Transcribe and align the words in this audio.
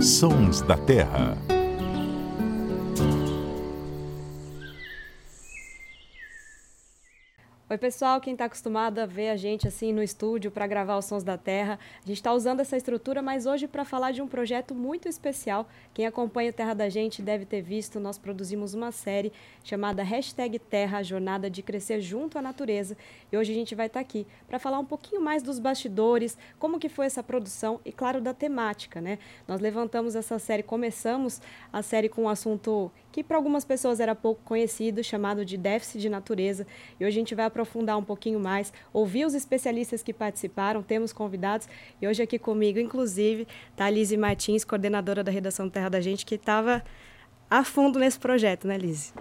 Sons 0.00 0.62
da 0.62 0.76
Terra. 0.76 1.55
Oi, 7.76 7.78
pessoal, 7.78 8.22
quem 8.22 8.32
está 8.32 8.46
acostumado 8.46 9.00
a 9.00 9.04
ver 9.04 9.28
a 9.28 9.36
gente 9.36 9.68
assim 9.68 9.92
no 9.92 10.02
estúdio 10.02 10.50
para 10.50 10.66
gravar 10.66 10.96
os 10.96 11.04
Sons 11.04 11.22
da 11.22 11.36
Terra, 11.36 11.78
a 12.02 12.06
gente 12.06 12.16
está 12.16 12.32
usando 12.32 12.60
essa 12.60 12.74
estrutura, 12.74 13.20
mas 13.20 13.44
hoje 13.44 13.68
para 13.68 13.84
falar 13.84 14.12
de 14.12 14.22
um 14.22 14.26
projeto 14.26 14.74
muito 14.74 15.10
especial. 15.10 15.68
Quem 15.92 16.06
acompanha 16.06 16.50
Terra 16.54 16.72
da 16.72 16.88
Gente 16.88 17.20
deve 17.20 17.44
ter 17.44 17.60
visto, 17.60 18.00
nós 18.00 18.16
produzimos 18.16 18.72
uma 18.72 18.90
série 18.92 19.30
chamada 19.62 20.02
Hashtag 20.02 20.58
Terra, 20.58 21.02
Jornada 21.02 21.50
de 21.50 21.62
Crescer 21.62 22.00
Junto 22.00 22.38
à 22.38 22.40
Natureza. 22.40 22.96
E 23.30 23.36
hoje 23.36 23.52
a 23.52 23.54
gente 23.54 23.74
vai 23.74 23.88
estar 23.88 24.00
tá 24.00 24.02
aqui 24.02 24.26
para 24.48 24.58
falar 24.58 24.78
um 24.78 24.84
pouquinho 24.86 25.20
mais 25.20 25.42
dos 25.42 25.58
bastidores, 25.58 26.38
como 26.58 26.78
que 26.78 26.88
foi 26.88 27.04
essa 27.04 27.22
produção 27.22 27.78
e, 27.84 27.92
claro, 27.92 28.22
da 28.22 28.32
temática, 28.32 29.02
né? 29.02 29.18
Nós 29.46 29.60
levantamos 29.60 30.16
essa 30.16 30.38
série, 30.38 30.62
começamos 30.62 31.42
a 31.70 31.82
série 31.82 32.08
com 32.08 32.22
um 32.22 32.28
assunto 32.30 32.90
que 33.16 33.24
para 33.24 33.38
algumas 33.38 33.64
pessoas 33.64 33.98
era 33.98 34.14
pouco 34.14 34.42
conhecido, 34.44 35.02
chamado 35.02 35.42
de 35.42 35.56
déficit 35.56 36.02
de 36.02 36.10
natureza. 36.10 36.66
E 37.00 37.04
hoje 37.06 37.16
a 37.16 37.20
gente 37.20 37.34
vai 37.34 37.46
aprofundar 37.46 37.96
um 37.96 38.04
pouquinho 38.04 38.38
mais, 38.38 38.70
ouvir 38.92 39.24
os 39.24 39.32
especialistas 39.32 40.02
que 40.02 40.12
participaram, 40.12 40.82
temos 40.82 41.14
convidados. 41.14 41.66
E 41.98 42.06
hoje 42.06 42.22
aqui 42.22 42.38
comigo, 42.38 42.78
inclusive, 42.78 43.48
está 43.70 43.86
a 43.86 43.90
Lise 43.90 44.18
Martins, 44.18 44.64
coordenadora 44.64 45.24
da 45.24 45.32
redação 45.32 45.70
Terra 45.70 45.88
da 45.88 45.98
Gente, 45.98 46.26
que 46.26 46.34
estava 46.34 46.84
a 47.48 47.64
fundo 47.64 47.98
nesse 47.98 48.18
projeto, 48.18 48.68
né, 48.68 48.76
Lise? 48.76 49.14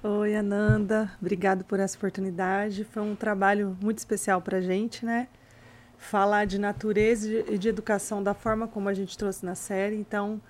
Oi, 0.00 0.36
Ananda. 0.36 1.10
Obrigado 1.20 1.64
por 1.64 1.80
essa 1.80 1.96
oportunidade. 1.96 2.84
Foi 2.84 3.02
um 3.02 3.16
trabalho 3.16 3.76
muito 3.82 3.98
especial 3.98 4.40
para 4.40 4.58
a 4.58 4.60
gente, 4.60 5.04
né? 5.04 5.26
Falar 5.98 6.44
de 6.44 6.60
natureza 6.60 7.28
e 7.50 7.58
de 7.58 7.68
educação 7.68 8.22
da 8.22 8.34
forma 8.34 8.68
como 8.68 8.88
a 8.88 8.94
gente 8.94 9.18
trouxe 9.18 9.44
na 9.44 9.56
série. 9.56 9.96
Então, 9.96 10.40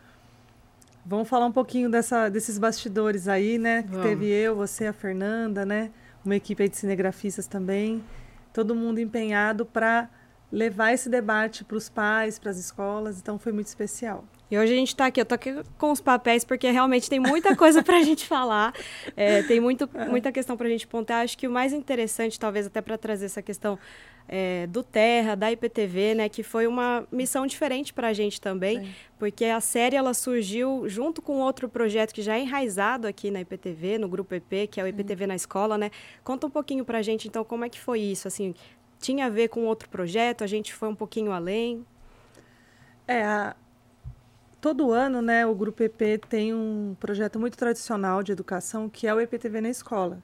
Vamos 1.06 1.28
falar 1.28 1.46
um 1.46 1.52
pouquinho 1.52 1.90
dessa, 1.90 2.30
desses 2.30 2.58
bastidores 2.58 3.28
aí, 3.28 3.58
né? 3.58 3.82
Que 3.82 3.98
teve 3.98 4.26
eu, 4.26 4.56
você, 4.56 4.86
a 4.86 4.92
Fernanda, 4.92 5.66
né? 5.66 5.90
Uma 6.24 6.36
equipe 6.36 6.62
aí 6.62 6.68
de 6.68 6.76
cinegrafistas 6.76 7.46
também. 7.46 8.02
Todo 8.52 8.74
mundo 8.74 8.98
empenhado 8.98 9.66
para 9.66 10.08
levar 10.50 10.92
esse 10.92 11.10
debate 11.10 11.62
para 11.62 11.76
os 11.76 11.90
pais, 11.90 12.38
para 12.38 12.50
as 12.50 12.56
escolas. 12.56 13.18
Então 13.18 13.38
foi 13.38 13.52
muito 13.52 13.66
especial. 13.66 14.24
E 14.50 14.58
hoje 14.58 14.72
a 14.72 14.76
gente 14.76 14.88
está 14.88 15.06
aqui, 15.06 15.20
eu 15.20 15.24
tô 15.24 15.34
aqui 15.34 15.54
com 15.78 15.90
os 15.90 16.00
papéis, 16.00 16.44
porque 16.44 16.70
realmente 16.70 17.08
tem 17.08 17.18
muita 17.18 17.56
coisa 17.56 17.82
para 17.82 17.96
a 17.96 18.02
gente 18.04 18.26
falar, 18.26 18.74
é, 19.16 19.42
tem 19.42 19.58
muito, 19.58 19.88
muita 20.08 20.30
questão 20.30 20.56
para 20.56 20.66
a 20.66 20.70
gente 20.70 20.86
pontar. 20.86 21.24
Acho 21.24 21.36
que 21.36 21.48
o 21.48 21.50
mais 21.50 21.72
interessante, 21.72 22.38
talvez 22.38 22.66
até 22.66 22.80
para 22.80 22.98
trazer 22.98 23.26
essa 23.26 23.42
questão 23.42 23.78
é, 24.28 24.66
do 24.66 24.82
Terra, 24.82 25.34
da 25.34 25.50
IPTV, 25.52 26.14
né, 26.14 26.28
que 26.28 26.42
foi 26.42 26.66
uma 26.66 27.06
missão 27.10 27.46
diferente 27.46 27.92
para 27.92 28.08
a 28.08 28.12
gente 28.12 28.40
também, 28.40 28.80
Sim. 28.80 28.94
porque 29.18 29.44
a 29.46 29.60
série 29.60 29.96
ela 29.96 30.14
surgiu 30.14 30.88
junto 30.88 31.20
com 31.20 31.40
outro 31.40 31.68
projeto 31.68 32.12
que 32.12 32.22
já 32.22 32.36
é 32.36 32.40
enraizado 32.40 33.06
aqui 33.06 33.30
na 33.30 33.40
IPTV, 33.40 33.98
no 33.98 34.08
Grupo 34.08 34.34
EP, 34.34 34.68
que 34.70 34.80
é 34.80 34.84
o 34.84 34.86
IPTV 34.86 35.26
na 35.26 35.34
Escola, 35.34 35.76
né? 35.76 35.90
Conta 36.22 36.46
um 36.46 36.50
pouquinho 36.50 36.84
para 36.84 36.98
a 36.98 37.02
gente, 37.02 37.28
então, 37.28 37.44
como 37.44 37.64
é 37.64 37.68
que 37.68 37.80
foi 37.80 38.00
isso, 38.00 38.26
assim, 38.26 38.54
tinha 38.98 39.26
a 39.26 39.28
ver 39.28 39.48
com 39.48 39.64
outro 39.64 39.88
projeto, 39.88 40.42
a 40.42 40.46
gente 40.46 40.72
foi 40.72 40.88
um 40.88 40.94
pouquinho 40.94 41.30
além? 41.30 41.84
É, 43.06 43.22
a, 43.22 43.54
todo 44.64 44.92
ano, 44.92 45.20
né, 45.20 45.44
o 45.44 45.54
Grupo 45.54 45.82
EP 45.82 46.24
tem 46.26 46.54
um 46.54 46.96
projeto 46.98 47.38
muito 47.38 47.54
tradicional 47.54 48.22
de 48.22 48.32
educação, 48.32 48.88
que 48.88 49.06
é 49.06 49.14
o 49.14 49.20
EPTV 49.20 49.60
na 49.60 49.68
Escola, 49.68 50.22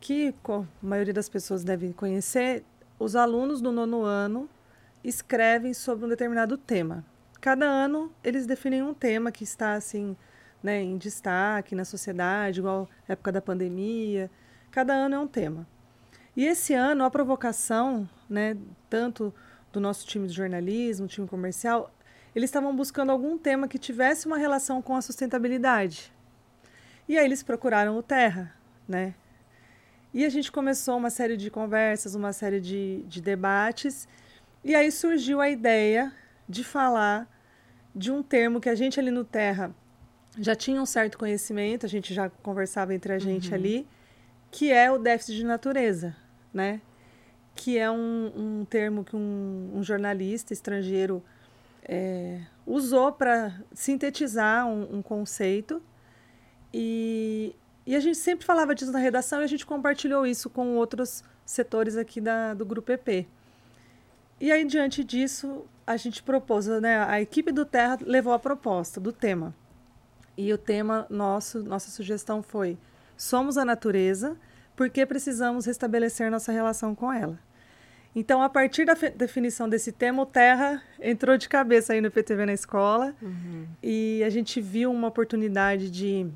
que 0.00 0.34
a 0.48 0.64
maioria 0.82 1.14
das 1.14 1.28
pessoas 1.28 1.62
deve 1.62 1.92
conhecer, 1.92 2.64
os 2.98 3.14
alunos 3.14 3.60
do 3.60 3.70
nono 3.70 4.02
ano 4.02 4.50
escrevem 5.04 5.72
sobre 5.74 6.04
um 6.04 6.08
determinado 6.08 6.58
tema. 6.58 7.04
Cada 7.40 7.64
ano 7.64 8.12
eles 8.24 8.46
definem 8.46 8.82
um 8.82 8.92
tema 8.92 9.30
que 9.30 9.44
está 9.44 9.74
assim, 9.74 10.16
né, 10.60 10.82
em 10.82 10.98
destaque 10.98 11.76
na 11.76 11.84
sociedade, 11.84 12.58
igual 12.58 12.90
época 13.06 13.30
da 13.30 13.40
pandemia. 13.40 14.28
Cada 14.72 14.92
ano 14.92 15.14
é 15.14 15.18
um 15.20 15.28
tema. 15.28 15.68
E 16.36 16.44
esse 16.46 16.74
ano 16.74 17.04
a 17.04 17.10
provocação, 17.12 18.10
né, 18.28 18.56
tanto 18.90 19.32
do 19.72 19.78
nosso 19.78 20.04
time 20.04 20.26
de 20.26 20.34
jornalismo, 20.34 21.06
time 21.06 21.28
comercial, 21.28 21.94
eles 22.34 22.48
estavam 22.48 22.74
buscando 22.74 23.10
algum 23.10 23.36
tema 23.36 23.68
que 23.68 23.78
tivesse 23.78 24.26
uma 24.26 24.38
relação 24.38 24.80
com 24.80 24.96
a 24.96 25.02
sustentabilidade. 25.02 26.12
E 27.08 27.18
aí 27.18 27.24
eles 27.24 27.42
procuraram 27.42 27.96
o 27.96 28.02
Terra, 28.02 28.54
né? 28.88 29.14
E 30.14 30.24
a 30.24 30.28
gente 30.28 30.52
começou 30.52 30.96
uma 30.96 31.10
série 31.10 31.36
de 31.36 31.50
conversas, 31.50 32.14
uma 32.14 32.32
série 32.32 32.60
de, 32.60 33.02
de 33.06 33.20
debates, 33.20 34.06
e 34.62 34.74
aí 34.74 34.92
surgiu 34.92 35.40
a 35.40 35.48
ideia 35.48 36.12
de 36.48 36.62
falar 36.62 37.28
de 37.94 38.10
um 38.10 38.22
termo 38.22 38.60
que 38.60 38.68
a 38.68 38.74
gente 38.74 39.00
ali 39.00 39.10
no 39.10 39.24
Terra 39.24 39.74
já 40.38 40.54
tinha 40.54 40.80
um 40.80 40.86
certo 40.86 41.18
conhecimento, 41.18 41.84
a 41.84 41.88
gente 41.88 42.14
já 42.14 42.30
conversava 42.30 42.94
entre 42.94 43.12
a 43.12 43.18
gente 43.18 43.48
uhum. 43.48 43.54
ali, 43.54 43.86
que 44.50 44.70
é 44.70 44.90
o 44.90 44.98
déficit 44.98 45.36
de 45.36 45.44
natureza, 45.44 46.16
né? 46.52 46.80
Que 47.54 47.78
é 47.78 47.90
um, 47.90 48.32
um 48.34 48.64
termo 48.64 49.04
que 49.04 49.14
um, 49.14 49.72
um 49.74 49.82
jornalista 49.82 50.52
estrangeiro 50.52 51.22
é, 51.82 52.40
usou 52.66 53.12
para 53.12 53.60
sintetizar 53.72 54.66
um, 54.66 54.98
um 54.98 55.02
conceito 55.02 55.82
e, 56.72 57.54
e 57.86 57.94
a 57.94 58.00
gente 58.00 58.16
sempre 58.16 58.46
falava 58.46 58.74
disso 58.74 58.92
na 58.92 58.98
redação 58.98 59.40
e 59.40 59.44
a 59.44 59.48
gente 59.48 59.66
compartilhou 59.66 60.26
isso 60.26 60.48
com 60.48 60.76
outros 60.76 61.22
setores 61.44 61.96
aqui 61.96 62.20
da, 62.20 62.54
do 62.54 62.64
Grupo 62.64 62.92
EP. 62.92 63.26
E 64.40 64.50
aí, 64.50 64.64
diante 64.64 65.04
disso, 65.04 65.64
a 65.86 65.96
gente 65.96 66.22
propôs, 66.22 66.66
né, 66.66 67.04
a 67.04 67.20
equipe 67.20 67.52
do 67.52 67.64
Terra 67.64 67.98
levou 68.02 68.32
a 68.32 68.38
proposta 68.38 69.00
do 69.00 69.12
tema. 69.12 69.54
E 70.36 70.52
o 70.52 70.58
tema 70.58 71.06
nosso, 71.10 71.62
nossa 71.62 71.90
sugestão 71.90 72.42
foi: 72.42 72.78
somos 73.16 73.58
a 73.58 73.64
natureza, 73.64 74.36
porque 74.74 75.04
precisamos 75.04 75.66
restabelecer 75.66 76.30
nossa 76.30 76.50
relação 76.50 76.94
com 76.94 77.12
ela. 77.12 77.38
Então, 78.14 78.42
a 78.42 78.48
partir 78.48 78.84
da 78.84 78.94
definição 78.94 79.68
desse 79.68 79.90
tema, 79.90 80.22
o 80.22 80.26
Terra 80.26 80.82
entrou 81.00 81.38
de 81.38 81.48
cabeça 81.48 81.94
aí 81.94 82.00
no 82.00 82.10
PTV 82.10 82.44
na 82.44 82.52
escola 82.52 83.14
uhum. 83.22 83.66
e 83.82 84.22
a 84.22 84.28
gente 84.28 84.60
viu 84.60 84.90
uma 84.90 85.08
oportunidade 85.08 85.90
de 85.90 86.30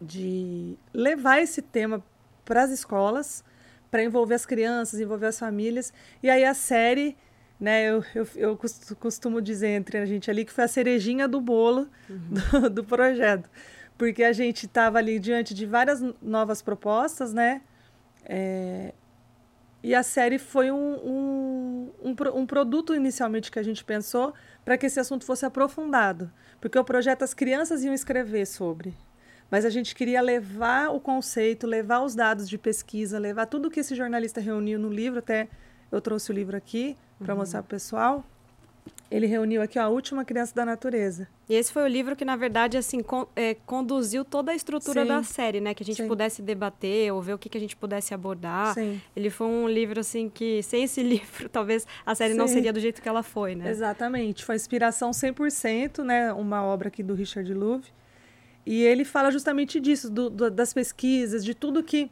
de 0.00 0.76
levar 0.92 1.40
esse 1.40 1.60
tema 1.60 2.02
para 2.44 2.62
as 2.62 2.70
escolas, 2.70 3.44
para 3.90 4.02
envolver 4.02 4.34
as 4.34 4.46
crianças, 4.46 5.00
envolver 5.00 5.26
as 5.26 5.38
famílias. 5.38 5.92
E 6.22 6.30
aí 6.30 6.44
a 6.44 6.54
série, 6.54 7.16
né, 7.58 7.88
eu, 7.88 8.04
eu, 8.14 8.28
eu 8.36 8.60
costumo 8.98 9.42
dizer 9.42 9.68
entre 9.68 9.98
a 9.98 10.06
gente 10.06 10.30
ali 10.30 10.44
que 10.44 10.52
foi 10.52 10.64
a 10.64 10.68
cerejinha 10.68 11.26
do 11.26 11.40
bolo 11.40 11.88
uhum. 12.08 12.60
do, 12.60 12.70
do 12.70 12.84
projeto. 12.84 13.50
Porque 13.96 14.22
a 14.22 14.32
gente 14.32 14.66
estava 14.66 14.98
ali 14.98 15.18
diante 15.18 15.52
de 15.52 15.66
várias 15.66 16.00
novas 16.22 16.62
propostas, 16.62 17.34
né? 17.34 17.60
É, 18.24 18.94
e 19.82 19.94
a 19.94 20.02
série 20.02 20.38
foi 20.38 20.70
um, 20.70 20.76
um, 20.76 21.92
um, 22.02 22.16
um, 22.34 22.46
produto 22.46 22.94
inicialmente 22.94 23.50
que 23.50 23.58
a 23.58 23.62
gente 23.62 23.84
pensou 23.84 24.34
para 24.64 24.76
que 24.76 24.86
esse 24.86 24.98
assunto 24.98 25.24
fosse 25.24 25.46
aprofundado. 25.46 26.30
Porque 26.60 26.78
o 26.78 26.84
projeto 26.84 27.22
as 27.22 27.32
crianças 27.32 27.84
iam 27.84 27.94
escrever 27.94 28.46
sobre 28.46 28.96
mas 29.50 29.64
a 29.64 29.70
gente 29.70 29.94
queria 29.94 30.20
levar 30.20 30.90
o 30.90 31.00
conceito, 31.00 31.66
levar 31.66 32.00
os 32.00 32.14
dados 32.14 32.48
de 32.48 32.58
pesquisa, 32.58 33.18
levar 33.18 33.46
tudo 33.46 33.70
que 33.70 33.80
esse 33.80 33.94
jornalista 33.94 34.40
reuniu 34.40 34.78
no 34.78 34.90
livro, 34.90 35.20
até 35.20 35.48
eu 35.90 36.00
trouxe 36.00 36.30
o 36.30 36.34
livro 36.34 36.56
aqui 36.56 36.96
para 37.18 37.32
uhum. 37.32 37.40
mostrar 37.40 37.62
para 37.62 37.66
o 37.66 37.70
pessoal. 37.70 38.24
Ele 39.10 39.26
reuniu 39.26 39.62
aqui 39.62 39.78
ó, 39.78 39.82
a 39.82 39.88
última 39.88 40.24
criança 40.24 40.54
da 40.54 40.64
natureza. 40.64 41.28
E 41.48 41.54
esse 41.54 41.72
foi 41.72 41.82
o 41.82 41.86
livro 41.86 42.14
que, 42.14 42.24
na 42.24 42.36
verdade, 42.36 42.76
assim, 42.76 43.02
con 43.02 43.26
é, 43.34 43.54
conduziu 43.54 44.24
toda 44.24 44.52
a 44.52 44.54
estrutura 44.54 45.02
Sim. 45.02 45.08
da 45.08 45.22
série, 45.22 45.60
né? 45.60 45.72
Que 45.74 45.82
a 45.82 45.86
gente 45.86 46.02
Sim. 46.02 46.08
pudesse 46.08 46.42
debater 46.42 47.12
ou 47.12 47.22
ver 47.22 47.32
o 47.32 47.38
que, 47.38 47.48
que 47.48 47.56
a 47.56 47.60
gente 47.60 47.76
pudesse 47.76 48.12
abordar. 48.12 48.74
Sim. 48.74 49.00
Ele 49.16 49.30
foi 49.30 49.46
um 49.46 49.68
livro, 49.68 50.00
assim, 50.00 50.28
que 50.28 50.62
sem 50.62 50.84
esse 50.84 51.02
livro, 51.04 51.48
talvez 51.48 51.86
a 52.04 52.14
série 52.14 52.34
não 52.34 52.46
seria 52.46 52.72
do 52.72 52.80
jeito 52.80 53.00
que 53.00 53.08
ela 53.08 53.22
foi, 53.22 53.54
né? 53.54 53.70
Exatamente. 53.70 54.44
Foi 54.44 54.54
inspiração 54.54 55.10
100%, 55.10 56.04
né? 56.04 56.32
Uma 56.32 56.62
obra 56.64 56.88
aqui 56.88 57.02
do 57.02 57.14
Richard 57.14 57.52
Louv. 57.54 57.84
E 58.66 58.82
ele 58.82 59.04
fala 59.04 59.30
justamente 59.30 59.80
disso, 59.80 60.10
do, 60.10 60.28
do, 60.28 60.50
das 60.50 60.74
pesquisas, 60.74 61.42
de 61.42 61.54
tudo 61.54 61.82
que 61.82 62.10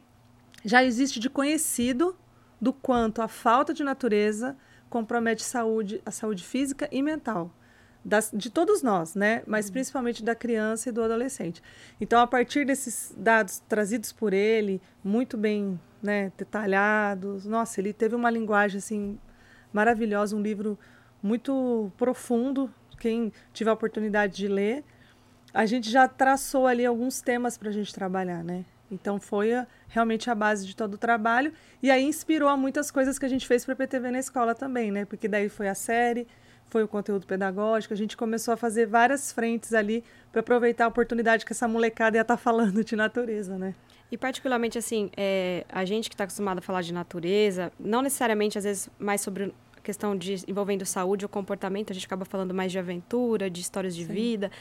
já 0.65 0.83
existe 0.83 1.19
de 1.19 1.29
conhecido 1.29 2.15
do 2.59 2.73
quanto 2.73 3.21
a 3.21 3.27
falta 3.27 3.73
de 3.73 3.83
natureza 3.83 4.57
compromete 4.89 5.43
saúde, 5.43 6.01
a 6.05 6.11
saúde 6.11 6.43
física 6.43 6.87
e 6.91 7.01
mental. 7.01 7.51
Das, 8.03 8.31
de 8.33 8.49
todos 8.49 8.81
nós, 8.81 9.15
né? 9.15 9.43
Mas 9.45 9.67
uhum. 9.67 9.73
principalmente 9.73 10.23
da 10.23 10.33
criança 10.33 10.87
e 10.87 10.91
do 10.91 11.03
adolescente. 11.03 11.61
Então, 11.99 12.21
a 12.21 12.27
partir 12.27 12.65
desses 12.65 13.13
dados 13.17 13.59
trazidos 13.67 14.13
por 14.13 14.31
ele, 14.31 14.81
muito 15.03 15.35
bem 15.35 15.77
né, 16.01 16.31
detalhados, 16.37 17.45
nossa, 17.45 17.81
ele 17.81 17.91
teve 17.91 18.15
uma 18.15 18.29
linguagem 18.29 18.77
assim 18.77 19.19
maravilhosa, 19.73 20.35
um 20.35 20.41
livro 20.41 20.79
muito 21.21 21.91
profundo. 21.97 22.73
Quem 22.97 23.33
tiver 23.51 23.71
a 23.71 23.73
oportunidade 23.73 24.37
de 24.37 24.47
ler, 24.47 24.85
a 25.53 25.65
gente 25.65 25.89
já 25.89 26.07
traçou 26.07 26.65
ali 26.65 26.85
alguns 26.85 27.19
temas 27.19 27.57
para 27.57 27.69
a 27.69 27.73
gente 27.73 27.93
trabalhar, 27.93 28.43
né? 28.43 28.63
Então 28.91 29.19
foi 29.19 29.53
a, 29.53 29.67
realmente 29.87 30.29
a 30.29 30.35
base 30.35 30.65
de 30.65 30.75
todo 30.75 30.95
o 30.95 30.97
trabalho 30.97 31.51
e 31.81 31.91
aí 31.91 32.03
inspirou 32.03 32.49
a 32.49 32.57
muitas 32.57 32.89
coisas 32.89 33.19
que 33.19 33.25
a 33.25 33.29
gente 33.29 33.45
fez 33.47 33.65
para 33.65 33.73
a 33.73 33.77
PTV 33.77 34.11
na 34.11 34.19
escola 34.19 34.55
também, 34.55 34.91
né? 34.91 35.05
Porque 35.05 35.27
daí 35.27 35.49
foi 35.49 35.67
a 35.67 35.75
série, 35.75 36.27
foi 36.69 36.83
o 36.83 36.87
conteúdo 36.87 37.25
pedagógico. 37.25 37.93
A 37.93 37.97
gente 37.97 38.15
começou 38.15 38.53
a 38.53 38.57
fazer 38.57 38.85
várias 38.85 39.31
frentes 39.31 39.73
ali 39.73 40.03
para 40.31 40.41
aproveitar 40.41 40.85
a 40.85 40.87
oportunidade 40.87 41.45
que 41.45 41.53
essa 41.53 41.67
molecada 41.67 42.17
ia 42.17 42.21
estar 42.21 42.35
tá 42.35 42.41
falando 42.41 42.83
de 42.83 42.95
natureza, 42.95 43.57
né? 43.57 43.75
E 44.11 44.17
particularmente 44.17 44.77
assim, 44.77 45.09
é, 45.17 45.65
a 45.67 45.83
gente 45.83 46.09
que 46.09 46.15
está 46.15 46.23
acostumado 46.23 46.59
a 46.59 46.61
falar 46.61 46.81
de 46.81 46.93
natureza, 46.93 47.71
não 47.77 48.01
necessariamente 48.01 48.57
às 48.57 48.63
vezes 48.63 48.89
mais 48.97 49.19
sobre 49.19 49.53
questão 49.83 50.17
de 50.17 50.43
envolvendo 50.47 50.85
saúde 50.85 51.23
ou 51.23 51.29
comportamento, 51.29 51.91
a 51.91 51.93
gente 51.93 52.05
acaba 52.05 52.25
falando 52.25 52.53
mais 52.53 52.73
de 52.73 52.79
aventura, 52.79 53.49
de 53.49 53.61
histórias 53.61 53.95
de 53.95 54.05
Sim. 54.05 54.13
vida. 54.13 54.51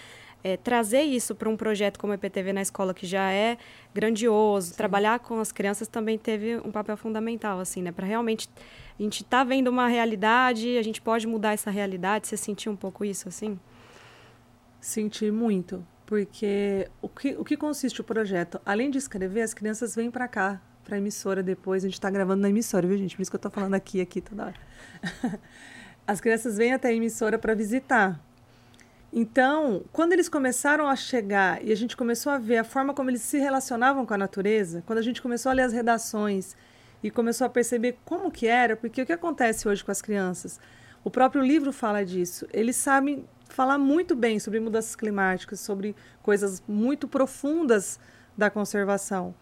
É, 0.48 0.56
trazer 0.56 1.02
isso 1.02 1.34
para 1.34 1.48
um 1.48 1.56
projeto 1.56 1.98
como 1.98 2.12
o 2.12 2.14
EPTV 2.14 2.52
na 2.52 2.62
escola, 2.62 2.94
que 2.94 3.04
já 3.04 3.32
é 3.32 3.58
grandioso, 3.92 4.68
Sim. 4.68 4.76
trabalhar 4.76 5.18
com 5.18 5.40
as 5.40 5.50
crianças 5.50 5.88
também 5.88 6.16
teve 6.16 6.56
um 6.58 6.70
papel 6.70 6.96
fundamental, 6.96 7.58
assim, 7.58 7.82
né? 7.82 7.90
Para 7.90 8.06
realmente 8.06 8.48
a 8.96 9.02
gente 9.02 9.24
tá 9.24 9.42
vendo 9.42 9.66
uma 9.66 9.88
realidade, 9.88 10.78
a 10.78 10.82
gente 10.82 11.02
pode 11.02 11.26
mudar 11.26 11.54
essa 11.54 11.68
realidade. 11.68 12.28
Você 12.28 12.36
sentiu 12.36 12.70
um 12.70 12.76
pouco 12.76 13.04
isso, 13.04 13.28
assim? 13.28 13.58
Senti 14.80 15.32
muito, 15.32 15.84
porque 16.06 16.88
o 17.02 17.08
que, 17.08 17.34
o 17.36 17.44
que 17.44 17.56
consiste 17.56 18.00
o 18.00 18.04
projeto? 18.04 18.60
Além 18.64 18.88
de 18.88 18.98
escrever, 18.98 19.42
as 19.42 19.52
crianças 19.52 19.96
vêm 19.96 20.12
para 20.12 20.28
cá, 20.28 20.62
para 20.84 20.94
a 20.94 20.98
emissora 20.98 21.42
depois. 21.42 21.82
A 21.82 21.88
gente 21.88 21.94
está 21.94 22.08
gravando 22.08 22.42
na 22.42 22.50
emissora, 22.50 22.86
viu, 22.86 22.96
gente? 22.96 23.16
Por 23.16 23.22
isso 23.22 23.32
que 23.32 23.34
eu 23.34 23.38
estou 23.38 23.50
falando 23.50 23.74
aqui, 23.74 24.00
aqui 24.00 24.20
toda 24.20 24.44
hora. 24.44 24.60
As 26.06 26.20
crianças 26.20 26.56
vêm 26.56 26.72
até 26.72 26.86
a 26.86 26.92
emissora 26.92 27.36
para 27.36 27.52
visitar. 27.52 28.24
Então, 29.12 29.84
quando 29.92 30.12
eles 30.12 30.28
começaram 30.28 30.88
a 30.88 30.96
chegar 30.96 31.64
e 31.64 31.72
a 31.72 31.76
gente 31.76 31.96
começou 31.96 32.32
a 32.32 32.38
ver 32.38 32.58
a 32.58 32.64
forma 32.64 32.92
como 32.92 33.08
eles 33.08 33.22
se 33.22 33.38
relacionavam 33.38 34.04
com 34.04 34.12
a 34.12 34.18
natureza, 34.18 34.82
quando 34.84 34.98
a 34.98 35.02
gente 35.02 35.22
começou 35.22 35.50
a 35.50 35.54
ler 35.54 35.62
as 35.62 35.72
redações 35.72 36.56
e 37.02 37.10
começou 37.10 37.46
a 37.46 37.50
perceber 37.50 37.98
como 38.04 38.30
que 38.30 38.46
era, 38.46 38.76
porque 38.76 39.00
o 39.00 39.06
que 39.06 39.12
acontece 39.12 39.68
hoje 39.68 39.84
com 39.84 39.90
as 39.90 40.02
crianças? 40.02 40.60
O 41.04 41.10
próprio 41.10 41.42
livro 41.42 41.72
fala 41.72 42.04
disso. 42.04 42.46
Eles 42.52 42.76
sabem 42.76 43.24
falar 43.48 43.78
muito 43.78 44.16
bem 44.16 44.38
sobre 44.40 44.58
mudanças 44.58 44.96
climáticas, 44.96 45.60
sobre 45.60 45.94
coisas 46.22 46.62
muito 46.66 47.06
profundas 47.06 47.98
da 48.36 48.50
conservação, 48.50 49.34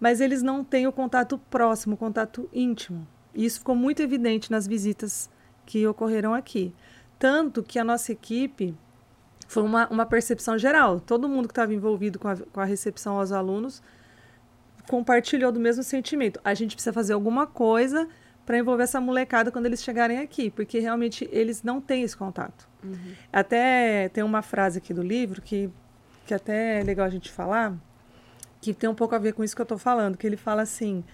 mas 0.00 0.20
eles 0.20 0.42
não 0.42 0.64
têm 0.64 0.86
o 0.86 0.92
contato 0.92 1.38
próximo, 1.50 1.94
o 1.94 1.98
contato 1.98 2.48
íntimo. 2.52 3.06
E 3.34 3.44
isso 3.44 3.58
ficou 3.58 3.76
muito 3.76 4.00
evidente 4.02 4.50
nas 4.50 4.66
visitas 4.66 5.30
que 5.64 5.86
ocorreram 5.86 6.34
aqui. 6.34 6.74
Tanto 7.18 7.62
que 7.62 7.78
a 7.78 7.84
nossa 7.84 8.10
equipe 8.10 8.74
foi 9.52 9.62
uma, 9.62 9.86
uma 9.88 10.06
percepção 10.06 10.56
geral. 10.56 10.98
Todo 10.98 11.28
mundo 11.28 11.46
que 11.46 11.52
estava 11.52 11.74
envolvido 11.74 12.18
com 12.18 12.26
a, 12.26 12.36
com 12.36 12.58
a 12.58 12.64
recepção 12.64 13.18
aos 13.18 13.32
alunos 13.32 13.82
compartilhou 14.88 15.52
do 15.52 15.60
mesmo 15.60 15.82
sentimento. 15.82 16.40
A 16.42 16.54
gente 16.54 16.74
precisa 16.74 16.90
fazer 16.90 17.12
alguma 17.12 17.46
coisa 17.46 18.08
para 18.46 18.56
envolver 18.56 18.84
essa 18.84 18.98
molecada 18.98 19.52
quando 19.52 19.66
eles 19.66 19.82
chegarem 19.82 20.20
aqui, 20.20 20.50
porque 20.50 20.78
realmente 20.78 21.28
eles 21.30 21.62
não 21.62 21.82
têm 21.82 22.02
esse 22.02 22.16
contato. 22.16 22.66
Uhum. 22.82 23.12
Até 23.30 24.08
tem 24.08 24.24
uma 24.24 24.40
frase 24.40 24.78
aqui 24.78 24.94
do 24.94 25.02
livro 25.02 25.42
que, 25.42 25.70
que 26.24 26.32
até 26.32 26.80
é 26.80 26.82
legal 26.82 27.04
a 27.04 27.10
gente 27.10 27.30
falar, 27.30 27.74
que 28.58 28.72
tem 28.72 28.88
um 28.88 28.94
pouco 28.94 29.14
a 29.14 29.18
ver 29.18 29.34
com 29.34 29.44
isso 29.44 29.54
que 29.54 29.60
eu 29.60 29.64
estou 29.64 29.78
falando, 29.78 30.16
que 30.16 30.26
ele 30.26 30.38
fala 30.38 30.62
assim: 30.62 31.04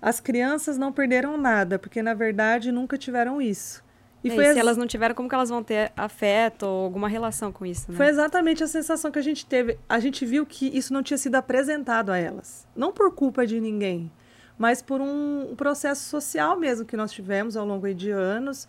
as 0.00 0.20
crianças 0.20 0.78
não 0.78 0.92
perderam 0.92 1.36
nada, 1.36 1.80
porque 1.80 2.00
na 2.00 2.14
verdade 2.14 2.70
nunca 2.70 2.96
tiveram 2.96 3.42
isso. 3.42 3.84
E, 4.26 4.30
é, 4.30 4.34
e 4.34 4.36
se 4.36 4.50
as... 4.50 4.56
elas 4.56 4.76
não 4.76 4.86
tiveram, 4.86 5.14
como 5.14 5.28
que 5.28 5.34
elas 5.34 5.48
vão 5.48 5.62
ter 5.62 5.92
afeto 5.96 6.64
ou 6.64 6.84
alguma 6.84 7.08
relação 7.08 7.52
com 7.52 7.64
isso? 7.64 7.90
Né? 7.90 7.96
Foi 7.96 8.06
exatamente 8.06 8.62
a 8.62 8.66
sensação 8.66 9.10
que 9.10 9.18
a 9.18 9.22
gente 9.22 9.46
teve. 9.46 9.78
A 9.88 10.00
gente 10.00 10.24
viu 10.24 10.44
que 10.44 10.66
isso 10.76 10.92
não 10.92 11.02
tinha 11.02 11.18
sido 11.18 11.36
apresentado 11.36 12.10
a 12.10 12.18
elas. 12.18 12.66
Não 12.74 12.92
por 12.92 13.14
culpa 13.14 13.46
de 13.46 13.60
ninguém, 13.60 14.10
mas 14.58 14.82
por 14.82 15.00
um, 15.00 15.54
processo 15.56 16.08
social 16.08 16.58
mesmo 16.58 16.84
que 16.84 16.96
nós 16.96 17.12
tivemos 17.12 17.56
ao 17.56 17.66
longo 17.66 17.92
de 17.94 18.10
anos. 18.10 18.68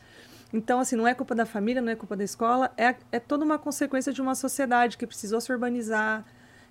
Então, 0.53 0.79
assim, 0.79 0.95
não 0.95 1.07
é 1.07 1.13
culpa 1.13 1.35
da 1.35 1.45
família, 1.45 1.81
não 1.81 1.91
é 1.91 1.95
culpa 1.95 2.15
da 2.15 2.23
escola, 2.23 2.71
é, 2.77 2.95
é 3.11 3.19
toda 3.19 3.43
uma 3.43 3.59
consequência 3.59 4.13
de 4.13 4.21
uma 4.21 4.33
sociedade 4.33 4.97
que 4.97 5.05
precisou 5.05 5.41
se 5.41 5.51
urbanizar, 5.51 6.23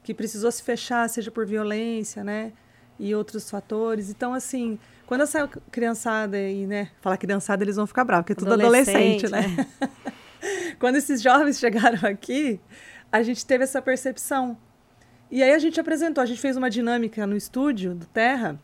que 0.03 0.15
precisou 0.15 0.51
se 0.51 0.63
fechar, 0.63 1.09
seja 1.11 1.31
por 1.31 1.45
violência, 1.45 2.25
né? 2.25 2.53
E 2.99 3.15
outros 3.15 3.51
fatores. 3.51 4.09
Então, 4.09 4.33
assim, 4.33 4.79
quando 5.07 5.23
essa 5.23 5.49
criançada 5.71 6.37
aí, 6.37 6.67
né? 6.67 6.91
Falar 7.01 7.17
criançada, 7.17 7.63
eles 7.63 7.77
vão 7.77 7.87
ficar 7.87 8.05
bravos, 8.05 8.25
porque 8.25 8.33
é 8.33 8.37
tudo 8.37 8.53
adolescente, 8.53 9.27
adolescente 9.27 9.59
né? 9.59 9.67
né? 9.91 9.97
quando 10.79 10.97
esses 10.97 11.23
jovens 11.23 11.59
chegaram 11.59 12.09
aqui, 12.09 12.61
a 13.11 13.23
gente 13.23 13.47
teve 13.47 13.65
essa 13.65 13.81
percepção. 13.81 14.59
E 15.31 15.43
aí 15.43 15.53
a 15.53 15.59
gente 15.59 15.81
apresentou, 15.81 16.23
a 16.23 16.27
gente 16.27 16.41
fez 16.41 16.57
uma 16.57 16.69
dinâmica 16.69 17.27
no 17.27 17.37
estúdio 17.37 17.95
do 17.95 18.07
Terra, 18.07 18.61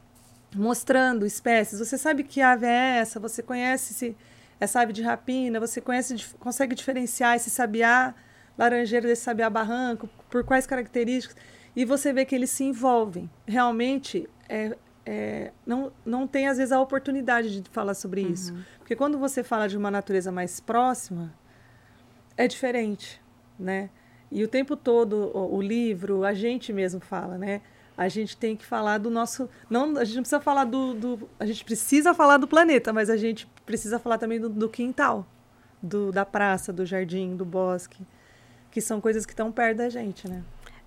mostrando 0.55 1.25
espécies. 1.25 1.79
Você 1.79 1.97
sabe 1.97 2.23
que 2.25 2.41
ave 2.41 2.67
é 2.67 2.99
essa? 2.99 3.19
Você 3.21 3.43
conhece 3.43 3.93
esse, 3.93 4.17
essa 4.61 4.81
ave 4.81 4.93
de 4.93 5.03
rapina? 5.03 5.59
Você 5.61 5.81
conhece, 5.81 6.17
consegue 6.39 6.75
diferenciar 6.75 7.37
esse 7.37 7.51
sabiá 7.51 8.15
laranjeiro 8.57 9.07
desse 9.07 9.23
sabiá 9.23 9.49
barranco? 9.49 10.09
Por 10.29 10.45
quais 10.45 10.67
características? 10.67 11.37
E 11.75 11.85
você 11.85 12.13
vê 12.13 12.25
que 12.25 12.35
eles 12.35 12.51
se 12.51 12.65
envolvem. 12.65 13.31
Realmente, 13.47 14.29
é, 14.49 14.77
é, 15.05 15.53
não, 15.67 15.93
não 16.05 16.27
tem, 16.27 16.49
às 16.49 16.59
vezes, 16.59 16.73
a 16.73 16.81
oportunidade 16.81 17.61
de 17.61 17.71
falar 17.71 17.95
sobre 17.95 18.23
uhum. 18.23 18.31
isso. 18.31 18.55
Porque 18.79 18.95
quando 18.97 19.19
você 19.19 19.43
fala 19.43 19.69
de 19.69 19.77
uma 19.77 19.91
natureza 19.91 20.31
mais 20.31 20.61
próxima, 20.61 21.33
é 22.37 22.47
diferente, 22.47 23.21
né? 23.59 23.91
E 24.31 24.43
o 24.43 24.49
tempo 24.49 24.77
todo, 24.77 25.31
o, 25.35 25.57
o 25.57 25.63
livro, 25.63 26.25
a 26.25 26.33
gente 26.33 26.73
mesmo 26.73 27.01
fala, 27.01 27.37
né? 27.37 27.61
a 27.97 28.09
gente 28.09 28.37
tem 28.37 28.57
que 28.57 28.65
falar 28.65 28.99
do 28.99 29.11
nosso. 29.11 29.49
Não, 29.69 29.97
a 29.97 30.05
gente 30.05 30.17
não 30.17 30.23
precisa 30.23 30.41
falar 30.41 30.65
do, 30.65 30.95
do, 30.95 31.29
A 31.39 31.47
gente 31.47 31.65
precisa 31.65 32.15
falar 32.15 32.37
do 32.39 32.49
planeta, 32.49 32.93
mas 32.93 33.11
a 33.11 33.17
gente 33.17 33.47
precisa 33.67 33.99
falar 33.99 34.19
também 34.19 34.41
do, 34.41 34.49
do 34.49 34.69
quintal, 34.69 35.27
do, 35.83 36.11
da 36.11 36.25
praça, 36.25 36.73
do 36.73 36.87
jardim, 36.87 37.37
do 37.37 37.45
bosque, 37.45 38.05
que 38.71 38.81
são 38.81 39.01
coisas 39.01 39.27
que 39.27 39.33
estão 39.33 39.53
perto 39.53 39.79
da 39.79 39.89
gente, 39.89 40.29
né? 40.29 40.43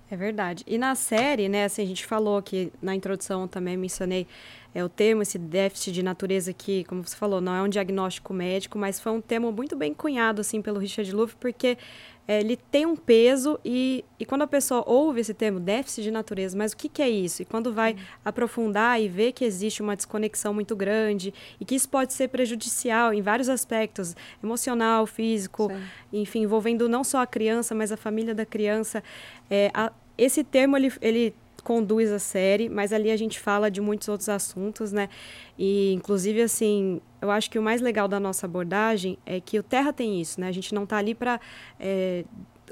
É 0.10 0.16
verdade. 0.16 0.64
E 0.68 0.78
na 0.78 0.94
série, 0.94 1.50
né, 1.50 1.66
assim, 1.66 1.82
a 1.82 1.86
gente 1.86 2.06
falou 2.06 2.42
que 2.42 2.72
na 2.80 2.94
introdução 2.94 3.48
também 3.48 3.76
mencionei 3.76 4.28
é, 4.74 4.84
o 4.84 4.90
termo, 4.90 5.24
esse 5.24 5.40
déficit 5.40 5.94
de 5.94 6.04
natureza 6.04 6.54
que, 6.54 6.84
como 6.84 7.02
você 7.04 7.16
falou, 7.16 7.42
não 7.42 7.56
é 7.56 7.62
um 7.64 7.68
diagnóstico 7.68 8.32
médico, 8.34 8.78
mas 8.78 9.00
foi 9.00 9.12
um 9.14 9.22
termo 9.22 9.52
muito 9.52 9.76
bem 9.76 9.94
cunhado, 9.94 10.42
assim, 10.42 10.62
pelo 10.62 10.80
Richard 10.80 11.12
Louv, 11.12 11.34
porque 11.40 11.78
é, 12.28 12.40
ele 12.40 12.58
tem 12.58 12.86
um 12.86 12.96
peso 12.96 13.60
e, 13.64 14.04
e 14.20 14.26
quando 14.26 14.42
a 14.42 14.48
pessoa 14.48 14.84
ouve 14.88 15.22
esse 15.22 15.34
termo, 15.34 15.60
déficit 15.60 16.04
de 16.04 16.12
natureza, 16.12 16.58
mas 16.58 16.72
o 16.72 16.78
que, 16.78 16.90
que 16.90 17.02
é 17.02 17.10
isso? 17.10 17.42
E 17.42 17.46
quando 17.46 17.72
vai 17.72 17.96
aprofundar 18.24 19.00
e 19.02 19.08
ver 19.08 19.32
que 19.32 19.46
existe 19.46 19.82
uma 19.82 19.96
desconexão 19.96 20.54
muito 20.54 20.76
grande 20.76 21.34
e 21.60 21.66
que 21.66 21.76
isso 21.76 21.88
pode 21.88 22.14
ser 22.14 22.30
prejudicial 22.30 23.14
em 23.14 23.22
vários 23.22 23.48
aspectos, 23.48 24.16
emocional, 24.44 25.06
físico, 25.06 25.72
Sim. 25.72 26.22
enfim, 26.22 26.42
envolvendo 26.42 26.90
não 26.90 27.04
só 27.04 27.20
a 27.22 27.28
criança, 27.28 27.76
mas 27.76 27.92
a 27.92 27.98
família 27.98 28.34
da 28.34 28.46
criança, 28.46 29.04
é, 29.50 29.70
a, 29.74 29.92
esse 30.18 30.44
termo, 30.44 30.78
ele, 30.78 30.92
ele 31.02 31.36
conduz 31.66 32.12
a 32.12 32.20
série, 32.20 32.70
mas 32.70 32.94
ali 32.94 33.10
a 33.10 33.18
gente 33.18 33.40
fala 33.40 33.72
de 33.72 33.82
muitos 33.82 34.08
outros 34.08 34.30
assuntos, 34.30 34.92
né? 34.92 35.10
E, 35.58 35.92
inclusive, 35.94 36.40
assim, 36.44 37.02
eu 37.20 37.32
acho 37.32 37.50
que 37.50 37.58
o 37.58 37.62
mais 37.62 37.82
legal 37.82 38.08
da 38.08 38.20
nossa 38.20 38.46
abordagem 38.46 39.18
é 39.26 39.42
que 39.42 39.58
o 39.58 39.64
Terra 39.64 39.92
tem 39.92 40.22
isso, 40.22 40.40
né? 40.40 40.48
A 40.48 40.52
gente 40.52 40.76
não 40.76 40.84
está 40.84 40.98
ali 40.98 41.16
para 41.16 41.42
é, 41.80 42.24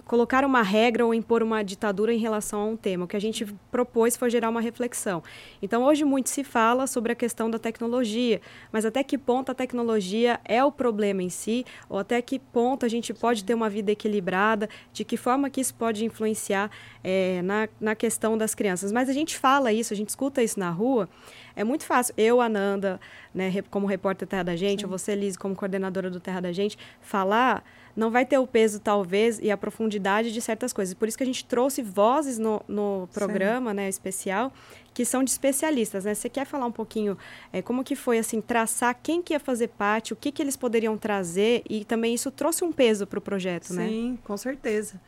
colocar 0.06 0.44
uma 0.44 0.62
regra 0.62 1.06
ou 1.06 1.14
impor 1.14 1.44
uma 1.44 1.64
ditadura 1.64 2.14
em 2.14 2.18
relação 2.18 2.62
a 2.62 2.66
um 2.66 2.76
tema. 2.76 3.06
O 3.06 3.08
que 3.08 3.16
a 3.16 3.22
gente 3.22 3.46
propôs 3.72 4.16
foi 4.18 4.30
gerar 4.30 4.50
uma 4.50 4.62
reflexão. 4.62 5.24
Então, 5.62 5.84
hoje 5.84 6.04
muito 6.04 6.30
se 6.30 6.44
fala 6.44 6.88
sobre 6.88 7.12
a 7.12 7.16
questão 7.16 7.50
da 7.50 7.60
tecnologia, 7.60 8.42
mas 8.72 8.86
até 8.86 9.04
que 9.04 9.18
ponto 9.18 9.52
a 9.52 9.56
tecnologia 9.56 10.40
é 10.46 10.64
o 10.64 10.72
problema 10.72 11.22
em 11.22 11.30
si, 11.30 11.66
ou 11.90 12.00
até 12.00 12.22
que 12.22 12.40
ponto 12.40 12.86
a 12.86 12.90
gente 12.90 13.14
pode 13.14 13.44
ter 13.44 13.54
uma 13.54 13.70
vida 13.70 13.92
equilibrada, 13.92 14.70
de 14.92 15.04
que 15.04 15.18
forma 15.18 15.50
que 15.50 15.62
isso 15.62 15.74
pode 15.76 16.06
influenciar 16.06 16.70
é, 17.04 17.42
na, 17.42 17.70
na 17.80 17.96
questão 17.96 18.38
das 18.38 18.56
crianças. 18.56 18.92
Mas 18.92 19.10
a 19.10 19.14
gente 19.14 19.38
fala 19.38 19.72
isso, 19.72 19.94
a 19.94 19.98
gente 19.98 20.10
escuta 20.10 20.42
isso 20.42 20.60
na 20.60 20.70
rua, 20.70 21.08
é 21.56 21.64
muito 21.64 21.86
fácil. 21.86 22.14
Eu, 22.18 22.42
Ananda, 22.42 23.00
né, 23.34 23.52
como 23.70 23.86
repórter 23.86 24.28
Terra 24.28 24.44
da 24.44 24.56
Gente, 24.56 24.82
Sim. 24.82 24.86
ou 24.86 24.92
você, 24.92 25.16
Liz, 25.16 25.38
como 25.38 25.56
coordenadora 25.56 26.10
do 26.10 26.20
Terra 26.20 26.42
da 26.42 26.52
Gente, 26.52 26.78
falar 27.02 27.64
não 27.96 28.10
vai 28.10 28.26
ter 28.26 28.38
o 28.38 28.48
peso, 28.48 28.80
talvez, 28.80 29.40
e 29.40 29.52
a 29.52 29.58
profundidade 29.58 30.32
de 30.32 30.42
certas 30.42 30.74
coisas. 30.74 30.94
Por 30.94 31.08
isso 31.08 31.18
que 31.18 31.24
a 31.24 31.28
gente 31.28 31.46
trouxe 31.46 31.82
vozes 31.82 32.40
no, 32.40 32.62
no 32.68 33.08
programa 33.14 33.74
né, 33.74 33.88
especial, 33.88 34.52
que 34.94 35.06
são 35.06 35.24
de 35.24 35.30
especialistas. 35.30 36.06
Né? 36.06 36.14
Você 36.14 36.28
quer 36.28 36.46
falar 36.46 36.66
um 36.66 36.72
pouquinho 36.72 37.18
é, 37.52 37.62
como 37.62 37.84
que 37.84 37.96
foi, 37.96 38.18
assim, 38.18 38.42
traçar 38.42 38.98
quem 39.02 39.22
que 39.22 39.34
ia 39.34 39.40
fazer 39.40 39.70
parte, 39.70 40.14
o 40.14 40.16
que, 40.16 40.32
que 40.32 40.42
eles 40.42 40.58
poderiam 40.58 40.98
trazer, 40.98 41.64
e 41.70 41.86
também 41.86 42.16
isso 42.16 42.32
trouxe 42.32 42.64
um 42.64 42.72
peso 42.72 43.06
para 43.06 43.20
o 43.20 43.22
projeto, 43.22 43.68
Sim, 43.68 43.76
né? 43.76 43.88
Sim, 43.88 44.20
com 44.24 44.38
certeza. 44.38 45.00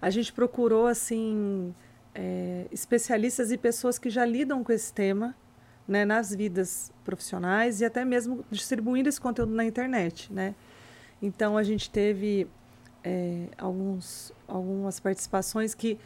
A 0.00 0.08
gente 0.08 0.32
procurou, 0.32 0.86
assim, 0.86 1.74
é, 2.14 2.66
especialistas 2.72 3.52
e 3.52 3.58
pessoas 3.58 3.98
que 3.98 4.08
já 4.08 4.24
lidam 4.24 4.64
com 4.64 4.72
esse 4.72 4.92
tema, 4.92 5.36
né, 5.86 6.04
nas 6.04 6.32
vidas 6.34 6.92
profissionais 7.04 7.80
e 7.80 7.84
até 7.84 8.04
mesmo 8.04 8.44
distribuindo 8.50 9.08
esse 9.08 9.20
conteúdo 9.20 9.52
na 9.52 9.64
internet, 9.64 10.32
né? 10.32 10.54
Então 11.22 11.56
a 11.56 11.62
gente 11.62 11.90
teve 11.90 12.46
é, 13.04 13.46
alguns, 13.58 14.32
algumas 14.46 14.98
participações 15.00 15.74
que 15.74 15.98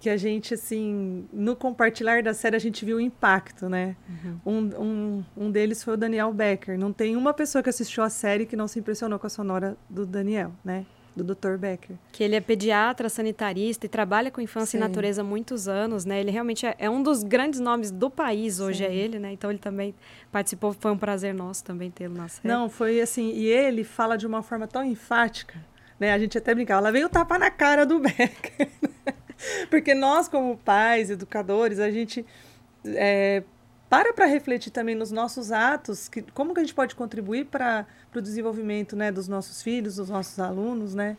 que 0.00 0.08
a 0.08 0.16
gente, 0.16 0.54
assim, 0.54 1.28
no 1.30 1.54
compartilhar 1.54 2.22
da 2.22 2.32
série, 2.32 2.56
a 2.56 2.58
gente 2.58 2.86
viu 2.86 2.96
o 2.96 3.00
impacto, 3.00 3.68
né? 3.68 3.94
Uhum. 4.08 4.40
Um, 4.46 4.82
um, 4.82 5.24
um 5.36 5.50
deles 5.50 5.84
foi 5.84 5.92
o 5.92 5.96
Daniel 5.96 6.32
Becker. 6.32 6.78
Não 6.78 6.90
tem 6.90 7.16
uma 7.16 7.34
pessoa 7.34 7.62
que 7.62 7.68
assistiu 7.68 8.02
a 8.02 8.08
série 8.08 8.46
que 8.46 8.56
não 8.56 8.66
se 8.66 8.78
impressionou 8.78 9.18
com 9.18 9.26
a 9.26 9.30
sonora 9.30 9.76
do 9.90 10.06
Daniel, 10.06 10.52
né? 10.64 10.86
Do 11.14 11.24
Dr. 11.24 11.56
Becker. 11.56 11.96
Que 12.12 12.22
ele 12.22 12.36
é 12.36 12.40
pediatra, 12.40 13.08
sanitarista 13.08 13.86
e 13.86 13.88
trabalha 13.88 14.30
com 14.30 14.40
infância 14.40 14.72
Sim. 14.72 14.76
e 14.78 14.80
natureza 14.80 15.22
há 15.22 15.24
muitos 15.24 15.66
anos, 15.66 16.04
né? 16.04 16.20
Ele 16.20 16.30
realmente 16.30 16.64
é, 16.64 16.74
é, 16.78 16.88
um 16.88 17.02
dos 17.02 17.22
grandes 17.22 17.58
nomes 17.58 17.90
do 17.90 18.08
país 18.08 18.60
hoje, 18.60 18.84
é 18.84 18.88
Sim. 18.88 18.94
é 18.94 18.96
ele, 18.96 19.18
né? 19.18 19.32
Então 19.32 19.50
ele 19.50 19.58
também 19.58 19.94
participou, 20.30 20.72
foi 20.72 20.92
um 20.92 20.98
prazer 20.98 21.34
nosso 21.34 21.64
também 21.64 21.90
tê-lo 21.90 22.14
na 22.14 22.28
série. 22.28 22.46
Não, 22.46 22.68
foi 22.68 23.00
assim, 23.00 23.32
e 23.32 23.46
ele 23.46 23.82
fala 23.82 24.16
de 24.16 24.26
uma 24.26 24.42
forma 24.42 24.68
tão 24.68 24.84
enfática, 24.84 25.58
né? 25.98 26.12
A 26.12 26.18
gente 26.18 26.38
até 26.38 26.54
brincava, 26.54 26.80
ela 26.80 26.92
veio 26.92 27.08
tapar 27.08 27.38
na 27.38 27.50
cara 27.50 27.84
do 27.84 27.98
Becker. 28.00 28.68
Porque 29.68 29.94
nós, 29.94 30.28
como 30.28 30.56
pais, 30.58 31.10
educadores, 31.10 31.80
a 31.80 31.90
gente 31.90 32.24
é, 32.84 33.42
para 33.88 34.12
para 34.12 34.26
refletir 34.26 34.70
também 34.70 34.94
nos 34.94 35.10
nossos 35.10 35.50
atos, 35.50 36.08
que, 36.08 36.22
como 36.22 36.54
que 36.54 36.60
a 36.60 36.62
gente 36.62 36.74
pode 36.74 36.94
contribuir 36.94 37.46
para 37.46 37.86
o 38.18 38.22
desenvolvimento 38.22 38.96
né, 38.96 39.12
dos 39.12 39.28
nossos 39.28 39.62
filhos, 39.62 39.96
dos 39.96 40.10
nossos 40.10 40.38
alunos, 40.38 40.94
né? 40.94 41.16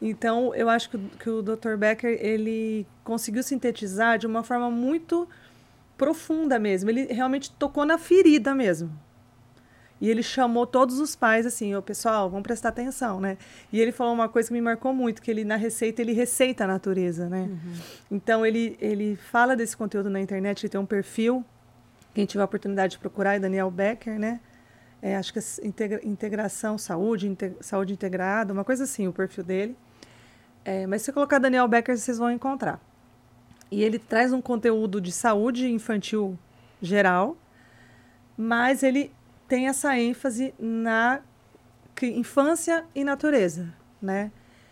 Então, 0.00 0.54
eu 0.54 0.70
acho 0.70 0.88
que, 0.90 0.98
que 1.18 1.28
o 1.28 1.42
Dr. 1.42 1.76
Becker, 1.76 2.18
ele 2.22 2.86
conseguiu 3.04 3.42
sintetizar 3.42 4.18
de 4.18 4.26
uma 4.26 4.42
forma 4.42 4.70
muito 4.70 5.28
profunda 5.98 6.58
mesmo. 6.58 6.88
Ele 6.88 7.04
realmente 7.12 7.50
tocou 7.50 7.84
na 7.84 7.98
ferida 7.98 8.54
mesmo, 8.54 8.90
e 10.00 10.08
ele 10.08 10.22
chamou 10.22 10.66
todos 10.66 10.98
os 10.98 11.14
pais 11.14 11.44
assim, 11.44 11.74
o 11.74 11.82
pessoal, 11.82 12.30
vamos 12.30 12.42
prestar 12.42 12.70
atenção, 12.70 13.20
né? 13.20 13.36
E 13.70 13.78
ele 13.78 13.92
falou 13.92 14.14
uma 14.14 14.28
coisa 14.28 14.48
que 14.48 14.54
me 14.54 14.60
marcou 14.60 14.94
muito, 14.94 15.20
que 15.20 15.30
ele 15.30 15.44
na 15.44 15.56
receita 15.56 16.00
ele 16.00 16.12
receita 16.12 16.64
a 16.64 16.66
natureza, 16.66 17.28
né? 17.28 17.42
Uhum. 17.50 17.72
Então 18.10 18.46
ele 18.46 18.78
ele 18.80 19.16
fala 19.16 19.54
desse 19.54 19.76
conteúdo 19.76 20.08
na 20.08 20.18
internet, 20.18 20.62
ele 20.62 20.70
tem 20.70 20.80
um 20.80 20.86
perfil, 20.86 21.44
quem 22.14 22.24
tiver 22.24 22.40
a 22.40 22.46
oportunidade 22.46 22.92
de 22.92 22.98
procurar 22.98 23.34
é 23.34 23.38
Daniel 23.38 23.70
Becker, 23.70 24.18
né? 24.18 24.40
É, 25.02 25.16
acho 25.16 25.32
que 25.32 25.38
é 25.38 25.42
integra, 25.62 26.00
integração, 26.06 26.76
saúde, 26.76 27.26
inte, 27.26 27.52
saúde 27.60 27.92
integrada, 27.92 28.52
uma 28.52 28.64
coisa 28.64 28.84
assim, 28.84 29.08
o 29.08 29.12
perfil 29.12 29.44
dele. 29.44 29.76
É, 30.64 30.86
mas 30.86 31.02
se 31.02 31.12
colocar 31.12 31.38
Daniel 31.38 31.66
Becker, 31.66 31.96
vocês 31.96 32.18
vão 32.18 32.30
encontrar. 32.30 32.80
E 33.70 33.82
ele 33.82 33.98
traz 33.98 34.32
um 34.32 34.40
conteúdo 34.40 35.00
de 35.00 35.12
saúde 35.12 35.70
infantil 35.70 36.38
geral, 36.82 37.36
mas 38.36 38.82
ele 38.82 39.12
tem 39.48 39.68
essa 39.68 39.96
ênfase 39.98 40.54
na 40.58 41.20
infância 42.02 42.84
e 42.94 43.04
natureza, 43.04 43.72
né? 44.00 44.30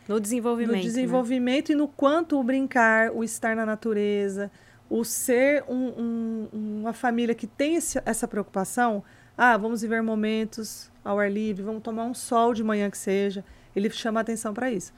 No 0.09 0.19
desenvolvimento. 0.19 0.77
No 0.77 0.83
desenvolvimento 0.83 1.69
né? 1.69 1.75
e 1.75 1.77
no 1.77 1.87
quanto 1.87 2.39
o 2.39 2.43
brincar, 2.43 3.11
o 3.13 3.23
estar 3.23 3.55
na 3.55 3.67
natureza, 3.67 4.51
o 4.89 5.05
ser 5.05 5.65
um, 5.69 6.49
um, 6.53 6.81
uma 6.81 6.93
família 6.93 7.35
que 7.35 7.47
tem 7.47 7.75
esse, 7.75 8.01
essa 8.07 8.27
preocupação. 8.27 9.05
Ah, 9.41 9.57
vamos 9.57 9.83
viver 9.83 10.03
momentos 10.03 10.91
ao 11.05 11.21
ar 11.21 11.31
livre, 11.31 11.63
vamos 11.63 11.81
tomar 11.81 12.05
um 12.05 12.13
sol 12.13 12.53
de 12.53 12.65
manhã 12.65 12.91
que 12.91 12.99
seja. 12.99 13.45
Ele 13.75 13.89
chama 13.89 14.19
atenção 14.19 14.53
para 14.53 14.69
isso. 14.69 14.93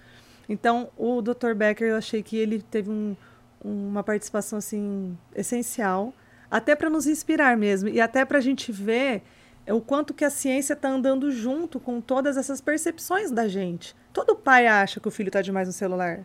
Então, 0.49 0.89
o 0.97 1.21
Dr. 1.21 1.53
Becker, 1.55 1.89
eu 1.89 1.97
achei 1.97 2.23
que 2.23 2.39
ele 2.39 2.63
teve 2.63 2.91
um, 2.91 3.15
uma 3.63 4.03
participação 4.03 4.59
assim 4.59 5.15
essencial, 5.37 6.15
até 6.51 6.75
para 6.75 6.89
nos 6.89 7.07
inspirar 7.07 7.55
mesmo 7.55 7.91
e 7.91 8.01
até 8.01 8.25
para 8.25 8.39
a 8.39 8.41
gente 8.41 8.73
ver 8.73 9.23
o 9.69 9.81
quanto 9.81 10.15
que 10.15 10.25
a 10.25 10.31
ciência 10.31 10.73
está 10.73 10.89
andando 10.89 11.31
junto 11.31 11.79
com 11.79 12.01
todas 12.01 12.39
essas 12.39 12.63
percepções 12.63 13.31
da 13.31 13.47
gente. 13.47 13.95
Todo 14.11 14.35
pai 14.35 14.67
acha 14.67 15.01
que 15.01 15.07
o 15.07 15.11
filho 15.11 15.29
está 15.29 15.43
demais 15.43 15.69
no 15.69 15.75
celular. 15.75 16.25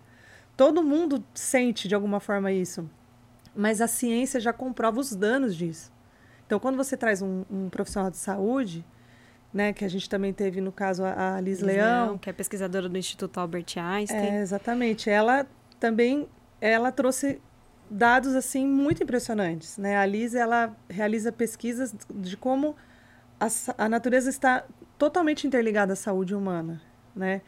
Todo 0.56 0.82
mundo 0.82 1.22
sente 1.34 1.90
de 1.90 1.94
alguma 1.94 2.22
forma 2.22 2.50
isso. 2.50 2.90
Mas 3.54 3.82
a 3.82 3.88
ciência 3.88 4.40
já 4.40 4.54
comprova 4.54 5.02
os 5.02 5.14
danos 5.14 5.54
disso. 5.54 5.94
Então, 6.46 6.60
quando 6.60 6.76
você 6.76 6.96
traz 6.96 7.22
um, 7.22 7.44
um 7.50 7.70
profissional 7.70 8.12
de 8.12 8.18
saúde, 8.18 8.86
né, 9.54 9.74
que 9.74 9.86
a 9.86 9.88
gente 9.88 10.10
também 10.10 10.34
teve 10.34 10.60
no 10.62 10.72
caso 10.72 11.04
a, 11.04 11.36
a 11.36 11.42
Liz, 11.42 11.60
Liz 11.60 11.68
Leão, 11.68 12.06
Leão, 12.06 12.18
que 12.18 12.30
é 12.30 12.34
pesquisadora 12.34 12.90
do 12.90 12.98
Instituto 12.98 13.40
Albert 13.40 13.78
Einstein. 13.78 14.20
É, 14.20 14.42
exatamente. 14.42 15.10
Ela 15.10 15.48
também 15.80 16.28
ela 16.60 16.92
trouxe 16.92 17.42
dados 17.90 18.36
assim 18.36 18.68
muito 18.68 19.04
impressionantes, 19.04 19.78
né? 19.78 19.98
A 19.98 20.06
Liz 20.06 20.36
ela 20.36 20.76
realiza 20.90 21.32
pesquisas 21.32 21.96
de 22.14 22.36
como 22.36 22.76
a, 23.40 23.48
a 23.78 23.90
natureza 23.90 24.30
está 24.30 24.66
totalmente 24.98 25.46
interligada 25.46 25.94
à 25.94 25.96
saúde 25.96 26.36
humana, 26.36 26.82
né? 27.16 27.42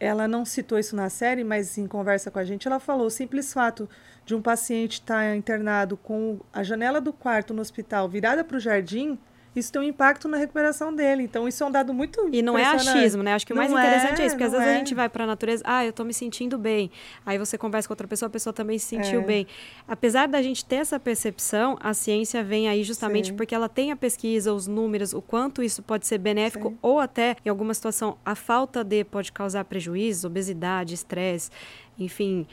Ela 0.00 0.28
não 0.28 0.44
citou 0.44 0.78
isso 0.78 0.94
na 0.94 1.08
série, 1.08 1.42
mas 1.42 1.76
em 1.76 1.86
conversa 1.86 2.30
com 2.30 2.38
a 2.38 2.44
gente, 2.44 2.66
ela 2.66 2.78
falou 2.78 3.06
o 3.06 3.10
simples 3.10 3.52
fato 3.52 3.88
de 4.24 4.34
um 4.34 4.42
paciente 4.42 4.94
estar 4.94 5.22
tá 5.24 5.36
internado 5.36 5.96
com 5.96 6.38
a 6.52 6.62
janela 6.62 7.00
do 7.00 7.12
quarto 7.12 7.52
no 7.52 7.60
hospital 7.62 8.08
virada 8.08 8.44
para 8.44 8.56
o 8.56 8.60
jardim 8.60 9.18
isso 9.58 9.72
tem 9.72 9.82
um 9.82 9.84
impacto 9.84 10.28
na 10.28 10.36
recuperação 10.36 10.94
dele. 10.94 11.22
Então, 11.22 11.48
isso 11.48 11.62
é 11.62 11.66
um 11.66 11.70
dado 11.70 11.92
muito 11.92 12.28
E 12.32 12.42
não 12.42 12.58
é 12.58 12.64
achismo, 12.64 13.22
né? 13.22 13.34
Acho 13.34 13.46
que 13.46 13.52
o 13.52 13.56
mais 13.56 13.70
interessante 13.70 14.20
é, 14.20 14.22
é 14.22 14.26
isso, 14.26 14.34
porque 14.34 14.44
às 14.44 14.52
vezes 14.52 14.66
é. 14.66 14.74
a 14.74 14.78
gente 14.78 14.94
vai 14.94 15.08
para 15.08 15.24
a 15.24 15.26
natureza, 15.26 15.62
ah, 15.66 15.84
eu 15.84 15.90
estou 15.90 16.04
me 16.04 16.14
sentindo 16.14 16.56
bem. 16.56 16.90
Aí 17.24 17.38
você 17.38 17.58
conversa 17.58 17.88
com 17.88 17.92
outra 17.92 18.06
pessoa, 18.06 18.28
a 18.28 18.30
pessoa 18.30 18.52
também 18.52 18.78
se 18.78 18.86
sentiu 18.86 19.20
é. 19.20 19.24
bem. 19.24 19.46
Apesar 19.86 20.28
da 20.28 20.40
gente 20.40 20.64
ter 20.64 20.76
essa 20.76 20.98
percepção, 20.98 21.76
a 21.80 21.92
ciência 21.94 22.42
vem 22.42 22.68
aí 22.68 22.84
justamente 22.84 23.28
Sim. 23.28 23.36
porque 23.36 23.54
ela 23.54 23.68
tem 23.68 23.92
a 23.92 23.96
pesquisa, 23.96 24.52
os 24.52 24.66
números, 24.66 25.12
o 25.12 25.20
quanto 25.20 25.62
isso 25.62 25.82
pode 25.82 26.06
ser 26.06 26.18
benéfico 26.18 26.70
Sim. 26.70 26.78
ou 26.80 27.00
até, 27.00 27.36
em 27.44 27.48
alguma 27.48 27.74
situação, 27.74 28.16
a 28.24 28.34
falta 28.34 28.84
de 28.84 29.04
pode 29.04 29.32
causar 29.32 29.64
prejuízo, 29.64 30.26
obesidade, 30.26 30.94
estresse. 30.94 31.50
Enfim, 31.98 32.46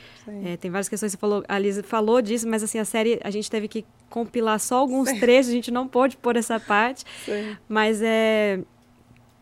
é, 0.43 0.57
tem 0.57 0.71
várias 0.71 0.89
questões. 0.89 1.11
Você 1.11 1.17
falou, 1.17 1.43
a 1.47 1.59
Lisa 1.59 1.83
falou 1.83 2.21
disso, 2.21 2.47
mas 2.47 2.63
assim, 2.63 2.79
a 2.79 2.85
série 2.85 3.19
a 3.23 3.29
gente 3.29 3.49
teve 3.49 3.67
que 3.67 3.85
compilar 4.09 4.59
só 4.59 4.77
alguns 4.77 5.09
Sim. 5.09 5.19
trechos, 5.19 5.49
a 5.49 5.53
gente 5.53 5.71
não 5.71 5.87
pôde 5.87 6.17
pôr 6.17 6.35
essa 6.35 6.59
parte. 6.59 7.03
Sim. 7.25 7.55
Mas 7.67 8.01
é 8.01 8.59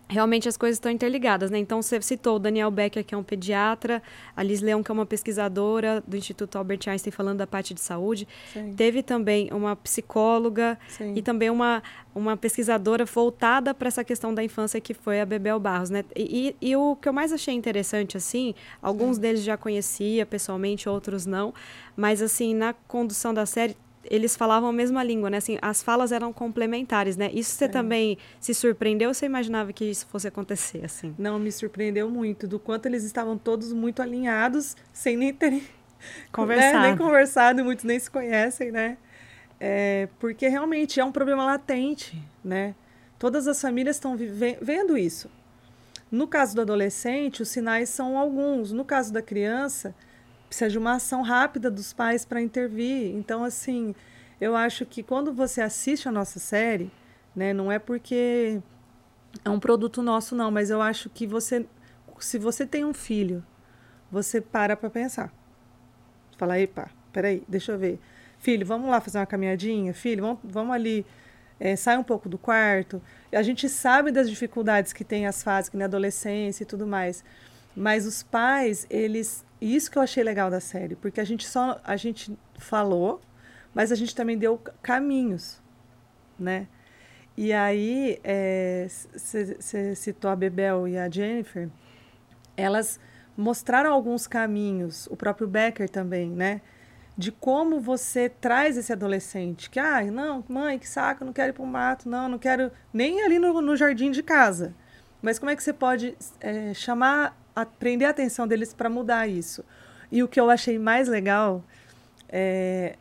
realmente 0.10 0.48
as 0.48 0.58
coisas 0.58 0.78
estão 0.78 0.92
interligadas, 0.92 1.50
né? 1.50 1.58
Então 1.58 1.82
você 1.82 2.02
citou 2.02 2.36
o 2.36 2.40
Daniel 2.40 2.70
Becker, 2.70 3.04
que 3.04 3.16
é 3.16 3.18
um 3.18 3.24
pediatra, 3.24 4.02
a 4.36 4.44
Liz 4.44 4.62
Leão, 4.62 4.84
que 4.84 4.92
é 4.92 4.94
uma 4.94 5.06
pesquisadora 5.06 6.04
do 6.06 6.16
Instituto 6.16 6.58
Albert 6.58 6.82
Einstein 6.88 7.12
falando 7.12 7.40
da 7.40 7.48
parte 7.48 7.74
de 7.74 7.82
saúde. 7.82 8.28
Sim. 8.52 8.74
Teve 8.74 9.02
também 9.02 9.50
uma 9.52 9.76
psicóloga 9.76 10.78
Sim. 10.88 11.14
e 11.16 11.22
também 11.22 11.50
uma, 11.50 11.82
uma 12.14 12.38
pesquisadora 12.38 13.06
voltada 13.06 13.74
para 13.74 13.88
essa 13.88 14.04
questão 14.04 14.34
da 14.34 14.44
infância, 14.44 14.80
que 14.80 14.94
foi 14.94 15.20
a 15.22 15.26
Bebel 15.26 15.60
Barros, 15.60 15.90
né? 15.90 16.04
E, 16.16 16.56
e, 16.62 16.70
e 16.70 16.76
o 16.76 16.96
que 16.96 17.08
eu 17.08 17.14
mais 17.14 17.32
achei 17.32 17.54
interessante, 17.54 18.18
assim, 18.18 18.54
alguns 18.82 19.16
Sim. 19.16 19.22
deles 19.22 19.44
já 19.44 19.58
conhecia 19.58 20.26
pessoalmente, 20.26 20.88
outros 20.88 21.26
não, 21.26 21.54
mas 21.96 22.22
assim, 22.22 22.54
na 22.54 22.74
condução 22.74 23.34
da 23.34 23.46
série 23.46 23.76
eles 24.10 24.36
falavam 24.36 24.70
a 24.70 24.74
mesma 24.74 25.04
língua, 25.04 25.30
né? 25.30 25.38
Assim, 25.38 25.58
as 25.62 25.82
falas 25.82 26.12
eram 26.12 26.34
complementares, 26.34 27.16
né? 27.16 27.30
Isso 27.34 27.52
você 27.52 27.66
é. 27.66 27.68
também 27.68 28.18
se 28.40 28.54
surpreendeu 28.54 29.10
ou 29.10 29.14
você 29.14 29.26
imaginava 29.26 29.72
que 29.72 29.86
isso 29.86 30.06
fosse 30.08 30.28
acontecer, 30.28 30.84
assim? 30.84 31.16
Não, 31.18 31.40
me 31.40 31.52
surpreendeu 31.52 32.10
muito, 32.10 32.48
do 32.48 32.60
quanto 32.60 32.86
eles 32.86 33.04
estavam 33.04 33.38
todos 33.38 33.72
muito 33.72 34.02
alinhados, 34.02 34.76
sem 34.92 35.16
nem 35.16 35.34
terem 35.34 35.64
conversado. 36.32 36.80
Né? 36.80 36.88
Nem 36.90 36.98
conversado, 36.98 37.64
muitos 37.64 37.86
nem 37.86 38.00
se 38.00 38.10
conhecem, 38.10 38.72
né? 38.72 38.98
É, 39.60 40.10
porque 40.20 40.48
realmente 40.48 41.00
é 41.00 41.06
um 41.06 41.12
problema 41.12 41.46
latente, 41.46 42.22
né? 42.44 42.76
Todas 43.18 43.48
as 43.48 43.62
famílias 43.62 43.96
estão 43.96 44.18
vendo 44.62 44.98
isso. 44.98 45.30
No 46.12 46.28
caso 46.28 46.54
do 46.54 46.62
adolescente, 46.62 47.42
os 47.42 47.50
sinais 47.50 47.90
são 47.90 48.18
alguns. 48.18 48.72
No 48.72 48.84
caso 48.84 49.14
da 49.14 49.22
criança, 49.22 49.96
precisa 50.54 50.70
de 50.70 50.78
uma 50.78 50.94
ação 50.94 51.24
rápida 51.24 51.72
dos 51.72 51.94
pais 51.94 52.24
para 52.24 52.40
intervir. 52.40 53.08
Então, 53.16 53.44
assim, 53.44 53.96
eu 54.40 54.56
acho 54.56 54.86
que 54.86 55.02
quando 55.02 55.34
você 55.34 55.62
assiste 55.62 56.08
a 56.08 56.12
nossa 56.12 56.40
série, 56.40 56.92
né, 57.36 57.54
não 57.54 57.72
é 57.72 57.80
porque 57.80 58.62
é 59.44 59.50
um 59.50 59.60
produto 59.60 60.04
nosso, 60.04 60.36
não, 60.36 60.52
mas 60.52 60.70
eu 60.70 60.80
acho 60.80 61.10
que 61.10 61.26
você, 61.26 61.66
se 62.20 62.38
você 62.38 62.68
tem 62.68 62.86
um 62.86 62.94
filho, 62.94 63.44
você 64.12 64.40
para 64.40 64.78
para 64.78 64.92
pensar. 64.92 65.34
Fala, 66.38 66.60
epa, 66.60 66.88
peraí, 67.12 67.44
deixa 67.48 67.72
eu 67.72 67.80
ver. 67.80 68.00
Filho, 68.38 68.64
vamos 68.64 68.92
lá 68.92 69.02
fazer 69.02 69.18
uma 69.18 69.26
caminhadinha? 69.26 69.92
Filho, 69.92 70.22
vamos, 70.22 70.40
vamos 70.44 70.76
ali, 70.76 71.04
é, 71.60 71.76
sai 71.76 71.98
um 71.98 72.04
pouco 72.04 72.30
do 72.30 72.38
quarto. 72.38 73.02
A 73.32 73.42
gente 73.42 73.68
sabe 73.68 74.12
das 74.12 74.30
dificuldades 74.30 74.94
que 74.94 75.04
tem 75.04 75.26
as 75.26 75.42
fases, 75.42 75.70
que 75.70 75.78
na 75.78 75.86
adolescência 75.86 76.62
e 76.62 76.66
tudo 76.68 76.86
mais. 76.86 77.24
Mas 77.76 78.06
os 78.06 78.22
pais, 78.22 78.86
eles 78.88 79.44
e 79.64 79.78
isso 79.78 79.90
que 79.90 79.98
eu 79.98 80.02
achei 80.02 80.22
legal 80.26 80.52
da 80.52 80.60
série, 80.60 80.94
porque 80.94 81.22
a 81.22 81.24
gente 81.24 81.48
só 81.48 81.80
a 81.86 81.96
gente 81.96 82.38
falou, 82.60 83.22
mas 83.74 83.94
a 83.94 83.96
gente 83.96 84.14
também 84.14 84.38
deu 84.38 84.62
caminhos, 84.82 85.62
né? 86.38 86.68
E 87.38 87.54
aí, 87.54 88.20
você 89.16 89.58
é, 89.74 89.96
citou 89.96 90.30
a 90.30 90.36
Bebel 90.36 90.86
e 90.86 90.98
a 90.98 91.10
Jennifer, 91.10 91.70
elas 92.58 93.00
mostraram 93.38 93.94
alguns 93.94 94.28
caminhos, 94.28 95.08
o 95.08 95.16
próprio 95.16 95.48
Becker 95.48 95.88
também, 95.88 96.30
né? 96.30 96.60
De 97.18 97.32
como 97.32 97.80
você 97.80 98.28
traz 98.28 98.76
esse 98.76 98.92
adolescente, 98.92 99.70
que, 99.70 99.80
ah, 99.80 100.04
não, 100.04 100.44
mãe, 100.50 100.78
que 100.78 100.90
saco, 100.90 101.24
não 101.24 101.32
quero 101.32 101.52
ir 101.52 101.54
para 101.54 101.64
o 101.64 101.68
mato, 101.68 102.10
não, 102.10 102.28
não 102.28 102.38
quero 102.38 102.70
nem 102.92 103.24
ali 103.24 103.40
no, 103.40 103.62
no 103.62 103.78
jardim 103.78 104.12
de 104.12 104.24
casa. 104.24 104.76
Mas 105.22 105.40
como 105.40 105.52
é 105.52 105.56
que 105.56 105.64
você 105.64 105.72
pode 105.72 106.18
é, 106.42 106.74
chamar 106.74 107.42
a 107.56 107.66
prender 107.66 108.08
a 108.08 108.12
atenção 108.12 108.48
deles 108.48 108.74
para 108.74 108.90
mudar 108.90 109.28
isso. 109.28 109.64
E 110.12 110.22
o 110.24 110.28
que 110.28 110.40
eu 110.40 110.50
achei 110.50 110.78
mais 110.78 111.08
legal 111.08 111.64
é, 112.30 112.96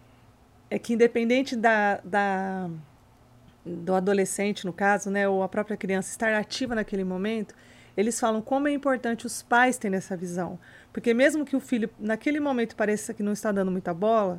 é 0.71 0.79
que 0.79 0.95
independente 0.95 1.55
da, 1.57 2.01
da, 2.05 2.69
do 3.65 3.95
adolescente, 3.95 4.65
no 4.65 4.73
caso, 4.73 5.11
né, 5.11 5.29
ou 5.29 5.43
a 5.43 5.49
própria 5.49 5.77
criança 5.77 6.11
estar 6.11 6.33
ativa 6.35 6.75
naquele 6.75 7.05
momento, 7.05 7.55
eles 7.97 8.19
falam 8.19 8.41
como 8.41 8.69
é 8.69 8.73
importante 8.73 9.27
os 9.27 9.43
pais 9.43 9.77
terem 9.77 9.97
essa 9.97 10.17
visão. 10.17 10.59
Porque 10.93 11.13
mesmo 11.15 11.45
que 11.45 11.57
o 11.57 11.61
filho, 11.61 11.91
naquele 11.99 12.41
momento, 12.41 12.77
pareça 12.77 13.15
que 13.15 13.23
não 13.23 13.33
está 13.33 13.53
dando 13.53 13.71
muita 13.71 13.93
bola, 13.93 14.39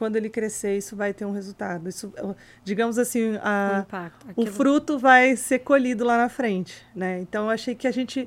quando 0.00 0.16
ele 0.16 0.30
crescer, 0.30 0.78
isso 0.78 0.96
vai 0.96 1.12
ter 1.12 1.26
um 1.26 1.32
resultado. 1.32 1.86
Isso, 1.88 2.12
digamos 2.64 2.98
assim, 2.98 3.36
a, 3.42 3.84
o, 3.86 4.30
aquilo... 4.30 4.34
o 4.36 4.46
fruto 4.46 4.98
vai 4.98 5.36
ser 5.36 5.58
colhido 5.58 6.04
lá 6.04 6.16
na 6.16 6.28
frente. 6.28 6.82
Né? 6.96 7.20
Então, 7.20 7.44
eu 7.44 7.50
achei 7.50 7.74
que 7.74 7.86
a 7.86 7.90
gente. 7.90 8.26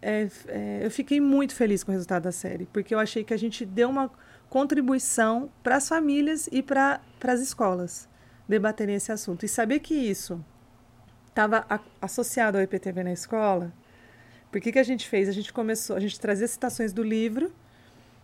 É, 0.00 0.28
é, 0.48 0.80
eu 0.82 0.90
fiquei 0.90 1.20
muito 1.20 1.54
feliz 1.54 1.82
com 1.82 1.90
o 1.90 1.94
resultado 1.94 2.24
da 2.24 2.32
série, 2.32 2.66
porque 2.72 2.94
eu 2.94 2.98
achei 2.98 3.24
que 3.24 3.34
a 3.34 3.36
gente 3.36 3.64
deu 3.64 3.88
uma 3.88 4.10
contribuição 4.48 5.50
para 5.62 5.76
as 5.76 5.88
famílias 5.88 6.48
e 6.52 6.62
para 6.62 7.00
as 7.24 7.40
escolas 7.40 8.08
debaterem 8.48 8.94
esse 8.94 9.10
assunto. 9.10 9.44
E 9.44 9.48
saber 9.48 9.80
que 9.80 9.94
isso 9.94 10.44
estava 11.28 11.66
associado 12.00 12.56
ao 12.56 12.62
IPTV 12.62 13.02
na 13.02 13.12
escola, 13.12 13.72
por 14.50 14.60
que, 14.60 14.72
que 14.72 14.78
a 14.78 14.82
gente 14.82 15.08
fez? 15.08 15.28
A 15.28 15.32
gente 15.32 15.52
começou, 15.52 15.96
a 15.96 16.00
gente 16.00 16.18
trazia 16.18 16.46
citações 16.46 16.92
do 16.92 17.02
livro, 17.02 17.52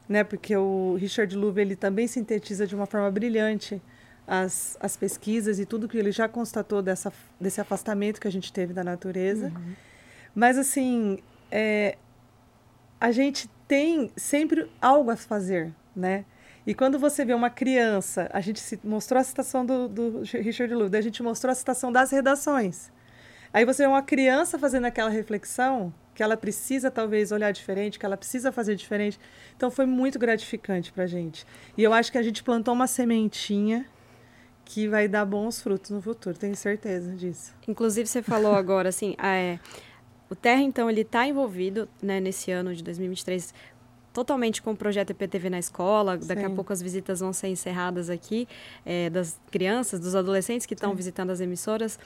né? 0.08 0.24
Porque 0.24 0.56
o 0.56 0.96
Richard 0.98 1.36
Louv 1.36 1.58
ele 1.58 1.76
também 1.76 2.06
sintetiza 2.06 2.66
de 2.66 2.74
uma 2.74 2.86
forma 2.86 3.10
brilhante 3.10 3.82
as, 4.26 4.76
as 4.80 4.96
pesquisas 4.96 5.58
e 5.58 5.66
tudo 5.66 5.88
que 5.88 5.98
ele 5.98 6.12
já 6.12 6.28
constatou 6.28 6.80
dessa, 6.80 7.12
desse 7.40 7.60
afastamento 7.60 8.20
que 8.20 8.28
a 8.28 8.32
gente 8.32 8.52
teve 8.52 8.72
da 8.72 8.84
natureza. 8.84 9.46
Uhum. 9.54 9.74
Mas 10.34 10.56
assim, 10.56 11.18
é, 11.52 11.98
a 12.98 13.12
gente 13.12 13.48
tem 13.68 14.10
sempre 14.16 14.68
algo 14.80 15.10
a 15.10 15.16
fazer, 15.16 15.72
né? 15.94 16.24
E 16.66 16.74
quando 16.74 16.98
você 16.98 17.24
vê 17.24 17.34
uma 17.34 17.50
criança, 17.50 18.30
a 18.32 18.40
gente 18.40 18.62
mostrou 18.82 19.20
a 19.20 19.24
citação 19.24 19.66
do, 19.66 19.88
do 19.88 20.22
Richard 20.22 20.72
Louv, 20.72 20.94
a 20.96 21.00
gente 21.00 21.22
mostrou 21.22 21.50
a 21.50 21.54
citação 21.54 21.92
das 21.92 22.10
redações. 22.10 22.90
Aí 23.52 23.64
você 23.64 23.82
vê 23.82 23.88
uma 23.88 24.02
criança 24.02 24.58
fazendo 24.58 24.86
aquela 24.86 25.10
reflexão, 25.10 25.92
que 26.14 26.22
ela 26.22 26.36
precisa 26.36 26.90
talvez 26.90 27.32
olhar 27.32 27.52
diferente, 27.52 27.98
que 27.98 28.06
ela 28.06 28.16
precisa 28.16 28.52
fazer 28.52 28.76
diferente. 28.76 29.18
Então 29.56 29.70
foi 29.70 29.84
muito 29.84 30.18
gratificante 30.18 30.92
para 30.92 31.04
a 31.04 31.06
gente. 31.06 31.44
E 31.76 31.82
eu 31.82 31.92
acho 31.92 32.10
que 32.12 32.18
a 32.18 32.22
gente 32.22 32.42
plantou 32.42 32.72
uma 32.72 32.86
sementinha 32.86 33.84
que 34.64 34.86
vai 34.86 35.08
dar 35.08 35.24
bons 35.24 35.60
frutos 35.60 35.90
no 35.90 36.00
futuro, 36.00 36.38
tenho 36.38 36.54
certeza 36.54 37.14
disso. 37.14 37.52
Inclusive 37.66 38.08
você 38.08 38.22
falou 38.22 38.54
agora 38.54 38.88
assim, 38.88 39.16
é, 39.22 39.58
o 40.32 40.34
Terra 40.34 40.62
então 40.62 40.88
ele 40.88 41.02
está 41.02 41.26
envolvido 41.26 41.88
né, 42.02 42.18
nesse 42.18 42.50
ano 42.50 42.74
de 42.74 42.82
2023 42.82 43.52
totalmente 44.12 44.60
com 44.60 44.72
o 44.72 44.76
projeto 44.76 45.10
IPTV 45.10 45.50
na 45.50 45.58
escola. 45.58 46.20
Sim. 46.20 46.26
Daqui 46.26 46.44
a 46.44 46.50
pouco 46.50 46.72
as 46.72 46.82
visitas 46.82 47.20
vão 47.20 47.32
ser 47.32 47.48
encerradas 47.48 48.10
aqui 48.10 48.46
é, 48.84 49.08
das 49.08 49.40
crianças, 49.50 49.98
dos 50.00 50.14
adolescentes 50.14 50.66
que 50.66 50.74
estão 50.74 50.94
visitando 50.94 51.30
as 51.30 51.40
emissoras. 51.40 51.98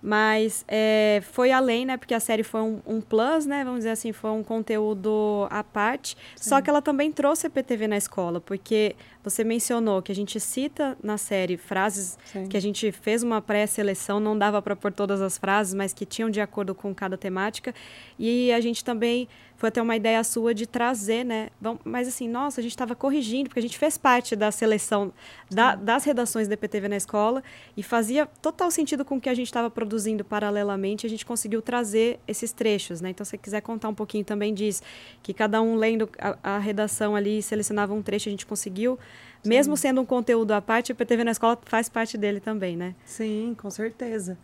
Mas 0.00 0.64
é, 0.68 1.20
foi 1.32 1.50
além, 1.50 1.84
né? 1.84 1.96
Porque 1.96 2.14
a 2.14 2.20
série 2.20 2.44
foi 2.44 2.60
um, 2.60 2.80
um, 2.86 3.00
plus, 3.00 3.46
né? 3.46 3.64
Vamos 3.64 3.80
dizer 3.80 3.90
assim, 3.90 4.12
foi 4.12 4.30
um 4.30 4.44
conteúdo 4.44 5.46
à 5.50 5.64
parte. 5.64 6.16
Sim. 6.36 6.50
Só 6.50 6.60
que 6.60 6.70
ela 6.70 6.80
também 6.80 7.10
trouxe 7.10 7.48
a 7.48 7.50
PTV 7.50 7.88
na 7.88 7.96
escola, 7.96 8.40
porque 8.40 8.94
você 9.24 9.42
mencionou 9.42 10.00
que 10.00 10.12
a 10.12 10.14
gente 10.14 10.38
cita 10.38 10.96
na 11.02 11.18
série 11.18 11.56
frases 11.56 12.16
Sim. 12.26 12.46
que 12.46 12.56
a 12.56 12.60
gente 12.60 12.92
fez 12.92 13.22
uma 13.24 13.42
pré-seleção, 13.42 14.20
não 14.20 14.38
dava 14.38 14.62
para 14.62 14.76
pôr 14.76 14.92
todas 14.92 15.20
as 15.20 15.36
frases, 15.36 15.74
mas 15.74 15.92
que 15.92 16.06
tinham 16.06 16.30
de 16.30 16.40
acordo 16.40 16.74
com 16.74 16.94
cada 16.94 17.16
temática. 17.16 17.74
E 18.18 18.52
a 18.52 18.60
gente 18.60 18.84
também 18.84 19.28
foi 19.58 19.70
até 19.70 19.82
uma 19.82 19.96
ideia 19.96 20.22
sua 20.22 20.54
de 20.54 20.68
trazer, 20.68 21.24
né? 21.24 21.50
Mas 21.84 22.06
assim, 22.06 22.28
nossa, 22.28 22.60
a 22.60 22.62
gente 22.62 22.70
estava 22.70 22.94
corrigindo, 22.94 23.48
porque 23.48 23.58
a 23.58 23.62
gente 23.62 23.76
fez 23.76 23.98
parte 23.98 24.36
da 24.36 24.52
seleção 24.52 25.12
da, 25.50 25.74
das 25.74 26.04
redações 26.04 26.46
da 26.46 26.56
PTV 26.56 26.86
na 26.86 26.96
escola 26.96 27.42
e 27.76 27.82
fazia 27.82 28.24
total 28.40 28.70
sentido 28.70 29.04
com 29.04 29.16
o 29.16 29.20
que 29.20 29.28
a 29.28 29.34
gente 29.34 29.48
estava 29.48 29.68
produzindo 29.68 30.24
paralelamente, 30.24 31.04
a 31.04 31.10
gente 31.10 31.26
conseguiu 31.26 31.60
trazer 31.60 32.20
esses 32.28 32.52
trechos, 32.52 33.00
né? 33.00 33.10
Então, 33.10 33.24
se 33.24 33.30
você 33.30 33.38
quiser 33.38 33.60
contar 33.60 33.88
um 33.88 33.94
pouquinho 33.94 34.24
também 34.24 34.54
disso, 34.54 34.80
que 35.24 35.34
cada 35.34 35.60
um 35.60 35.74
lendo 35.74 36.08
a, 36.20 36.54
a 36.54 36.58
redação 36.58 37.16
ali 37.16 37.42
selecionava 37.42 37.92
um 37.92 38.00
trecho, 38.00 38.28
a 38.28 38.30
gente 38.30 38.46
conseguiu, 38.46 38.96
Sim. 39.42 39.48
mesmo 39.48 39.76
sendo 39.76 40.00
um 40.00 40.06
conteúdo 40.06 40.52
à 40.52 40.62
parte, 40.62 40.92
a 40.92 40.94
PTV 40.94 41.24
na 41.24 41.32
escola 41.32 41.58
faz 41.64 41.88
parte 41.88 42.16
dele 42.16 42.38
também, 42.38 42.76
né? 42.76 42.94
Sim, 43.04 43.56
com 43.60 43.72
certeza. 43.72 44.38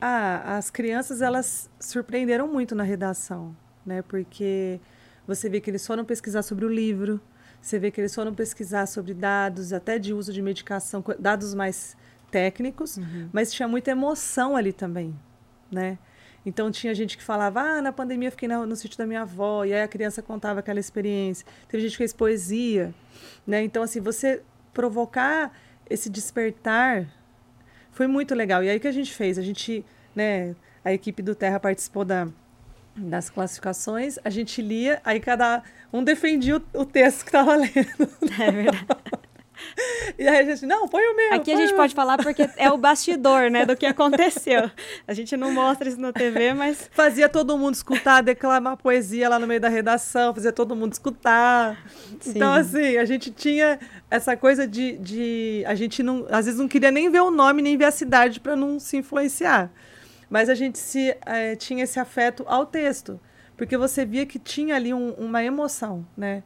Ah, 0.00 0.56
as 0.56 0.70
crianças, 0.70 1.20
elas 1.20 1.68
surpreenderam 1.78 2.48
muito 2.48 2.74
na 2.74 2.84
redação 2.84 3.54
né? 3.84 4.02
Porque 4.02 4.80
você 5.26 5.48
vê 5.48 5.60
que 5.60 5.70
eles 5.70 5.86
foram 5.86 6.04
pesquisar 6.04 6.42
sobre 6.42 6.64
o 6.64 6.68
livro, 6.68 7.20
você 7.60 7.78
vê 7.78 7.90
que 7.90 8.00
eles 8.00 8.14
foram 8.14 8.34
pesquisar 8.34 8.86
sobre 8.86 9.12
dados, 9.12 9.72
até 9.72 9.98
de 9.98 10.14
uso 10.14 10.32
de 10.32 10.40
medicação, 10.40 11.04
dados 11.18 11.54
mais 11.54 11.96
técnicos, 12.30 12.96
uhum. 12.96 13.28
mas 13.32 13.52
tinha 13.52 13.68
muita 13.68 13.90
emoção 13.90 14.56
ali 14.56 14.72
também, 14.72 15.14
né? 15.70 15.98
Então 16.44 16.70
tinha 16.70 16.94
gente 16.94 17.18
que 17.18 17.22
falava, 17.22 17.60
ah, 17.60 17.82
na 17.82 17.92
pandemia 17.92 18.28
eu 18.28 18.32
fiquei 18.32 18.48
no, 18.48 18.64
no 18.64 18.74
sítio 18.74 18.96
da 18.96 19.06
minha 19.06 19.22
avó, 19.22 19.64
e 19.64 19.74
aí 19.74 19.82
a 19.82 19.88
criança 19.88 20.22
contava 20.22 20.60
aquela 20.60 20.80
experiência. 20.80 21.46
Teve 21.68 21.82
gente 21.82 21.92
que 21.92 21.98
fez 21.98 22.12
poesia, 22.12 22.94
né? 23.46 23.62
Então, 23.62 23.82
assim, 23.82 24.00
você 24.00 24.42
provocar 24.72 25.52
esse 25.88 26.08
despertar 26.08 27.06
foi 27.90 28.06
muito 28.06 28.34
legal. 28.34 28.64
E 28.64 28.70
aí 28.70 28.78
o 28.78 28.80
que 28.80 28.88
a 28.88 28.92
gente 28.92 29.12
fez? 29.12 29.38
A 29.38 29.42
gente, 29.42 29.84
né, 30.14 30.54
a 30.82 30.92
equipe 30.92 31.22
do 31.22 31.34
Terra 31.34 31.60
participou 31.60 32.04
da, 32.04 32.26
das 32.96 33.30
classificações, 33.30 34.18
a 34.24 34.30
gente 34.30 34.60
lia, 34.60 35.00
aí 35.04 35.20
cada 35.20 35.62
um 35.92 36.02
defendia 36.02 36.56
o, 36.56 36.80
o 36.80 36.84
texto 36.84 37.20
que 37.22 37.28
estava 37.28 37.56
lendo. 37.56 38.10
É 38.38 38.50
verdade. 38.50 39.20
E 40.18 40.26
aí 40.26 40.38
a 40.38 40.44
gente, 40.44 40.66
não, 40.66 40.88
põe 40.88 41.02
o 41.02 41.16
meu. 41.16 41.34
Aqui 41.34 41.52
a 41.52 41.56
gente 41.56 41.74
pode 41.74 41.94
falar 41.94 42.18
porque 42.18 42.48
é 42.56 42.70
o 42.70 42.76
bastidor, 42.76 43.50
né, 43.50 43.64
do 43.64 43.76
que 43.76 43.86
aconteceu. 43.86 44.70
A 45.06 45.12
gente 45.12 45.36
não 45.36 45.52
mostra 45.52 45.88
isso 45.88 46.00
na 46.00 46.12
TV, 46.12 46.54
mas. 46.54 46.90
Fazia 46.92 47.28
todo 47.28 47.56
mundo 47.56 47.74
escutar, 47.74 48.22
declamar 48.22 48.76
poesia 48.76 49.28
lá 49.28 49.38
no 49.38 49.46
meio 49.46 49.60
da 49.60 49.68
redação, 49.68 50.34
fazia 50.34 50.52
todo 50.52 50.74
mundo 50.74 50.92
escutar. 50.92 51.78
Sim. 52.20 52.30
Então, 52.30 52.52
assim, 52.52 52.96
a 52.96 53.04
gente 53.04 53.30
tinha 53.30 53.78
essa 54.10 54.36
coisa 54.36 54.66
de, 54.66 54.96
de. 54.98 55.64
A 55.66 55.74
gente 55.74 56.02
não. 56.02 56.26
Às 56.30 56.46
vezes 56.46 56.60
não 56.60 56.68
queria 56.68 56.90
nem 56.90 57.10
ver 57.10 57.20
o 57.20 57.30
nome, 57.30 57.62
nem 57.62 57.76
ver 57.76 57.86
a 57.86 57.90
cidade 57.90 58.40
para 58.40 58.56
não 58.56 58.78
se 58.78 58.96
influenciar 58.96 59.70
mas 60.30 60.48
a 60.48 60.54
gente 60.54 60.78
se, 60.78 61.16
é, 61.26 61.56
tinha 61.56 61.82
esse 61.84 61.98
afeto 61.98 62.44
ao 62.46 62.64
texto, 62.64 63.20
porque 63.56 63.76
você 63.76 64.06
via 64.06 64.24
que 64.24 64.38
tinha 64.38 64.76
ali 64.76 64.94
um, 64.94 65.10
uma 65.14 65.42
emoção, 65.42 66.06
né? 66.16 66.44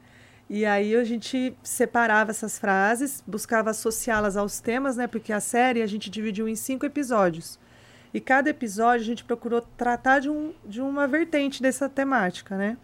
E 0.49 0.65
aí 0.65 0.95
a 0.97 1.05
gente 1.05 1.57
separava 1.63 2.31
essas 2.31 2.59
frases, 2.59 3.23
buscava 3.27 3.71
associá-las 3.71 4.37
aos 4.37 4.61
temas, 4.61 4.97
né? 4.97 5.07
Porque 5.07 5.33
a 5.33 5.41
série 5.41 5.83
a 5.83 5.87
gente 5.87 6.11
dividiu 6.11 6.49
em 6.49 6.57
cinco 6.57 6.85
episódios. 6.85 7.59
E 8.13 8.21
cada 8.21 8.51
episódio 8.51 9.03
a 9.03 9.07
gente 9.07 9.25
procurou 9.25 9.61
tratar 9.61 10.21
de, 10.21 10.31
um, 10.31 10.55
de 10.65 10.81
uma 10.81 11.07
vertente 11.07 11.63
dessa 11.63 11.89
temática, 11.89 12.57
né? 12.57 12.77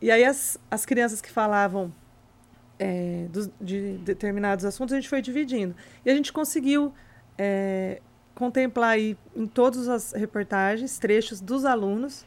E 0.00 0.10
aí 0.10 0.24
as, 0.24 0.58
as 0.70 0.86
crianças 0.86 1.20
que 1.20 1.30
falavam 1.30 1.92
é, 2.78 3.26
de 3.60 3.98
determinados 3.98 4.64
assuntos, 4.64 4.92
a 4.92 4.96
gente 4.96 5.08
foi 5.08 5.20
dividindo. 5.20 5.76
E 6.04 6.10
a 6.10 6.14
gente 6.14 6.32
conseguiu 6.32 6.92
é, 7.38 8.00
contemplar 8.40 8.92
aí 8.92 9.18
em 9.36 9.46
todas 9.46 9.86
as 9.86 10.12
reportagens 10.12 10.98
trechos 10.98 11.42
dos 11.42 11.66
alunos. 11.66 12.24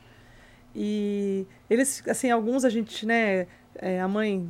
E 0.76 1.48
eles 1.68 2.04
assim 2.08 2.30
alguns 2.30 2.64
a 2.64 2.70
gente 2.70 3.04
né 3.04 3.48
é, 3.76 4.00
a 4.00 4.08
mãe 4.08 4.48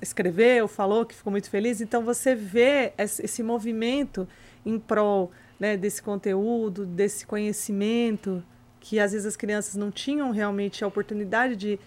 escreveu 0.00 0.68
falou 0.68 1.04
que 1.04 1.12
ficou 1.12 1.32
muito 1.32 1.50
feliz. 1.50 1.80
Então 1.80 2.04
você 2.04 2.36
vê 2.36 2.92
esse 2.96 3.42
movimento 3.42 4.28
em 4.64 4.78
prol 4.78 5.32
né, 5.58 5.76
desse 5.76 6.00
conteúdo 6.00 6.86
desse 6.86 7.26
conhecimento 7.26 8.42
que 8.78 9.00
às 9.00 9.12
vezes 9.12 9.26
as 9.26 9.36
crianças 9.36 9.74
não 9.74 9.90
tinham 9.90 10.30
realmente 10.30 10.84
a 10.84 10.86
oportunidade 10.86 11.56
de, 11.56 11.80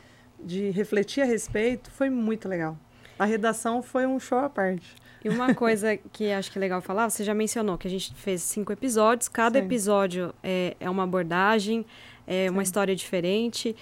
de 0.44 0.70
refletir 0.72 1.22
a 1.22 1.26
respeito 1.26 1.90
foi 1.92 2.10
muito 2.10 2.50
legal. 2.50 2.78
A 3.18 3.24
redação 3.24 3.82
foi 3.82 4.06
um 4.06 4.20
show 4.20 4.40
à 4.40 4.50
parte 4.50 4.96
e 5.24 5.30
uma 5.30 5.54
coisa 5.54 5.98
que 6.14 6.32
acho 6.32 6.52
que 6.52 6.58
é 6.58 6.62
legal 6.62 6.82
falar, 6.82 7.10
você 7.10 7.24
já 7.24 7.34
mencionou 7.34 7.78
que 7.78 7.88
a 7.88 7.92
gente 7.92 8.14
fez 8.16 8.42
cinco 8.42 8.72
episódios, 8.72 9.28
cada 9.28 9.60
Sim. 9.60 9.66
episódio 9.66 10.34
é, 10.44 10.76
é 10.80 10.90
uma 10.90 11.04
abordagem, 11.04 11.86
é 12.26 12.46
Sim. 12.46 12.50
uma 12.50 12.64
história 12.64 12.96
diferente. 12.96 13.76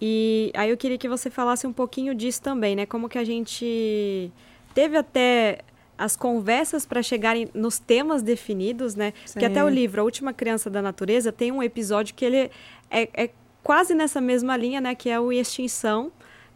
E 0.00 0.50
aí 0.54 0.70
eu 0.70 0.76
queria 0.76 0.96
que 0.96 1.08
você 1.08 1.28
falasse 1.28 1.66
um 1.66 1.72
pouquinho 1.72 2.14
disso 2.14 2.40
também, 2.40 2.74
né? 2.74 2.86
Como 2.86 3.08
que 3.08 3.18
a 3.18 3.24
gente 3.24 4.32
teve 4.72 4.96
até 4.96 5.58
as 5.98 6.16
conversas 6.16 6.86
para 6.86 7.02
chegarem 7.02 7.50
nos 7.52 7.78
temas 7.78 8.22
definidos, 8.22 8.94
né? 8.94 9.12
Sim. 9.26 9.34
Porque 9.34 9.44
até 9.44 9.62
o 9.62 9.68
livro 9.68 10.00
A 10.00 10.04
Última 10.04 10.32
Criança 10.32 10.70
da 10.70 10.80
Natureza 10.80 11.30
tem 11.30 11.52
um 11.52 11.62
episódio 11.62 12.14
que 12.14 12.24
ele 12.24 12.50
é, 12.90 13.08
é 13.12 13.30
quase 13.62 13.94
nessa 13.94 14.20
mesma 14.20 14.56
linha, 14.56 14.80
né? 14.80 14.94
Que 14.94 15.10
é 15.10 15.20
o 15.20 15.30
Extinção 15.30 16.10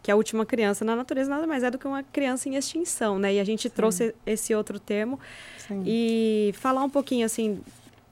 que 0.05 0.11
a 0.11 0.15
última 0.15 0.45
criança 0.45 0.85
na 0.85 0.95
natureza 0.95 1.27
nada 1.27 1.47
mais 1.47 1.63
é 1.63 1.71
do 1.71 1.79
que 1.79 1.87
uma 1.87 2.03
criança 2.03 2.47
em 2.47 2.55
extinção, 2.55 3.17
né? 3.17 3.33
E 3.33 3.39
a 3.39 3.43
gente 3.43 3.63
Sim. 3.63 3.73
trouxe 3.75 4.15
esse 4.23 4.53
outro 4.53 4.79
termo 4.79 5.19
Sim. 5.57 5.81
e 5.83 6.53
falar 6.57 6.83
um 6.83 6.89
pouquinho 6.91 7.25
assim 7.25 7.59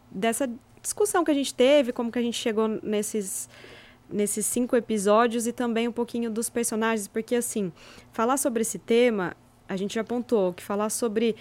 dessa 0.09 0.49
discussão 0.81 1.23
que 1.23 1.29
a 1.29 1.35
gente 1.35 1.53
teve, 1.53 1.93
como 1.93 2.11
que 2.11 2.17
a 2.17 2.21
gente 2.23 2.35
chegou 2.35 2.67
nesses 2.67 3.47
nesses 4.09 4.43
cinco 4.47 4.75
episódios 4.75 5.45
e 5.45 5.53
também 5.53 5.87
um 5.87 5.91
pouquinho 5.91 6.31
dos 6.31 6.49
personagens, 6.49 7.07
porque 7.07 7.35
assim, 7.35 7.71
falar 8.11 8.37
sobre 8.37 8.63
esse 8.63 8.79
tema 8.79 9.37
a 9.69 9.77
gente 9.77 9.93
já 9.93 10.01
apontou 10.01 10.51
que 10.51 10.63
falar 10.63 10.89
sobre 10.89 11.35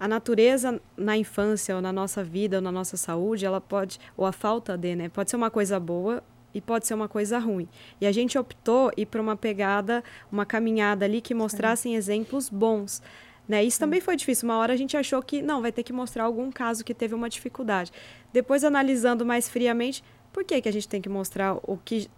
a 0.00 0.08
natureza 0.08 0.80
na 0.96 1.16
infância 1.16 1.76
ou 1.76 1.80
na 1.80 1.92
nossa 1.92 2.24
vida 2.24 2.56
ou 2.56 2.62
na 2.62 2.72
nossa 2.72 2.96
saúde, 2.96 3.46
ela 3.46 3.60
pode, 3.60 4.00
ou 4.16 4.26
a 4.26 4.32
falta 4.32 4.76
de, 4.76 4.96
né, 4.96 5.08
pode 5.08 5.30
ser 5.30 5.36
uma 5.36 5.52
coisa 5.52 5.78
boa 5.78 6.20
e 6.54 6.60
pode 6.60 6.86
ser 6.86 6.94
uma 6.94 7.08
coisa 7.08 7.38
ruim. 7.38 7.68
E 8.00 8.06
a 8.06 8.12
gente 8.12 8.38
optou 8.38 8.90
ir 8.96 9.06
para 9.06 9.20
uma 9.20 9.36
pegada, 9.36 10.02
uma 10.30 10.46
caminhada 10.46 11.04
ali 11.04 11.20
que 11.20 11.34
mostrassem 11.34 11.92
Sim. 11.92 11.96
exemplos 11.98 12.48
bons. 12.48 13.02
Né? 13.48 13.62
Isso 13.62 13.78
também 13.78 14.00
foi 14.00 14.16
difícil. 14.16 14.48
Uma 14.48 14.56
hora 14.58 14.72
a 14.72 14.76
gente 14.76 14.96
achou 14.96 15.22
que 15.22 15.42
não, 15.42 15.60
vai 15.60 15.72
ter 15.72 15.82
que 15.82 15.92
mostrar 15.92 16.24
algum 16.24 16.50
caso 16.50 16.84
que 16.84 16.94
teve 16.94 17.14
uma 17.14 17.28
dificuldade. 17.28 17.92
Depois, 18.32 18.64
analisando 18.64 19.26
mais 19.26 19.48
friamente, 19.48 20.02
por 20.32 20.44
que, 20.44 20.60
que 20.60 20.68
a 20.68 20.72
gente 20.72 20.88
tem 20.88 21.02
que 21.02 21.08
mostrar 21.08 21.58
o 21.62 21.76
que 21.76 22.08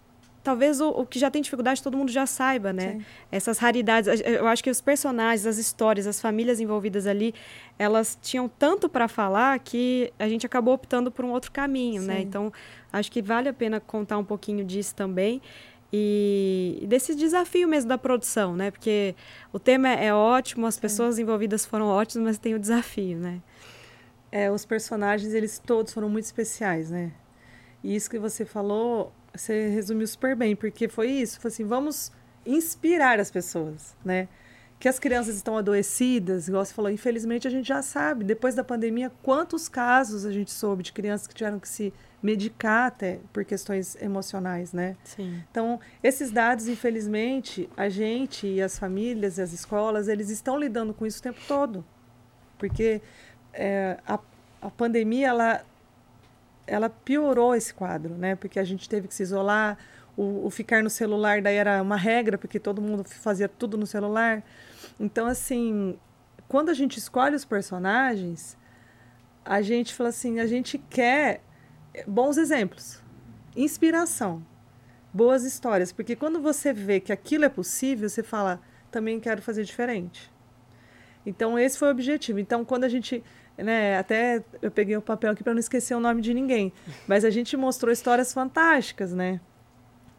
talvez 0.47 0.81
o, 0.81 0.91
o, 0.91 1.05
que 1.05 1.19
já 1.19 1.29
tem 1.29 1.43
dificuldade 1.43 1.83
todo 1.83 1.97
mundo 1.97 2.09
já 2.13 2.25
saiba, 2.25 2.73
né? 2.73 2.93
Sim. 2.93 3.05
Essas 3.33 3.59
raridades. 3.59 4.21
Eu 4.25 4.47
acho 4.47 4.63
que 4.63 4.71
os 4.71 4.81
personagens, 4.81 5.45
as 5.45 5.59
histórias, 5.59 6.07
as 6.07 6.21
famílias 6.21 6.61
envolvidas 6.61 7.05
ali, 7.05 7.35
elas 7.77 8.17
tinham 8.23 8.49
tanto 8.49 8.89
para 8.89 9.09
falar 9.09 9.59
que 9.59 10.13
a 10.17 10.29
gente 10.29 10.47
acabou 10.47 10.73
optando 10.73 11.11
por 11.11 11.25
um 11.25 11.33
outro 11.33 11.51
caminho, 11.51 12.01
né? 12.01 12.15
Sim. 12.15 12.19
né? 12.21 12.21
Então, 12.21 12.53
acho 12.93 13.11
que 13.11 13.21
vale 13.21 13.49
a 13.49 13.53
pena 13.53 13.81
contar 13.81 14.19
um 14.19 14.25
pouquinho 14.25 14.65
disso 14.65 14.95
também. 14.95 15.43
E 15.93 16.85
desse 16.87 17.17
desafio 17.17 17.67
mesmo 17.67 17.89
da 17.89 17.99
produção, 17.99 18.55
né? 18.55 18.71
Porque 18.71 19.17
o 19.53 19.59
tema 19.59 19.89
é 19.89 20.15
ótimo, 20.15 20.65
as 20.65 20.79
pessoas 20.79 21.19
envolvidas 21.19 21.67
foram 21.67 21.87
ótimas, 21.87 22.25
mas 22.25 22.39
tem 22.39 22.55
o 22.55 22.59
desafio, 22.61 23.19
né? 23.19 23.43
É, 24.31 24.49
os 24.49 24.65
personagens, 24.65 25.35
eles 25.35 25.59
todos 25.59 25.93
foram 25.93 26.09
muito 26.09 26.27
especiais, 26.27 26.89
né? 26.89 27.11
E 27.83 27.97
isso 27.97 28.09
que 28.09 28.19
você 28.19 28.45
falou 28.45 29.13
você 29.37 29.69
resumiu 29.69 30.07
super 30.07 30.35
bem, 30.35 30.57
porque 30.57 30.89
foi 30.89 31.11
isso. 31.11 31.41
Foi 31.41 31.51
assim, 31.51 31.65
vamos 31.65 32.13
inspirar 32.45 33.19
as 33.21 33.31
pessoas, 33.31 33.97
né? 34.05 34.29
Que 34.79 34.89
as 34.89 34.99
crianças 34.99 35.37
estão 35.37 35.57
adoecidas, 35.57 36.49
igual 36.49 36.65
você 36.65 36.75
falou, 36.75 36.91
infelizmente 36.91 37.49
a 37.49 37.51
gente 37.51 37.67
já 37.67 37.81
sabe, 37.81 38.25
depois 38.25 38.55
da 38.55 38.63
pandemia, 38.63 39.11
quantos 39.23 39.69
casos 39.69 40.27
a 40.27 40.33
gente 40.33 40.51
soube 40.51 40.83
de 40.83 40.93
crianças 40.93 41.27
que 41.27 41.35
tiveram 41.35 41.59
que 41.59 41.69
se 41.69 41.95
medicar 42.23 42.89
até 42.89 43.21
por 43.33 43.45
questões 43.45 43.97
emocionais, 44.03 44.73
né? 44.73 44.97
Sim. 45.05 45.43
Então, 45.51 45.81
esses 46.03 46.31
dados, 46.31 46.69
infelizmente, 46.69 47.71
a 47.77 47.89
gente 47.89 48.47
e 48.47 48.61
as 48.61 48.79
famílias 48.79 49.39
e 49.39 49.43
as 49.43 49.53
escolas, 49.53 50.09
eles 50.09 50.29
estão 50.29 50.59
lidando 50.59 50.93
com 50.93 51.07
isso 51.07 51.21
o 51.21 51.23
tempo 51.23 51.41
todo. 51.49 51.85
Porque 52.59 53.01
é, 53.53 53.99
a, 54.07 54.19
a 54.61 54.71
pandemia, 54.71 55.29
ela 55.29 55.65
ela 56.67 56.91
piorou 56.91 57.55
esse 57.55 57.73
quadro, 57.73 58.15
né? 58.15 58.35
Porque 58.35 58.59
a 58.59 58.65
gente 58.65 58.89
teve 58.89 59.07
que 59.09 59.15
se 59.15 59.23
isolar, 59.23 59.79
o, 60.17 60.47
o, 60.47 60.51
ficar 60.51 60.83
no 60.83 60.91
celular 60.91 61.43
daí 61.43 61.57
era 61.57 61.81
uma 61.83 61.97
regra, 61.97 62.39
porque 62.39 62.59
todo 62.59 62.81
mundo 62.81 63.05
fazia 63.05 63.49
tudo 63.49 63.77
no 63.77 63.87
celular. 63.87 64.43
Então, 64.99 65.27
assim, 65.27 65.99
quando 66.49 66.71
a 66.71 66.75
gente 66.75 66.99
escolhe 66.99 67.37
os 67.37 67.45
personagens, 67.45 68.57
a 69.45 69.63
gente 69.63 69.95
fala 69.95 70.09
assim, 70.09 70.41
a 70.41 70.47
gente 70.47 70.79
quer 70.79 71.43
bons 72.07 72.37
exemplos, 72.37 73.01
inspiração, 73.55 74.45
boas 75.13 75.45
histórias, 75.45 75.93
porque 75.93 76.17
quando 76.17 76.41
você 76.41 76.73
vê 76.73 76.99
que 76.99 77.13
aquilo 77.13 77.45
é 77.45 77.49
possível, 77.49 78.09
você 78.09 78.23
fala, 78.23 78.61
também 78.91 79.21
quero 79.21 79.41
fazer 79.43 79.65
diferente. 79.65 80.31
Então, 81.25 81.59
esse 81.59 81.77
foi 81.79 81.89
o 81.89 81.91
objetivo. 81.91 82.39
Então, 82.39 82.65
quando 82.65 82.85
a 82.85 82.89
gente 82.89 83.23
né? 83.57 83.99
Até 83.99 84.43
eu 84.61 84.71
peguei 84.71 84.97
o 84.97 85.03
papel 85.03 85.33
aqui 85.33 85.43
para 85.43 85.53
não 85.53 85.61
esquecer 85.61 85.95
o 85.95 86.01
nome 86.01 86.21
de 86.21 86.35
ninguém. 86.35 86.73
Mas 87.07 87.25
a 87.25 87.31
gente 87.31 87.57
mostrou 87.57 87.93
histórias 87.93 88.33
fantásticas, 88.33 89.13
né? 89.13 89.41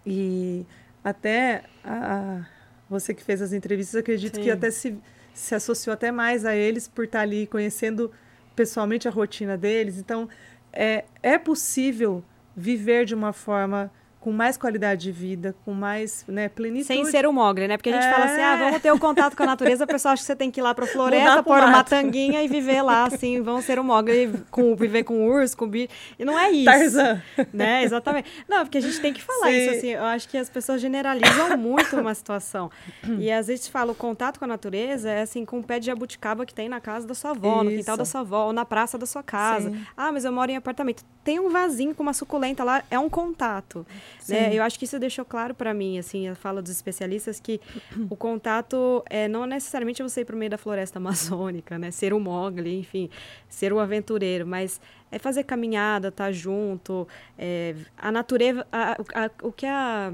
E 0.05 0.65
até 1.03 1.63
a, 1.83 2.39
a 2.39 2.45
você 2.89 3.13
que 3.13 3.23
fez 3.23 3.41
as 3.41 3.53
entrevistas, 3.53 3.99
acredito 3.99 4.35
Sim. 4.35 4.43
que 4.43 4.51
até 4.51 4.71
se, 4.71 4.97
se 5.33 5.53
associou 5.53 5.93
até 5.93 6.11
mais 6.11 6.45
a 6.45 6.55
eles 6.55 6.87
por 6.87 7.05
estar 7.05 7.21
ali 7.21 7.45
conhecendo 7.47 8.11
pessoalmente 8.55 9.07
a 9.07 9.11
rotina 9.11 9.57
deles. 9.57 9.97
Então, 9.97 10.27
é, 10.71 11.05
é 11.21 11.37
possível 11.37 12.23
viver 12.55 13.05
de 13.05 13.13
uma 13.13 13.33
forma 13.33 13.91
com 14.27 14.33
mais 14.33 14.57
qualidade 14.57 15.03
de 15.03 15.11
vida, 15.13 15.55
com 15.63 15.73
mais 15.73 16.25
né, 16.27 16.49
plenitude. 16.49 16.83
Sem 16.83 17.05
ser 17.05 17.25
o 17.25 17.31
mogre, 17.31 17.65
né? 17.65 17.77
Porque 17.77 17.89
a 17.89 17.93
gente 17.93 18.07
é... 18.07 18.11
fala 18.11 18.25
assim, 18.25 18.41
ah, 18.41 18.57
vamos 18.57 18.81
ter 18.81 18.91
o 18.91 18.95
um 18.95 18.99
contato 18.99 19.37
com 19.37 19.43
a 19.43 19.45
natureza, 19.45 19.85
o 19.85 19.87
pessoal 19.87 20.11
acha 20.11 20.21
que 20.21 20.27
você 20.27 20.35
tem 20.35 20.51
que 20.51 20.59
ir 20.59 20.63
lá 20.63 20.75
para 20.75 20.83
a 20.83 20.87
floresta, 20.87 21.41
pôr 21.41 21.63
uma 21.63 21.81
tanguinha 21.81 22.43
e 22.43 22.47
viver 22.49 22.81
lá, 22.81 23.05
assim, 23.05 23.41
vão 23.41 23.61
ser 23.61 23.79
o 23.79 23.85
mogre, 23.85 24.33
com, 24.51 24.75
viver 24.75 25.05
com 25.05 25.25
urso, 25.29 25.55
com 25.55 25.65
bicho. 25.65 25.87
E 26.19 26.25
não 26.25 26.37
é 26.37 26.51
isso. 26.51 26.65
Tarzan. 26.65 27.21
Né? 27.53 27.83
Exatamente. 27.83 28.29
Não, 28.49 28.65
porque 28.65 28.79
a 28.79 28.81
gente 28.81 28.99
tem 28.99 29.13
que 29.13 29.23
falar 29.23 29.47
Sim. 29.47 29.57
isso, 29.57 29.77
assim, 29.77 29.87
eu 29.91 30.03
acho 30.03 30.27
que 30.27 30.37
as 30.37 30.49
pessoas 30.49 30.81
generalizam 30.81 31.55
muito 31.55 31.95
uma 31.95 32.13
situação. 32.13 32.69
E 33.17 33.31
às 33.31 33.47
vezes 33.47 33.69
fala, 33.69 33.93
o 33.93 33.95
contato 33.95 34.39
com 34.39 34.43
a 34.43 34.47
natureza 34.49 35.09
é 35.09 35.21
assim, 35.21 35.45
com 35.45 35.59
o 35.59 35.63
pé 35.63 35.79
de 35.79 35.85
jabuticaba 35.85 36.45
que 36.45 36.53
tem 36.53 36.67
na 36.67 36.81
casa 36.81 37.07
da 37.07 37.13
sua 37.13 37.31
avó, 37.31 37.61
isso. 37.61 37.63
no 37.63 37.77
quintal 37.77 37.95
da 37.95 38.03
sua 38.03 38.19
avó, 38.19 38.47
ou 38.47 38.53
na 38.53 38.65
praça 38.65 38.97
da 38.97 39.05
sua 39.05 39.23
casa. 39.23 39.69
Sim. 39.69 39.85
Ah, 39.95 40.11
mas 40.11 40.25
eu 40.25 40.33
moro 40.33 40.51
em 40.51 40.57
apartamento. 40.57 41.05
Tem 41.23 41.39
um 41.39 41.49
vasinho 41.49 41.95
com 41.95 42.03
uma 42.03 42.13
suculenta 42.13 42.65
lá, 42.65 42.83
é 42.91 42.99
um 42.99 43.09
contato. 43.09 43.85
Né? 44.27 44.53
Eu 44.53 44.63
acho 44.63 44.77
que 44.77 44.85
isso 44.85 44.99
deixou 44.99 45.23
claro 45.23 45.53
para 45.53 45.73
mim, 45.73 45.97
assim, 45.97 46.27
a 46.27 46.35
fala 46.35 46.61
dos 46.61 46.71
especialistas, 46.71 47.39
que 47.39 47.59
o 48.09 48.15
contato 48.15 49.03
é 49.09 49.27
não 49.27 49.45
necessariamente 49.45 50.01
você 50.03 50.21
ir 50.21 50.25
para 50.25 50.35
o 50.35 50.39
meio 50.39 50.51
da 50.51 50.57
floresta 50.57 50.99
amazônica, 50.99 51.77
né? 51.77 51.91
Ser 51.91 52.13
um 52.13 52.19
mogli, 52.19 52.79
enfim, 52.79 53.09
ser 53.49 53.73
um 53.73 53.79
aventureiro, 53.79 54.45
mas 54.45 54.81
é 55.11 55.17
fazer 55.17 55.43
caminhada, 55.43 56.09
estar 56.09 56.25
tá 56.25 56.31
junto, 56.31 57.07
é, 57.37 57.75
a 57.97 58.11
natureza, 58.11 58.67
a, 58.71 58.93
a, 58.93 59.31
o 59.41 59.51
que 59.51 59.65
a 59.65 60.11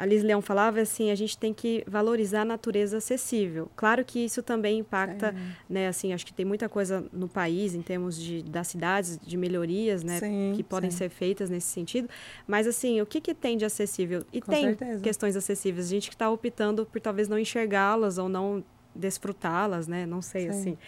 a 0.00 0.06
Liz 0.06 0.22
Leão 0.22 0.40
falava 0.40 0.80
assim, 0.80 1.10
a 1.10 1.14
gente 1.14 1.36
tem 1.36 1.52
que 1.52 1.84
valorizar 1.86 2.40
a 2.40 2.44
natureza 2.46 2.96
acessível. 2.96 3.70
Claro 3.76 4.02
que 4.02 4.24
isso 4.24 4.42
também 4.42 4.78
impacta, 4.78 5.26
é. 5.26 5.34
né, 5.68 5.88
assim, 5.88 6.14
acho 6.14 6.24
que 6.24 6.32
tem 6.32 6.46
muita 6.46 6.70
coisa 6.70 7.04
no 7.12 7.28
país 7.28 7.74
em 7.74 7.82
termos 7.82 8.18
de 8.18 8.42
das 8.42 8.68
cidades, 8.68 9.18
de 9.18 9.36
melhorias, 9.36 10.02
né, 10.02 10.18
sim, 10.18 10.54
que 10.56 10.62
podem 10.62 10.90
sim. 10.90 10.96
ser 10.96 11.10
feitas 11.10 11.50
nesse 11.50 11.66
sentido, 11.66 12.08
mas 12.46 12.66
assim, 12.66 12.98
o 13.02 13.04
que 13.04 13.20
que 13.20 13.34
tem 13.34 13.58
de 13.58 13.66
acessível? 13.66 14.24
E 14.32 14.40
Com 14.40 14.50
tem 14.50 14.68
certeza. 14.68 15.02
questões 15.02 15.36
acessíveis, 15.36 15.88
a 15.88 15.90
gente 15.90 16.08
que 16.08 16.14
está 16.14 16.30
optando 16.30 16.86
por 16.86 16.98
talvez 16.98 17.28
não 17.28 17.38
enxergá-las 17.38 18.16
ou 18.16 18.26
não 18.26 18.64
desfrutá-las, 18.94 19.86
né? 19.86 20.06
Não 20.06 20.22
sei, 20.22 20.50
Sim. 20.50 20.58
assim. 20.58 20.78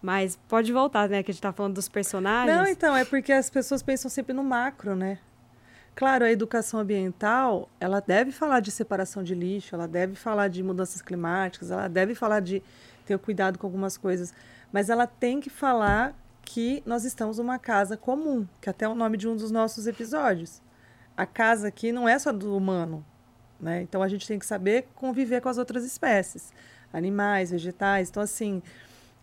Mas 0.00 0.38
pode 0.46 0.72
voltar, 0.72 1.08
né? 1.08 1.22
Que 1.22 1.30
a 1.30 1.32
gente 1.32 1.40
está 1.40 1.52
falando 1.52 1.74
dos 1.74 1.88
personagens. 1.88 2.56
Não, 2.56 2.66
então, 2.66 2.96
é 2.96 3.04
porque 3.04 3.32
as 3.32 3.50
pessoas 3.50 3.82
pensam 3.82 4.08
sempre 4.08 4.32
no 4.32 4.44
macro, 4.44 4.94
né? 4.94 5.18
Claro, 5.98 6.24
a 6.24 6.30
educação 6.30 6.78
ambiental, 6.78 7.68
ela 7.80 7.98
deve 7.98 8.30
falar 8.30 8.60
de 8.60 8.70
separação 8.70 9.20
de 9.20 9.34
lixo, 9.34 9.74
ela 9.74 9.88
deve 9.88 10.14
falar 10.14 10.46
de 10.46 10.62
mudanças 10.62 11.02
climáticas, 11.02 11.72
ela 11.72 11.88
deve 11.88 12.14
falar 12.14 12.38
de 12.38 12.62
ter 13.04 13.18
cuidado 13.18 13.58
com 13.58 13.66
algumas 13.66 13.96
coisas, 13.96 14.32
mas 14.72 14.90
ela 14.90 15.08
tem 15.08 15.40
que 15.40 15.50
falar 15.50 16.14
que 16.42 16.84
nós 16.86 17.04
estamos 17.04 17.38
numa 17.38 17.58
casa 17.58 17.96
comum, 17.96 18.46
que 18.60 18.70
até 18.70 18.84
é 18.84 18.88
o 18.88 18.94
nome 18.94 19.16
de 19.16 19.26
um 19.26 19.34
dos 19.34 19.50
nossos 19.50 19.88
episódios. 19.88 20.62
A 21.16 21.26
casa 21.26 21.66
aqui 21.66 21.90
não 21.90 22.08
é 22.08 22.16
só 22.16 22.30
do 22.30 22.56
humano, 22.56 23.04
né? 23.58 23.82
Então 23.82 24.00
a 24.00 24.06
gente 24.06 24.24
tem 24.24 24.38
que 24.38 24.46
saber 24.46 24.86
conviver 24.94 25.40
com 25.40 25.48
as 25.48 25.58
outras 25.58 25.84
espécies, 25.84 26.52
animais, 26.92 27.50
vegetais. 27.50 28.08
Então 28.08 28.22
assim, 28.22 28.62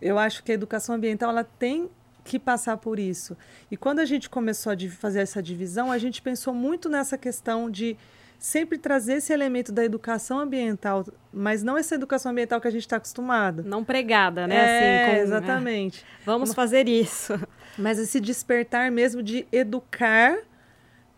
eu 0.01 0.19
acho 0.19 0.43
que 0.43 0.51
a 0.51 0.55
educação 0.55 0.95
ambiental 0.95 1.29
ela 1.29 1.45
tem 1.45 1.89
que 2.25 2.39
passar 2.39 2.75
por 2.77 2.99
isso. 2.99 3.38
E 3.69 3.77
quando 3.77 3.99
a 3.99 4.05
gente 4.05 4.29
começou 4.29 4.73
a 4.73 4.75
fazer 4.89 5.21
essa 5.21 5.41
divisão, 5.41 5.91
a 5.91 5.97
gente 5.97 6.21
pensou 6.21 6.53
muito 6.53 6.89
nessa 6.89 7.17
questão 7.17 7.69
de 7.69 7.95
sempre 8.38 8.77
trazer 8.77 9.13
esse 9.13 9.31
elemento 9.31 9.71
da 9.71 9.85
educação 9.85 10.39
ambiental, 10.39 11.05
mas 11.31 11.63
não 11.63 11.77
essa 11.77 11.95
educação 11.95 12.31
ambiental 12.31 12.59
que 12.59 12.67
a 12.67 12.71
gente 12.71 12.81
está 12.81 12.97
acostumado. 12.97 13.63
Não 13.63 13.83
pregada, 13.83 14.47
né? 14.47 14.55
É, 14.55 15.05
assim, 15.05 15.11
com, 15.11 15.23
exatamente. 15.23 16.01
É, 16.01 16.25
vamos 16.25 16.53
fazer 16.53 16.89
isso. 16.89 17.39
Mas 17.77 17.99
esse 17.99 18.21
despertar 18.21 18.89
mesmo 18.89 19.21
de 19.21 19.45
educar 19.51 20.38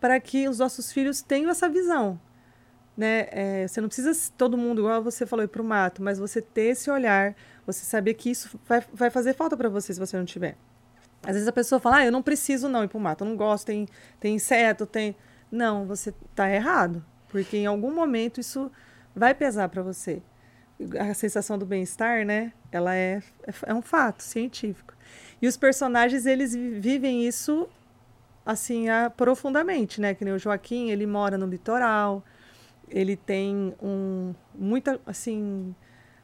para 0.00 0.18
que 0.18 0.48
os 0.48 0.58
nossos 0.58 0.90
filhos 0.92 1.22
tenham 1.22 1.50
essa 1.50 1.68
visão. 1.68 2.20
Né? 2.96 3.28
É, 3.30 3.68
você 3.68 3.80
não 3.80 3.86
precisa 3.88 4.12
todo 4.36 4.58
mundo, 4.58 4.80
igual 4.80 5.00
você 5.00 5.24
falou, 5.24 5.44
ir 5.44 5.48
para 5.48 5.62
o 5.62 5.64
mato, 5.64 6.02
mas 6.02 6.18
você 6.18 6.42
ter 6.42 6.70
esse 6.70 6.90
olhar, 6.90 7.36
você 7.64 7.84
saber 7.84 8.14
que 8.14 8.28
isso 8.28 8.58
vai, 8.66 8.82
vai 8.92 9.08
fazer 9.08 9.34
falta 9.34 9.56
para 9.56 9.68
você 9.68 9.94
se 9.94 10.00
você 10.00 10.16
não 10.16 10.24
tiver. 10.24 10.56
Às 11.22 11.32
vezes 11.32 11.48
a 11.48 11.52
pessoa 11.52 11.80
fala, 11.80 11.96
ah, 11.98 12.06
eu 12.06 12.12
não 12.12 12.22
preciso 12.22 12.68
não 12.68 12.84
ir 12.84 12.88
para 12.88 12.98
o 12.98 13.00
mato, 13.00 13.24
eu 13.24 13.28
não 13.28 13.36
gosto, 13.36 13.66
tem, 13.66 13.86
tem 14.20 14.36
inseto, 14.36 14.86
tem... 14.86 15.16
Não, 15.50 15.86
você 15.86 16.14
está 16.30 16.50
errado, 16.50 17.04
porque 17.28 17.56
em 17.56 17.66
algum 17.66 17.92
momento 17.92 18.38
isso 18.40 18.70
vai 19.14 19.34
pesar 19.34 19.68
para 19.68 19.82
você. 19.82 20.22
A 20.98 21.12
sensação 21.14 21.58
do 21.58 21.66
bem-estar, 21.66 22.24
né, 22.24 22.52
ela 22.70 22.94
é, 22.94 23.22
é 23.66 23.74
um 23.74 23.82
fato 23.82 24.22
científico. 24.22 24.94
E 25.40 25.48
os 25.48 25.56
personagens, 25.56 26.26
eles 26.26 26.54
vivem 26.54 27.26
isso, 27.26 27.68
assim, 28.44 28.88
a, 28.88 29.10
profundamente, 29.10 30.00
né, 30.00 30.14
que 30.14 30.24
nem 30.24 30.34
o 30.34 30.38
Joaquim, 30.38 30.90
ele 30.90 31.06
mora 31.06 31.36
no 31.36 31.46
litoral, 31.46 32.24
ele 32.88 33.16
tem 33.16 33.74
um, 33.82 34.34
muita, 34.54 35.00
assim, 35.04 35.74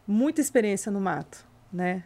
muita 0.06 0.40
experiência 0.40 0.92
no 0.92 1.00
mato, 1.00 1.46
né, 1.72 2.04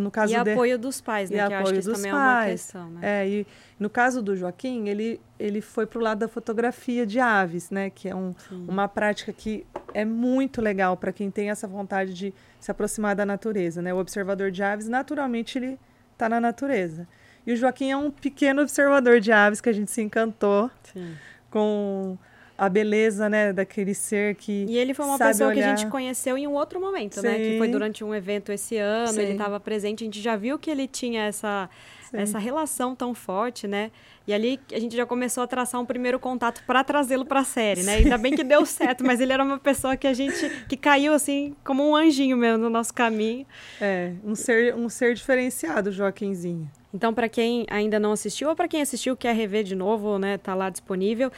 no 0.00 0.10
caso 0.10 0.34
e 0.34 0.42
de... 0.42 0.50
apoio 0.50 0.78
dos 0.78 1.00
pais, 1.00 1.30
né? 1.30 1.44
E 1.44 1.48
que 1.48 1.54
apoio 1.54 1.80
que 1.80 1.86
dos 1.86 1.96
também 1.98 2.12
pais. 2.12 2.14
é 2.14 2.44
uma 2.44 2.50
questão, 2.50 2.90
né? 2.90 3.00
É, 3.02 3.28
e 3.28 3.46
no 3.78 3.88
caso 3.88 4.22
do 4.22 4.36
Joaquim, 4.36 4.88
ele, 4.88 5.20
ele 5.38 5.60
foi 5.60 5.86
para 5.86 5.98
o 5.98 6.02
lado 6.02 6.18
da 6.18 6.28
fotografia 6.28 7.06
de 7.06 7.18
aves, 7.18 7.70
né? 7.70 7.90
Que 7.90 8.08
é 8.08 8.14
um, 8.14 8.34
uma 8.50 8.88
prática 8.88 9.32
que 9.32 9.66
é 9.94 10.04
muito 10.04 10.60
legal 10.60 10.96
para 10.96 11.12
quem 11.12 11.30
tem 11.30 11.50
essa 11.50 11.66
vontade 11.66 12.12
de 12.14 12.34
se 12.60 12.70
aproximar 12.70 13.16
da 13.16 13.24
natureza, 13.24 13.80
né? 13.80 13.92
O 13.92 13.98
observador 13.98 14.50
de 14.50 14.62
aves, 14.62 14.88
naturalmente, 14.88 15.58
ele 15.58 15.78
está 16.12 16.28
na 16.28 16.40
natureza. 16.40 17.06
E 17.46 17.52
o 17.52 17.56
Joaquim 17.56 17.90
é 17.90 17.96
um 17.96 18.10
pequeno 18.10 18.62
observador 18.62 19.20
de 19.20 19.32
aves 19.32 19.60
que 19.60 19.68
a 19.68 19.72
gente 19.72 19.90
se 19.90 20.02
encantou 20.02 20.70
Sim. 20.92 21.14
com 21.50 22.18
a 22.58 22.68
beleza, 22.68 23.28
né, 23.28 23.52
daquele 23.52 23.94
ser 23.94 24.34
que 24.34 24.66
E 24.68 24.76
ele 24.76 24.92
foi 24.92 25.06
uma 25.06 25.16
pessoa 25.16 25.52
que 25.52 25.60
a 25.60 25.62
olhar. 25.62 25.76
gente 25.76 25.88
conheceu 25.88 26.36
em 26.36 26.44
um 26.48 26.54
outro 26.54 26.80
momento, 26.80 27.22
né? 27.22 27.38
Que 27.38 27.52
Sim. 27.52 27.58
foi 27.58 27.68
durante 27.68 28.02
um 28.02 28.12
evento 28.12 28.50
esse 28.50 28.76
ano, 28.76 29.16
ele 29.20 29.28
Sim. 29.28 29.32
estava 29.34 29.60
presente, 29.60 30.02
a 30.02 30.06
gente 30.06 30.20
já 30.20 30.34
viu 30.34 30.58
que 30.58 30.68
ele 30.68 30.88
tinha 30.88 31.22
essa, 31.26 31.70
Sim. 32.10 32.16
essa 32.18 32.38
relação 32.40 32.96
tão 32.96 33.14
forte, 33.14 33.68
né? 33.68 33.92
E 34.26 34.34
ali 34.34 34.58
a 34.72 34.78
gente 34.80 34.96
já 34.96 35.06
começou 35.06 35.44
a 35.44 35.46
traçar 35.46 35.80
um 35.80 35.86
primeiro 35.86 36.18
contato 36.18 36.62
para 36.66 36.82
trazê-lo 36.82 37.24
para 37.24 37.40
a 37.40 37.44
série, 37.44 37.84
né? 37.84 37.94
Ainda 37.94 38.18
bem 38.18 38.34
que 38.34 38.42
deu 38.42 38.66
certo, 38.66 39.04
mas 39.04 39.20
ele 39.20 39.32
era 39.32 39.42
uma 39.44 39.58
pessoa 39.58 39.96
que 39.96 40.06
a 40.08 40.12
gente 40.12 40.50
que 40.68 40.76
caiu 40.76 41.12
assim 41.14 41.54
como 41.64 41.88
um 41.88 41.94
anjinho 41.94 42.36
mesmo 42.36 42.58
no 42.58 42.68
nosso 42.68 42.92
caminho. 42.92 43.46
É, 43.80 44.12
um 44.24 44.34
ser, 44.34 44.74
um 44.74 44.88
ser 44.88 45.14
diferenciado, 45.14 45.92
Joaquinzinho. 45.92 46.68
Então, 46.92 47.12
para 47.12 47.28
quem 47.28 47.66
ainda 47.70 48.00
não 48.00 48.12
assistiu 48.12 48.48
ou 48.48 48.56
para 48.56 48.66
quem 48.66 48.80
assistiu 48.80 49.14
quer 49.16 49.34
rever 49.34 49.62
de 49.62 49.74
novo, 49.74 50.18
né, 50.18 50.38
tá 50.38 50.54
lá 50.54 50.70
disponível. 50.70 51.30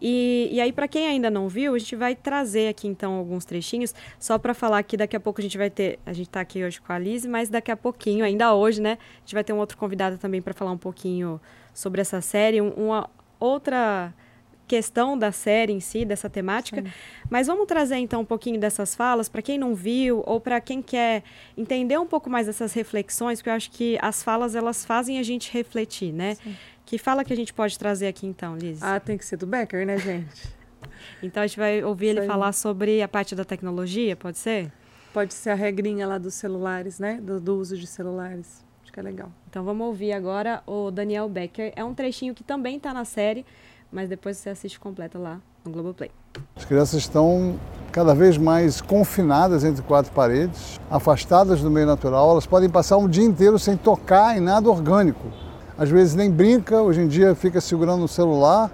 E, 0.00 0.48
e 0.52 0.60
aí, 0.60 0.72
para 0.72 0.86
quem 0.86 1.06
ainda 1.06 1.28
não 1.30 1.48
viu, 1.48 1.74
a 1.74 1.78
gente 1.78 1.96
vai 1.96 2.14
trazer 2.14 2.68
aqui 2.68 2.86
então 2.86 3.14
alguns 3.14 3.44
trechinhos, 3.44 3.94
só 4.18 4.38
para 4.38 4.54
falar 4.54 4.82
que 4.82 4.96
daqui 4.96 5.16
a 5.16 5.20
pouco 5.20 5.40
a 5.40 5.42
gente 5.42 5.58
vai 5.58 5.70
ter. 5.70 5.98
A 6.06 6.12
gente 6.12 6.28
tá 6.30 6.40
aqui 6.40 6.62
hoje 6.64 6.80
com 6.80 6.92
a 6.92 6.98
Liz, 6.98 7.26
mas 7.26 7.48
daqui 7.48 7.70
a 7.70 7.76
pouquinho, 7.76 8.24
ainda 8.24 8.54
hoje, 8.54 8.80
né, 8.80 8.98
a 9.16 9.20
gente 9.20 9.34
vai 9.34 9.42
ter 9.44 9.52
um 9.52 9.58
outro 9.58 9.76
convidado 9.76 10.16
também 10.18 10.40
para 10.40 10.54
falar 10.54 10.70
um 10.72 10.78
pouquinho 10.78 11.40
sobre 11.74 12.00
essa 12.00 12.20
série, 12.20 12.60
um- 12.60 12.70
uma 12.70 13.08
outra 13.40 14.12
questão 14.66 15.16
da 15.16 15.32
série 15.32 15.72
em 15.72 15.80
si, 15.80 16.04
dessa 16.04 16.28
temática. 16.28 16.84
Mas 17.30 17.46
vamos 17.46 17.66
trazer 17.66 17.96
então 17.96 18.20
um 18.20 18.24
pouquinho 18.24 18.60
dessas 18.60 18.94
falas 18.94 19.26
para 19.26 19.40
quem 19.40 19.56
não 19.56 19.74
viu 19.74 20.22
ou 20.26 20.38
para 20.40 20.60
quem 20.60 20.82
quer 20.82 21.22
entender 21.56 21.98
um 21.98 22.04
pouco 22.06 22.28
mais 22.28 22.46
dessas 22.46 22.74
reflexões, 22.74 23.38
porque 23.38 23.48
eu 23.48 23.54
acho 23.54 23.70
que 23.70 23.98
as 24.02 24.22
falas 24.22 24.54
elas 24.54 24.84
fazem 24.84 25.18
a 25.18 25.22
gente 25.22 25.50
refletir, 25.52 26.12
né? 26.12 26.36
Que 26.88 26.96
fala 26.96 27.22
que 27.22 27.34
a 27.34 27.36
gente 27.36 27.52
pode 27.52 27.78
trazer 27.78 28.06
aqui 28.06 28.26
então, 28.26 28.56
Liz? 28.56 28.82
Ah, 28.82 28.98
tem 28.98 29.18
que 29.18 29.24
ser 29.26 29.36
do 29.36 29.46
Becker, 29.46 29.86
né, 29.86 29.98
gente? 29.98 30.56
Então 31.22 31.42
a 31.42 31.46
gente 31.46 31.58
vai 31.58 31.82
ouvir 31.82 32.06
Isso 32.06 32.14
ele 32.14 32.20
aí. 32.20 32.26
falar 32.26 32.52
sobre 32.52 33.02
a 33.02 33.08
parte 33.08 33.34
da 33.34 33.44
tecnologia, 33.44 34.14
pode 34.14 34.38
ser? 34.38 34.72
Pode 35.12 35.34
ser 35.34 35.50
a 35.50 35.54
regrinha 35.54 36.06
lá 36.06 36.18
dos 36.18 36.34
celulares, 36.34 37.00
né? 37.00 37.20
Do, 37.20 37.40
do 37.40 37.56
uso 37.56 37.76
de 37.76 37.86
celulares. 37.86 38.64
Acho 38.82 38.92
que 38.92 39.00
é 39.00 39.02
legal. 39.02 39.30
Então 39.50 39.64
vamos 39.64 39.86
ouvir 39.86 40.12
agora 40.12 40.62
o 40.66 40.90
Daniel 40.92 41.28
Becker. 41.28 41.72
É 41.74 41.84
um 41.84 41.92
trechinho 41.92 42.32
que 42.32 42.44
também 42.44 42.76
está 42.76 42.94
na 42.94 43.04
série, 43.04 43.44
mas 43.90 44.08
depois 44.08 44.36
você 44.36 44.50
assiste 44.50 44.78
completa 44.78 45.18
lá 45.18 45.40
no 45.64 45.72
Globoplay. 45.72 46.10
As 46.56 46.64
crianças 46.64 47.00
estão 47.00 47.58
cada 47.90 48.14
vez 48.14 48.38
mais 48.38 48.80
confinadas 48.80 49.64
entre 49.64 49.82
quatro 49.82 50.12
paredes, 50.12 50.80
afastadas 50.88 51.60
do 51.60 51.70
meio 51.70 51.86
natural. 51.86 52.30
Elas 52.30 52.46
podem 52.46 52.70
passar 52.70 52.96
um 52.96 53.08
dia 53.08 53.24
inteiro 53.24 53.58
sem 53.58 53.76
tocar 53.76 54.38
em 54.38 54.40
nada 54.40 54.70
orgânico. 54.70 55.47
Às 55.78 55.88
vezes 55.88 56.16
nem 56.16 56.28
brinca, 56.28 56.82
hoje 56.82 57.00
em 57.00 57.06
dia 57.06 57.36
fica 57.36 57.60
segurando 57.60 58.04
o 58.04 58.08
celular 58.08 58.68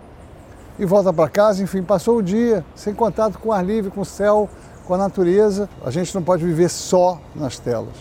e 0.79 0.87
volta 0.87 1.13
para 1.13 1.29
casa. 1.29 1.63
Enfim, 1.63 1.83
passou 1.83 2.17
o 2.17 2.23
dia 2.23 2.65
sem 2.75 2.95
contato 2.95 3.39
com 3.39 3.51
o 3.51 3.53
ar 3.53 3.63
livre, 3.63 3.91
com 3.91 4.01
o 4.01 4.07
céu, 4.07 4.49
com 4.87 4.95
a 4.95 4.97
natureza. 4.97 5.69
A 5.85 5.91
gente 5.91 6.15
não 6.15 6.23
pode 6.23 6.43
viver 6.43 6.71
só 6.71 7.21
nas 7.37 7.59
telas. 7.59 7.95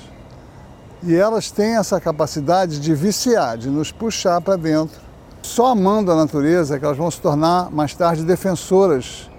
E 1.04 1.13
elas 1.13 1.52
têm 1.52 1.76
essa 1.76 2.00
capacidade 2.00 2.80
de 2.80 2.96
viciar, 2.96 3.58
de 3.58 3.70
nos 3.70 3.92
puxar 3.92 4.39
para 4.39 4.56
dentro. 4.56 5.02
Só 5.42 5.68
amando 5.68 6.10
a 6.10 6.16
natureza 6.16 6.78
é 6.78 6.80
que 6.80 6.86
elas 6.86 6.98
vão 6.98 7.12
se 7.12 7.20
tornar 7.20 7.70
mais 7.70 7.94
tarde 7.94 8.24
defensoras 8.24 9.30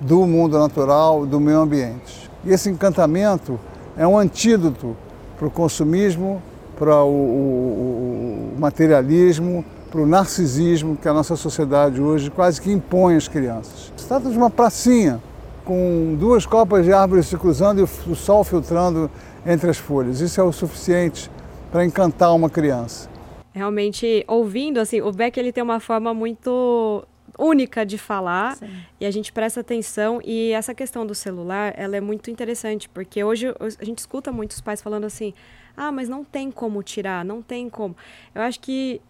do 0.00 0.26
mundo 0.26 0.58
natural, 0.58 1.24
do 1.24 1.38
meio 1.38 1.60
ambiente. 1.60 2.28
E 2.44 2.50
esse 2.50 2.68
encantamento 2.68 3.58
é 3.96 4.04
um 4.04 4.18
antídoto 4.18 4.96
para 5.38 5.46
o 5.46 5.50
consumismo, 5.50 6.42
para 6.82 7.04
o, 7.04 7.08
o- 7.08 8.52
o 8.56 8.60
materialismo, 8.60 9.64
para 9.88 10.00
o 10.00 10.06
narcisismo 10.06 10.96
que 10.96 11.06
a 11.08 11.12
nossa 11.12 11.36
sociedade 11.36 12.00
hoje 12.00 12.28
quase 12.28 12.60
que 12.60 12.72
impõe 12.72 13.14
às 13.14 13.28
crianças. 13.28 13.92
Se 13.96 14.08
trata 14.08 14.28
de 14.28 14.36
uma 14.36 14.50
pracinha 14.50 15.22
com 15.64 16.16
duas 16.18 16.44
copas 16.44 16.84
de 16.84 16.92
árvores 16.92 17.26
se 17.26 17.36
cruzando 17.36 17.78
e 17.78 18.10
o 18.10 18.16
sol 18.16 18.42
filtrando 18.42 19.08
entre 19.46 19.70
as 19.70 19.76
folhas. 19.78 20.20
Isso 20.20 20.40
é 20.40 20.42
o 20.44 20.50
suficiente 20.50 21.30
para 21.70 21.84
encantar 21.84 22.34
uma 22.34 22.50
criança. 22.50 23.08
Realmente, 23.52 24.24
ouvindo, 24.26 24.80
assim, 24.80 25.00
o 25.00 25.12
Beck 25.12 25.36
ele 25.38 25.52
tem 25.52 25.62
uma 25.62 25.78
forma 25.78 26.12
muito 26.12 27.04
única 27.38 27.86
de 27.86 27.96
falar 27.96 28.58
e 29.00 29.06
a 29.06 29.10
gente 29.10 29.32
presta 29.32 29.60
atenção 29.60 30.20
e 30.24 30.50
essa 30.50 30.74
questão 30.74 31.06
do 31.06 31.14
celular, 31.14 31.72
ela 31.76 31.96
é 31.96 32.00
muito 32.00 32.28
interessante, 32.28 32.88
porque 32.88 33.22
hoje 33.22 33.54
a 33.80 33.84
gente 33.84 33.98
escuta 34.00 34.32
muitos 34.32 34.60
pais 34.60 34.82
falando 34.82 35.04
assim, 35.04 35.32
ah, 35.76 35.92
mas 35.92 36.08
não 36.08 36.24
tem 36.24 36.50
como 36.50 36.82
tirar, 36.82 37.24
não 37.24 37.42
tem 37.42 37.68
como. 37.68 37.96
Eu 38.34 38.42
acho 38.42 38.60
que 38.60 39.00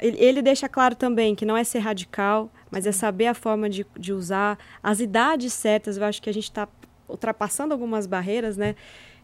ele, 0.00 0.40
deixa 0.40 0.68
claro 0.68 0.94
também 0.94 1.34
que 1.34 1.44
não 1.44 1.56
é 1.56 1.62
ser 1.62 1.80
radical, 1.80 2.50
mas 2.70 2.86
é 2.86 2.92
saber 2.92 3.26
a 3.26 3.34
forma 3.34 3.68
de, 3.68 3.86
de 3.98 4.12
usar, 4.12 4.58
as 4.82 5.00
idades 5.00 5.52
certas, 5.52 5.96
eu 5.96 6.04
acho 6.04 6.22
que 6.22 6.30
a 6.30 6.34
gente 6.34 6.44
está 6.44 6.66
ultrapassando 7.08 7.74
algumas 7.74 8.06
barreiras, 8.06 8.56
né? 8.56 8.74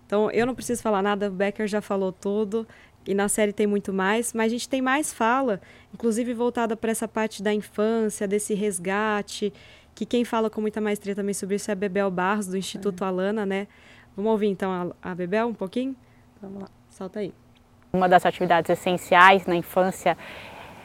Então, 0.07 0.31
eu 0.31 0.47
não 0.47 0.55
preciso 0.55 0.83
falar 0.83 1.03
nada, 1.03 1.29
o 1.29 1.33
Becker 1.33 1.67
já 1.67 1.81
falou 1.81 2.13
tudo, 2.13 2.67
e 3.07 3.15
na 3.15 3.29
série 3.29 3.53
tem 3.53 3.67
muito 3.67 3.93
mais, 3.93 4.33
mas 4.33 4.47
a 4.47 4.49
gente 4.49 4.69
tem 4.69 4.83
mais 4.83 5.13
fala, 5.13 5.61
inclusive 5.95 6.35
voltada 6.35 6.77
para 6.77 6.91
essa 6.91 7.09
parte 7.09 7.43
da 7.43 7.55
infância, 7.55 8.27
desse 8.27 8.53
resgate, 8.53 9.53
que 9.95 10.05
quem 10.05 10.25
fala 10.25 10.51
com 10.51 10.61
muita 10.61 10.81
maestria 10.81 11.15
também 11.15 11.33
sobre 11.33 11.57
isso 11.57 11.71
é 11.71 11.73
a 11.73 11.77
Bebel 11.77 12.11
Barros, 12.11 12.47
do 12.47 12.57
Instituto 12.57 13.03
Alana, 13.03 13.47
né? 13.47 13.67
Vamos 14.15 14.31
ouvir 14.31 14.49
então 14.49 14.95
a, 15.03 15.11
a 15.11 15.15
Bebel 15.15 15.47
um 15.47 15.55
pouquinho? 15.55 15.97
Vamos 16.43 16.63
lá. 16.63 16.76
Solta 16.97 17.19
aí. 17.19 17.31
Uma 17.93 18.09
das 18.09 18.25
atividades 18.25 18.71
essenciais 18.71 19.45
na 19.45 19.55
infância 19.55 20.17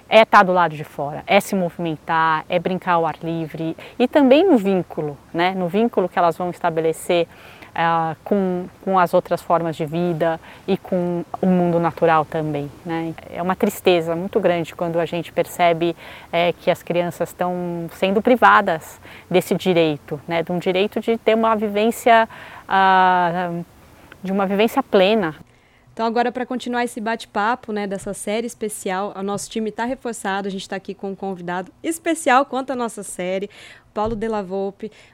é 0.10 0.24
estar 0.24 0.44
do 0.44 0.52
lado 0.52 0.76
de 0.76 0.84
fora, 0.84 1.24
é 1.26 1.40
se 1.40 1.56
movimentar, 1.56 2.44
é 2.50 2.60
brincar 2.60 2.96
ao 2.96 3.06
ar 3.06 3.16
livre 3.24 3.78
e 3.98 4.10
também 4.10 4.46
no 4.46 4.58
vínculo, 4.58 5.18
né? 5.34 5.52
no 5.52 5.70
vínculo 5.70 6.10
que 6.10 6.20
elas 6.20 6.36
vão 6.36 6.50
estabelecer 6.50 7.30
ah, 7.74 8.18
com, 8.26 8.66
com 8.84 9.00
as 9.00 9.14
outras 9.14 9.42
formas 9.42 9.74
de 9.74 9.86
vida 9.86 10.38
e 10.68 10.76
com 10.76 11.24
o 11.42 11.48
mundo 11.48 11.80
natural 11.80 12.26
também. 12.26 12.70
Né? 12.86 13.14
É 13.30 13.42
uma 13.42 13.56
tristeza 13.56 14.14
muito 14.14 14.38
grande 14.38 14.76
quando 14.76 15.00
a 15.00 15.06
gente 15.06 15.32
percebe 15.32 15.96
eh, 16.30 16.52
que 16.60 16.70
as 16.70 16.84
crianças 16.84 17.30
estão 17.30 17.88
sendo 17.94 18.22
privadas 18.22 19.00
desse 19.30 19.56
direito, 19.56 20.20
né? 20.28 20.44
de 20.44 20.52
um 20.52 20.60
direito 20.60 21.00
de 21.00 21.18
ter 21.18 21.36
uma 21.36 21.56
vivência, 21.56 22.28
ah, 22.68 23.52
de 24.22 24.34
uma 24.34 24.46
vivência 24.46 24.84
plena, 24.84 25.36
Então, 25.94 26.06
agora, 26.06 26.32
para 26.32 26.46
continuar 26.46 26.86
esse 26.86 27.02
bate-papo 27.02 27.74
né, 27.74 27.86
dessa 27.86 28.14
série 28.14 28.48
especial, 28.48 29.14
o 29.16 29.22
nosso 29.22 29.50
time 29.50 29.70
está 29.70 29.84
reforçado, 29.84 30.48
a 30.48 30.52
gente 30.52 30.62
está 30.62 30.78
aqui 30.78 30.94
com 30.94 31.12
um 31.12 31.16
convidado 31.16 31.72
especial 31.84 32.46
quanto 32.46 32.72
à 32.72 32.76
nossa 32.76 33.04
série, 33.04 33.50
Paulo 33.94 34.18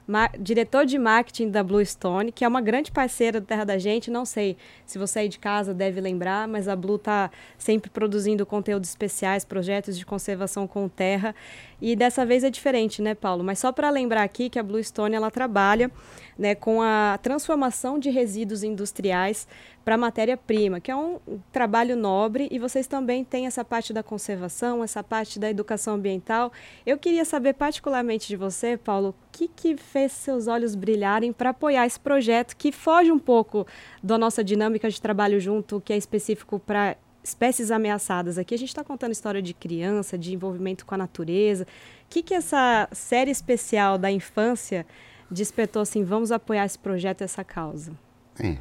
ma- 0.07 0.29
diretor 0.39 0.85
de 0.85 0.99
marketing 0.99 1.49
da 1.49 1.63
Blue 1.63 1.83
Stone, 1.83 2.31
que 2.31 2.45
é 2.45 2.47
uma 2.47 2.61
grande 2.61 2.91
parceira 2.91 3.41
do 3.41 3.47
Terra 3.47 3.63
da 3.63 3.79
Gente. 3.79 4.11
Não 4.11 4.23
sei 4.23 4.55
se 4.85 4.99
você 4.99 5.19
aí 5.19 5.29
de 5.29 5.39
casa 5.39 5.73
deve 5.73 5.99
lembrar, 5.99 6.47
mas 6.47 6.67
a 6.67 6.75
Blue 6.75 6.97
está 6.97 7.31
sempre 7.57 7.89
produzindo 7.89 8.45
conteúdos 8.45 8.89
especiais, 8.89 9.43
projetos 9.43 9.97
de 9.97 10.05
conservação 10.05 10.67
com 10.67 10.87
terra. 10.87 11.33
E 11.81 11.95
dessa 11.95 12.23
vez 12.23 12.43
é 12.43 12.51
diferente, 12.51 13.01
né, 13.01 13.15
Paulo? 13.15 13.43
Mas 13.43 13.57
só 13.59 13.71
para 13.71 13.89
lembrar 13.89 14.21
aqui 14.21 14.47
que 14.47 14.59
a 14.59 14.63
Blue 14.63 14.83
Stone 14.83 15.15
ela 15.15 15.31
trabalha 15.31 15.89
né, 16.37 16.53
com 16.53 16.81
a 16.81 17.19
transformação 17.21 17.97
de 17.97 18.09
resíduos 18.11 18.63
industriais 18.63 19.47
para 19.87 19.95
matéria-prima, 19.95 20.81
que 20.81 20.91
é 20.91 20.95
um 20.97 21.17
trabalho 21.49 21.95
nobre 21.95 22.49
e 22.51 22.59
vocês 22.59 22.87
também 22.87 23.23
têm 23.23 23.47
essa 23.47 23.63
parte 23.63 23.93
da 23.93 24.03
conservação, 24.03 24.83
essa 24.83 25.01
parte 25.01 25.39
da 25.39 25.49
educação 25.49 25.93
ambiental. 25.93 26.51
Eu 26.85 26.97
queria 26.97 27.23
saber 27.23 27.53
particularmente 27.53 28.27
de 28.27 28.35
você, 28.35 28.75
Paulo, 28.75 29.11
o 29.11 29.15
que, 29.31 29.47
que 29.47 29.77
fez 29.77 30.11
seus 30.11 30.47
olhos 30.49 30.75
brilharem 30.75 31.31
para 31.31 31.51
apoiar 31.51 31.85
esse 31.85 31.97
projeto 31.97 32.57
que 32.57 32.69
foge 32.69 33.13
um 33.13 33.17
pouco 33.17 33.65
da 34.03 34.17
nossa 34.17 34.43
dinâmica 34.43 34.89
de 34.89 35.01
trabalho 35.01 35.39
junto, 35.39 35.79
que 35.79 35.93
é 35.93 35.97
específico 35.97 36.59
para 36.59 36.97
espécies 37.23 37.71
ameaçadas. 37.71 38.37
Aqui 38.37 38.55
a 38.55 38.57
gente 38.57 38.67
está 38.67 38.83
contando 38.83 39.13
história 39.13 39.41
de 39.41 39.53
criança, 39.53 40.17
de 40.17 40.33
envolvimento 40.33 40.85
com 40.85 40.95
a 40.95 40.97
natureza. 40.97 41.63
O 41.63 42.09
que, 42.09 42.21
que 42.21 42.33
essa 42.33 42.89
série 42.91 43.31
especial 43.31 43.97
da 43.97 44.11
infância 44.11 44.85
despertou 45.31 45.81
assim, 45.81 46.03
vamos 46.03 46.29
apoiar 46.29 46.65
esse 46.65 46.77
projeto 46.77 47.21
essa 47.21 47.41
causa? 47.41 47.93
É. 48.37 48.57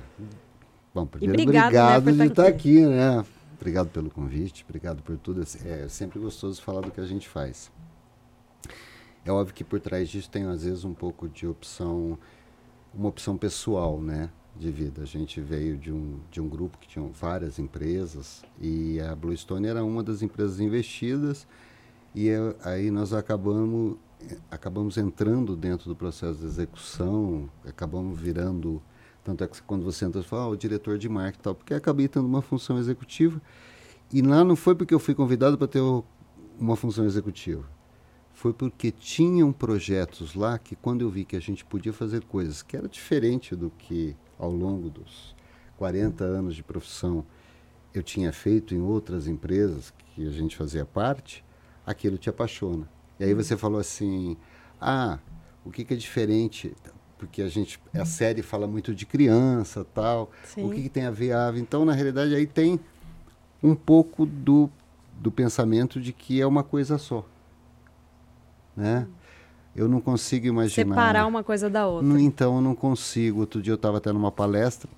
Bom, 0.96 1.06
primeiro, 1.06 1.42
obrigado, 1.42 1.72
né, 1.72 1.98
obrigado 1.98 2.04
por 2.04 2.12
de 2.12 2.26
estar 2.26 2.46
aqui. 2.46 2.78
aqui, 2.78 2.87
né? 2.87 3.24
Obrigado 3.54 3.88
pelo 3.90 4.11
convite, 4.11 4.64
obrigado 4.66 5.02
por 5.02 5.18
tudo. 5.18 5.42
É 5.64 5.87
sempre 5.88 6.18
gostoso 6.18 6.62
falar 6.62 6.80
do 6.80 6.90
que 6.90 7.00
a 7.00 7.04
gente 7.04 7.28
faz. 7.28 7.70
É 9.22 9.30
óbvio 9.30 9.54
que 9.54 9.62
por 9.62 9.78
trás 9.78 10.09
disso 10.09 10.30
tem, 10.30 10.44
às 10.44 10.64
vezes, 10.64 10.85
um 10.85 10.94
pouco 10.94 11.28
de 11.28 11.46
opção, 11.46 12.18
uma 12.94 13.11
opção 13.11 13.37
pessoal, 13.37 14.00
né? 14.00 14.30
de 14.59 14.70
vida. 14.70 15.02
A 15.02 15.06
gente 15.06 15.40
veio 15.40 15.76
de 15.76 15.92
um, 15.92 16.18
de 16.30 16.40
um 16.40 16.48
grupo 16.48 16.78
que 16.78 16.88
tinha 16.88 17.06
várias 17.09 17.59
empresas 17.59 18.42
e 18.59 18.98
a 19.00 19.14
Bluestone 19.14 19.66
era 19.66 19.85
uma 19.85 20.02
das 20.02 20.22
empresas 20.22 20.61
investidas 20.61 21.46
e 22.14 22.26
eu, 22.28 22.56
aí 22.64 22.90
nós 22.90 23.12
acabamos, 23.12 23.98
acabamos 24.50 24.96
entrando 24.96 25.54
dentro 25.54 25.88
do 25.88 25.94
processo 25.94 26.38
de 26.40 26.46
execução, 26.46 27.50
acabamos 27.66 28.18
virando, 28.18 28.80
tanto 29.26 29.42
é 29.42 29.48
que 29.48 29.60
quando 29.62 29.84
você 29.84 30.04
entra, 30.04 30.22
você 30.22 30.28
fala, 30.28 30.44
ah, 30.44 30.48
o 30.48 30.56
diretor 30.56 30.96
de 30.98 31.08
marketing 31.08 31.42
tal, 31.42 31.54
porque 31.56 31.74
acabei 31.74 32.06
tendo 32.06 32.26
uma 32.26 32.40
função 32.40 32.78
executiva 32.78 33.42
e 34.12 34.22
lá 34.22 34.44
não 34.44 34.54
foi 34.54 34.76
porque 34.76 34.94
eu 34.94 35.00
fui 35.00 35.16
convidado 35.16 35.58
para 35.58 35.66
ter 35.66 35.82
uma 36.60 36.76
função 36.76 37.04
executiva. 37.04 37.68
Foi 38.32 38.52
porque 38.52 38.92
tinham 38.92 39.52
projetos 39.52 40.36
lá 40.36 40.56
que 40.58 40.76
quando 40.76 41.00
eu 41.00 41.10
vi 41.10 41.24
que 41.24 41.34
a 41.34 41.40
gente 41.40 41.64
podia 41.64 41.92
fazer 41.92 42.22
coisas 42.22 42.62
que 42.62 42.76
era 42.76 42.88
diferente 42.88 43.56
do 43.56 43.68
que 43.68 44.14
ao 44.38 44.52
longo 44.52 44.88
dos 44.90 45.34
40 45.76 46.22
anos 46.22 46.54
de 46.54 46.62
profissão 46.62 47.26
eu 47.92 48.04
tinha 48.04 48.32
feito 48.32 48.76
em 48.76 48.80
outras 48.80 49.26
empresas 49.26 49.92
que 50.14 50.24
a 50.24 50.30
gente 50.30 50.56
fazia 50.56 50.84
parte, 50.84 51.44
aquilo 51.84 52.16
te 52.16 52.30
apaixona. 52.30 52.88
E 53.18 53.24
aí 53.24 53.34
você 53.34 53.56
falou 53.56 53.80
assim: 53.80 54.36
"Ah, 54.80 55.18
o 55.64 55.70
que, 55.72 55.84
que 55.84 55.94
é 55.94 55.96
diferente 55.96 56.76
porque 57.18 57.42
a 57.42 57.48
gente 57.48 57.81
a 57.94 58.05
série 58.05 58.42
fala 58.42 58.66
muito 58.66 58.94
de 58.94 59.07
criança 59.07 59.85
tal 59.94 60.31
Sim. 60.44 60.66
o 60.66 60.70
que, 60.70 60.83
que, 60.83 60.88
tem 60.88 61.05
a 61.05 61.11
ver 61.11 61.33
a 61.33 61.48
ave 61.48 61.61
então 61.61 61.85
na 61.85 61.92
realidade 61.92 62.35
aí 62.35 62.46
tem 62.46 62.79
um 63.62 63.74
pouco 63.74 64.26
do, 64.26 64.70
do 65.12 65.31
pensamento 65.31 66.00
de 66.00 66.12
que 66.12 66.40
é 66.40 66.46
uma 66.46 66.62
coisa 66.62 66.98
só 66.98 67.24
né 68.76 69.07
eu 69.76 69.88
não 69.88 70.00
consigo 70.00 70.46
imaginar. 70.46 70.94
Separar 70.94 71.26
uma 71.26 71.44
coisa 71.44 71.68
da 71.68 71.87
outra. 71.87 72.18
Então, 72.18 72.57
eu 72.57 72.62
não 72.62 72.74
consigo. 72.74 73.40
Outro 73.40 73.61
dia 73.61 73.72
eu 73.72 73.76
estava 73.76 74.00
tendo 74.00 74.18
uma 74.18 74.33
palestra 74.33 74.88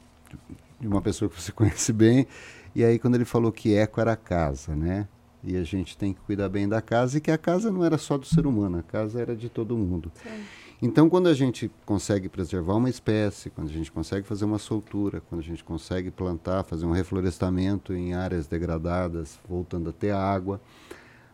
de 0.80 0.86
uma 0.86 1.02
pessoa 1.02 1.28
que 1.28 1.40
você 1.40 1.50
conhece 1.52 1.92
bem, 1.92 2.26
e 2.74 2.84
aí 2.84 2.98
quando 2.98 3.16
ele 3.16 3.24
falou 3.24 3.50
que 3.50 3.74
eco 3.74 4.00
era 4.00 4.12
a 4.12 4.16
casa, 4.16 4.76
né? 4.76 5.08
E 5.42 5.56
a 5.56 5.64
gente 5.64 5.96
tem 5.96 6.12
que 6.12 6.20
cuidar 6.20 6.48
bem 6.48 6.68
da 6.68 6.80
casa, 6.80 7.18
e 7.18 7.20
que 7.20 7.30
a 7.30 7.38
casa 7.38 7.70
não 7.70 7.84
era 7.84 7.98
só 7.98 8.16
do 8.16 8.26
ser 8.26 8.46
humano, 8.46 8.78
a 8.78 8.82
casa 8.82 9.20
era 9.20 9.34
de 9.34 9.48
todo 9.48 9.76
mundo. 9.76 10.12
Sim. 10.14 10.44
Então, 10.80 11.08
quando 11.10 11.26
a 11.28 11.34
gente 11.34 11.70
consegue 11.84 12.28
preservar 12.28 12.76
uma 12.76 12.88
espécie, 12.88 13.50
quando 13.50 13.68
a 13.68 13.72
gente 13.72 13.90
consegue 13.90 14.26
fazer 14.26 14.44
uma 14.44 14.58
soltura, 14.58 15.20
quando 15.28 15.40
a 15.40 15.44
gente 15.44 15.64
consegue 15.64 16.10
plantar, 16.10 16.62
fazer 16.62 16.86
um 16.86 16.92
reflorestamento 16.92 17.92
em 17.92 18.14
áreas 18.14 18.46
degradadas, 18.46 19.40
voltando 19.48 19.90
a 19.90 19.92
ter 19.92 20.12
água, 20.12 20.60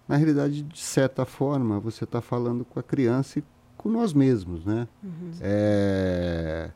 na 0.09 0.17
realidade, 0.17 0.63
de 0.63 0.81
certa 0.81 1.27
forma, 1.27 1.79
você 1.79 2.05
está 2.05 2.23
falando 2.23 2.65
com 2.65 2.81
a 2.81 2.83
criança 2.83 3.39
e 3.39 3.45
com 3.77 3.91
nós 3.91 4.15
mesmos, 4.15 4.65
né? 4.65 4.89
Uhum. 5.03 5.33
É, 5.41 6.71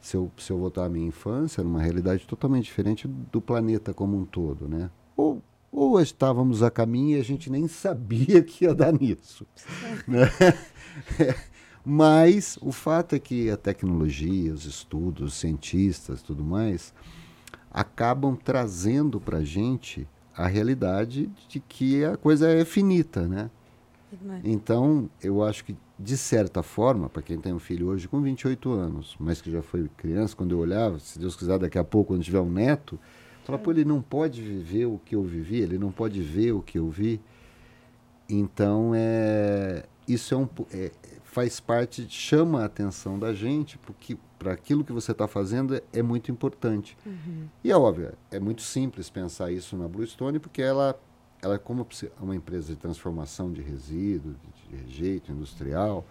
se, 0.00 0.16
eu, 0.16 0.30
se 0.36 0.50
eu 0.50 0.58
voltar 0.58 0.86
à 0.86 0.88
minha 0.88 1.06
infância, 1.06 1.62
numa 1.62 1.80
realidade 1.80 2.26
totalmente 2.26 2.64
diferente 2.64 3.06
do 3.06 3.40
planeta 3.40 3.94
como 3.94 4.16
um 4.16 4.24
todo, 4.24 4.68
né? 4.68 4.90
Ou, 5.16 5.40
ou 5.70 6.00
estávamos 6.00 6.62
a 6.62 6.70
caminho 6.70 7.16
e 7.16 7.20
a 7.20 7.24
gente 7.24 7.50
nem 7.50 7.68
sabia 7.68 8.42
que 8.42 8.64
ia 8.64 8.74
dar 8.74 8.92
nisso. 8.92 9.46
né? 10.08 10.28
Mas 11.84 12.58
o 12.60 12.72
fato 12.72 13.14
é 13.14 13.18
que 13.18 13.50
a 13.50 13.56
tecnologia, 13.56 14.52
os 14.52 14.66
estudos, 14.66 15.32
os 15.32 15.34
cientistas, 15.34 16.22
tudo 16.22 16.44
mais, 16.44 16.92
acabam 17.70 18.36
trazendo 18.36 19.20
para 19.20 19.38
a 19.38 19.44
gente 19.44 20.06
a 20.36 20.46
realidade 20.46 21.30
de 21.48 21.60
que 21.60 22.04
a 22.04 22.16
coisa 22.16 22.48
é 22.48 22.64
finita, 22.64 23.26
né? 23.26 23.50
É. 24.12 24.40
Então, 24.44 25.08
eu 25.22 25.42
acho 25.42 25.64
que, 25.64 25.76
de 25.98 26.16
certa 26.16 26.62
forma, 26.62 27.08
para 27.08 27.22
quem 27.22 27.38
tem 27.38 27.52
um 27.52 27.58
filho 27.58 27.88
hoje 27.88 28.08
com 28.08 28.20
28 28.20 28.72
anos, 28.72 29.16
mas 29.20 29.40
que 29.40 29.50
já 29.50 29.62
foi 29.62 29.88
criança, 29.96 30.34
quando 30.34 30.52
eu 30.52 30.58
olhava, 30.58 30.98
se 30.98 31.18
Deus 31.18 31.36
quiser, 31.36 31.58
daqui 31.58 31.78
a 31.78 31.84
pouco, 31.84 32.12
quando 32.12 32.22
tiver 32.22 32.40
um 32.40 32.50
neto, 32.50 32.98
fala, 33.44 33.58
pô, 33.58 33.70
ele 33.70 33.84
não 33.84 34.02
pode 34.02 34.42
viver 34.42 34.86
o 34.86 34.98
que 35.04 35.14
eu 35.14 35.22
vivi, 35.22 35.60
ele 35.60 35.78
não 35.78 35.92
pode 35.92 36.20
ver 36.20 36.52
o 36.52 36.60
que 36.60 36.78
eu 36.78 36.88
vi. 36.90 37.20
Então, 38.28 38.92
é, 38.94 39.84
isso 40.08 40.34
é 40.34 40.36
um, 40.36 40.48
é, 40.72 40.90
faz 41.30 41.60
parte, 41.60 42.08
chama 42.08 42.62
a 42.62 42.64
atenção 42.64 43.16
da 43.16 43.32
gente, 43.32 43.78
porque 43.78 44.18
para 44.36 44.52
aquilo 44.52 44.82
que 44.82 44.92
você 44.92 45.12
está 45.12 45.28
fazendo 45.28 45.76
é, 45.76 45.82
é, 45.92 46.02
muito 46.02 46.28
importante. 46.28 46.98
Uhum. 47.06 47.46
E 47.62 47.70
é 47.70 47.76
óbvio, 47.76 48.12
é 48.32 48.40
muito 48.40 48.62
simples 48.62 49.08
pensar 49.08 49.52
isso 49.52 49.76
na 49.76 49.86
Bluestone, 49.86 50.40
porque 50.40 50.60
ela, 50.60 50.98
ela 51.40 51.54
é 51.54 51.58
como 51.58 51.86
uma 52.20 52.34
empresa 52.34 52.72
de 52.72 52.76
transformação 52.76 53.52
de 53.52 53.62
resíduos, 53.62 54.34
de, 54.40 54.76
de 54.76 54.82
rejeito 54.84 55.30
industrial, 55.30 56.04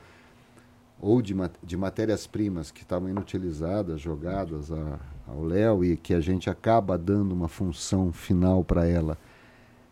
ou 1.01 1.21
de, 1.21 1.35
de 1.61 1.75
matérias-primas 1.75 2.71
que 2.71 2.83
estavam 2.83 3.09
inutilizadas, 3.09 3.99
jogadas 3.99 4.71
a, 4.71 4.99
ao 5.27 5.43
léu 5.43 5.83
e 5.83 5.97
que 5.97 6.13
a 6.13 6.21
gente 6.21 6.49
acaba 6.49 6.97
dando 6.97 7.33
uma 7.33 7.49
função 7.49 8.13
final 8.13 8.63
para 8.63 8.87
ela, 8.87 9.17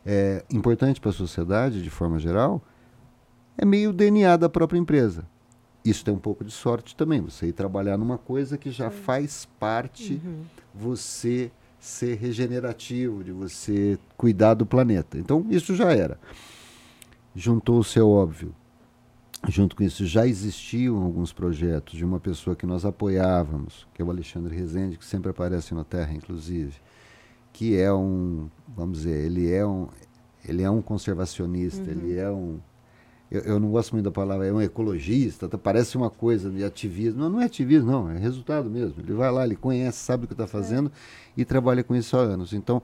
é 0.05 0.45
importante 0.49 1.01
para 1.01 1.09
a 1.09 1.13
sociedade 1.13 1.83
de 1.83 1.89
forma 1.89 2.17
geral, 2.17 2.61
é 3.57 3.65
meio 3.65 3.91
DNA 3.91 4.37
da 4.37 4.47
própria 4.47 4.77
empresa. 4.77 5.25
Isso 5.83 6.03
tem 6.03 6.13
um 6.13 6.19
pouco 6.19 6.43
de 6.43 6.51
sorte 6.51 6.95
também, 6.95 7.21
você 7.21 7.47
ir 7.47 7.53
trabalhar 7.53 7.97
numa 7.97 8.17
coisa 8.17 8.57
que 8.57 8.69
já 8.69 8.89
faz 8.89 9.47
parte 9.57 10.21
uhum. 10.23 10.41
você 10.75 11.49
ser 11.79 12.17
regenerativo, 12.17 13.23
de 13.23 13.31
você 13.31 13.97
cuidar 14.17 14.53
do 14.53 14.65
planeta. 14.65 15.17
Então, 15.17 15.45
isso 15.49 15.75
já 15.75 15.93
era. 15.93 16.19
Juntou 17.33 17.79
o 17.79 17.83
seu 17.83 18.09
óbvio. 18.09 18.53
Junto 19.47 19.75
com 19.75 19.83
isso, 19.83 20.05
já 20.05 20.27
existiam 20.27 20.97
alguns 20.97 21.31
projetos 21.31 21.93
de 21.93 22.03
uma 22.03 22.19
pessoa 22.19 22.55
que 22.55 22.65
nós 22.65 22.83
apoiávamos, 22.83 23.87
que 23.93 24.01
é 24.01 24.05
o 24.05 24.09
Alexandre 24.09 24.55
Rezende, 24.55 24.97
que 24.97 25.05
sempre 25.05 25.29
aparece 25.29 25.73
na 25.73 25.85
Terra, 25.85 26.11
inclusive, 26.13 26.73
que 27.53 27.77
é 27.77 27.93
um, 27.93 28.49
vamos 28.67 28.99
dizer, 28.99 29.25
ele 29.25 29.49
é 29.49 29.65
um, 29.65 29.87
ele 30.45 30.63
é 30.63 30.69
um 30.69 30.81
conservacionista, 30.81 31.83
uhum. 31.83 31.91
ele 31.91 32.17
é 32.17 32.29
um, 32.29 32.59
eu, 33.29 33.41
eu, 33.41 33.59
não 33.59 33.69
gosto 33.69 33.91
muito 33.93 34.05
da 34.05 34.11
palavra, 34.11 34.47
é 34.47 34.53
um 34.53 34.61
ecologista, 34.61 35.49
tá, 35.49 35.57
parece 35.57 35.97
uma 35.97 36.09
coisa 36.09 36.49
de 36.49 36.63
ativismo. 36.63 37.21
Não, 37.21 37.29
não 37.29 37.41
é 37.41 37.45
ativismo, 37.45 37.91
não, 37.91 38.09
é 38.09 38.17
resultado 38.17 38.69
mesmo. 38.69 38.95
Ele 38.99 39.13
vai 39.13 39.31
lá, 39.31 39.45
ele 39.45 39.55
conhece, 39.55 39.99
sabe 39.99 40.23
o 40.25 40.27
que 40.27 40.33
está 40.33 40.47
fazendo 40.47 40.89
é. 40.89 41.41
e 41.41 41.45
trabalha 41.45 41.83
com 41.83 41.95
isso 41.95 42.15
há 42.15 42.21
anos. 42.21 42.53
Então, 42.53 42.81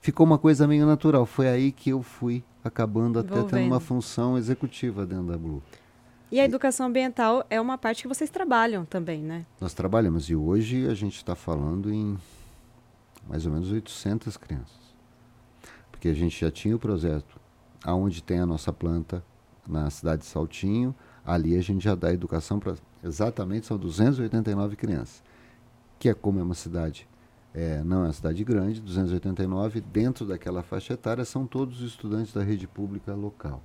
ficou 0.00 0.26
uma 0.26 0.38
coisa 0.38 0.66
meio 0.66 0.84
natural. 0.84 1.24
Foi 1.24 1.48
aí 1.48 1.72
que 1.72 1.90
eu 1.90 2.02
fui 2.02 2.44
acabando 2.62 3.18
até 3.18 3.42
tendo 3.42 3.66
uma 3.66 3.80
função 3.80 4.36
executiva 4.36 5.06
dentro 5.06 5.26
da 5.26 5.38
Blue. 5.38 5.62
E 6.30 6.40
a 6.40 6.44
educação 6.44 6.86
ambiental 6.86 7.46
é 7.48 7.60
uma 7.60 7.78
parte 7.78 8.02
que 8.02 8.08
vocês 8.08 8.28
trabalham 8.28 8.84
também, 8.84 9.22
né? 9.22 9.46
Nós 9.60 9.72
trabalhamos 9.72 10.28
e 10.28 10.34
hoje 10.34 10.86
a 10.88 10.94
gente 10.94 11.16
está 11.16 11.36
falando 11.36 11.92
em 11.92 12.18
mais 13.28 13.46
ou 13.46 13.52
menos 13.52 13.70
800 13.70 14.36
crianças. 14.36 14.94
Porque 15.90 16.08
a 16.08 16.14
gente 16.14 16.40
já 16.40 16.50
tinha 16.50 16.74
o 16.74 16.78
projeto 16.78 17.40
aonde 17.84 18.22
tem 18.22 18.40
a 18.40 18.46
nossa 18.46 18.72
planta, 18.72 19.24
na 19.68 19.90
cidade 19.90 20.22
de 20.22 20.28
Saltinho. 20.28 20.94
Ali 21.24 21.56
a 21.56 21.60
gente 21.60 21.82
já 21.82 21.94
dá 21.94 22.12
educação 22.12 22.58
para 22.58 22.74
exatamente 23.02 23.66
são 23.66 23.78
289 23.78 24.76
crianças, 24.76 25.22
que 25.98 26.08
é 26.08 26.14
como 26.14 26.40
é 26.40 26.42
uma 26.42 26.54
cidade, 26.54 27.08
é, 27.54 27.82
não 27.84 27.98
é 27.98 28.06
uma 28.06 28.12
cidade 28.12 28.42
grande, 28.44 28.80
289 28.80 29.80
dentro 29.80 30.26
daquela 30.26 30.62
faixa 30.62 30.94
etária 30.94 31.24
são 31.24 31.46
todos 31.46 31.80
os 31.80 31.88
estudantes 31.88 32.32
da 32.32 32.42
rede 32.42 32.66
pública 32.66 33.14
local. 33.14 33.62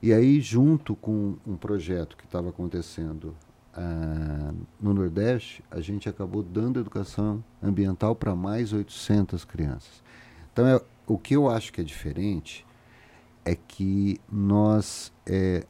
E 0.00 0.12
aí, 0.12 0.40
junto 0.40 0.94
com 0.94 1.36
um 1.46 1.56
projeto 1.56 2.16
que 2.16 2.24
estava 2.24 2.50
acontecendo 2.50 3.34
ah, 3.74 4.52
no 4.80 4.94
Nordeste, 4.94 5.64
a 5.70 5.80
gente 5.80 6.08
acabou 6.08 6.40
dando 6.42 6.78
educação 6.78 7.42
ambiental 7.60 8.14
para 8.14 8.34
mais 8.36 8.72
800 8.72 9.44
crianças. 9.44 10.02
Então, 10.52 10.66
é, 10.68 10.80
o 11.04 11.18
que 11.18 11.34
eu 11.34 11.48
acho 11.48 11.72
que 11.72 11.80
é 11.80 11.84
diferente 11.84 12.64
é 13.48 13.56
que 13.56 14.20
nós 14.30 15.12
é, 15.26 15.64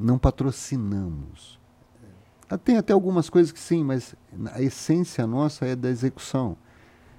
não 0.00 0.18
patrocinamos. 0.18 1.58
Tem 2.64 2.76
até 2.76 2.92
algumas 2.92 3.28
coisas 3.28 3.50
que 3.50 3.58
sim, 3.58 3.82
mas 3.82 4.14
a 4.52 4.62
essência 4.62 5.26
nossa 5.26 5.66
é 5.66 5.74
da 5.74 5.90
execução. 5.90 6.56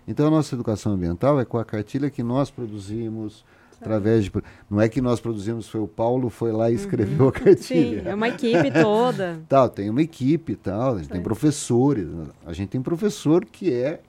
Então 0.07 0.27
a 0.27 0.31
nossa 0.31 0.55
educação 0.55 0.93
ambiental 0.93 1.39
é 1.39 1.45
com 1.45 1.57
a 1.57 1.65
cartilha 1.65 2.09
que 2.09 2.23
nós 2.23 2.49
produzimos, 2.49 3.45
através 3.79 4.23
de. 4.23 4.31
Não 4.69 4.79
é 4.79 4.87
que 4.87 5.01
nós 5.01 5.19
produzimos, 5.19 5.67
foi 5.67 5.81
o 5.81 5.87
Paulo 5.87 6.29
foi 6.29 6.51
lá 6.53 6.69
e 6.69 6.73
uhum. 6.73 6.79
escreveu 6.79 7.23
uhum. 7.23 7.29
a 7.29 7.31
cartilha. 7.33 8.03
Sim, 8.03 8.09
é 8.09 8.15
uma 8.15 8.29
equipe 8.29 8.71
toda. 8.71 9.41
tal, 9.49 9.69
tem 9.69 9.89
uma 9.89 10.01
equipe 10.01 10.55
tal, 10.55 10.95
a 10.95 10.97
gente 10.99 11.09
tem 11.09 11.21
professores. 11.21 12.07
A 12.45 12.53
gente 12.53 12.69
tem 12.69 12.81
professor 12.81 13.43
que 13.43 13.71
é 13.71 14.01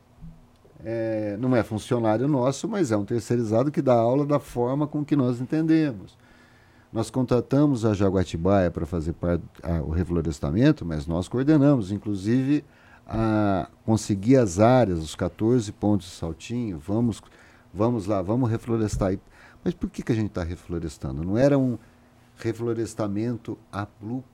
é, 0.85 1.37
não 1.39 1.55
é 1.57 1.63
funcionário 1.63 2.29
nosso, 2.29 2.69
mas 2.69 2.93
é 2.93 2.97
um 2.97 3.05
terceirizado 3.05 3.71
que 3.71 3.83
dá 3.83 3.95
aula 3.95 4.25
da 4.25 4.39
forma 4.39 4.87
com 4.87 5.05
que 5.05 5.17
nós 5.17 5.41
entendemos. 5.41 6.17
Nós 6.93 7.11
contratamos 7.11 7.85
a 7.85 7.93
Jaguatibaia 7.93 8.71
para 8.71 8.87
fazer 8.87 9.13
parte 9.13 9.45
o 9.85 9.91
reflorestamento, 9.91 10.87
mas 10.87 11.07
nós 11.07 11.29
coordenamos, 11.29 11.93
inclusive, 11.93 12.65
a 13.07 13.69
conseguir 13.85 14.37
as 14.37 14.59
áreas, 14.59 14.99
os 15.01 15.15
14 15.15 15.71
pontos 15.73 16.07
de 16.07 16.15
saltinho, 16.15 16.79
vamos, 16.79 17.21
vamos 17.75 18.07
lá, 18.07 18.23
vamos 18.23 18.51
reflorestar. 18.51 19.19
Mas 19.63 19.75
por 19.75 19.91
que, 19.91 20.03
que 20.03 20.13
a 20.13 20.15
gente 20.15 20.29
está 20.29 20.43
reflorestando? 20.43 21.23
Não 21.23 21.37
era 21.37 21.59
um 21.59 21.77
reflorestamento, 22.37 23.59
a 23.71 23.87
Blue 24.01 24.25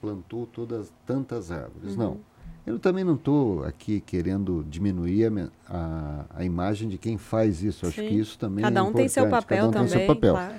plantou 0.00 0.46
todas 0.46 0.92
tantas 1.06 1.52
árvores, 1.52 1.92
uhum. 1.92 1.96
não 1.96 2.29
Eu 2.66 2.78
também 2.78 3.04
não 3.04 3.14
estou 3.14 3.64
aqui 3.64 4.00
querendo 4.00 4.64
diminuir 4.68 5.26
a, 5.26 5.48
a, 5.68 6.24
a, 6.36 6.44
imagem 6.44 6.88
de 6.88 6.98
quem 6.98 7.16
faz 7.16 7.62
isso. 7.62 7.86
Acho 7.86 8.00
que 8.00 8.08
isso 8.08 8.38
também 8.38 8.62
Cada 8.62 8.80
é 8.80 8.82
um 8.82 8.92
tem 8.92 9.08
seu 9.08 9.28
papel 9.28 9.58
Cada 9.58 9.68
um 9.68 9.72
também. 9.72 9.88
Tem 9.88 9.98
seu 9.98 10.06
papel. 10.06 10.34
Claro. 10.34 10.54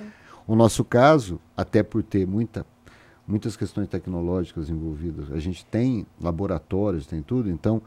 O 0.46 0.56
nosso 0.56 0.84
caso, 0.84 1.40
até 1.56 1.82
por 1.82 2.02
ter 2.02 2.26
muita, 2.26 2.66
muitas 3.26 3.56
questões 3.56 3.88
tecnológicas 3.88 4.68
envolvidas, 4.68 5.30
a 5.30 5.38
gente 5.38 5.64
tem 5.64 6.06
laboratórios, 6.20 7.06
tem 7.06 7.22
tudo, 7.22 7.48
então 7.48 7.80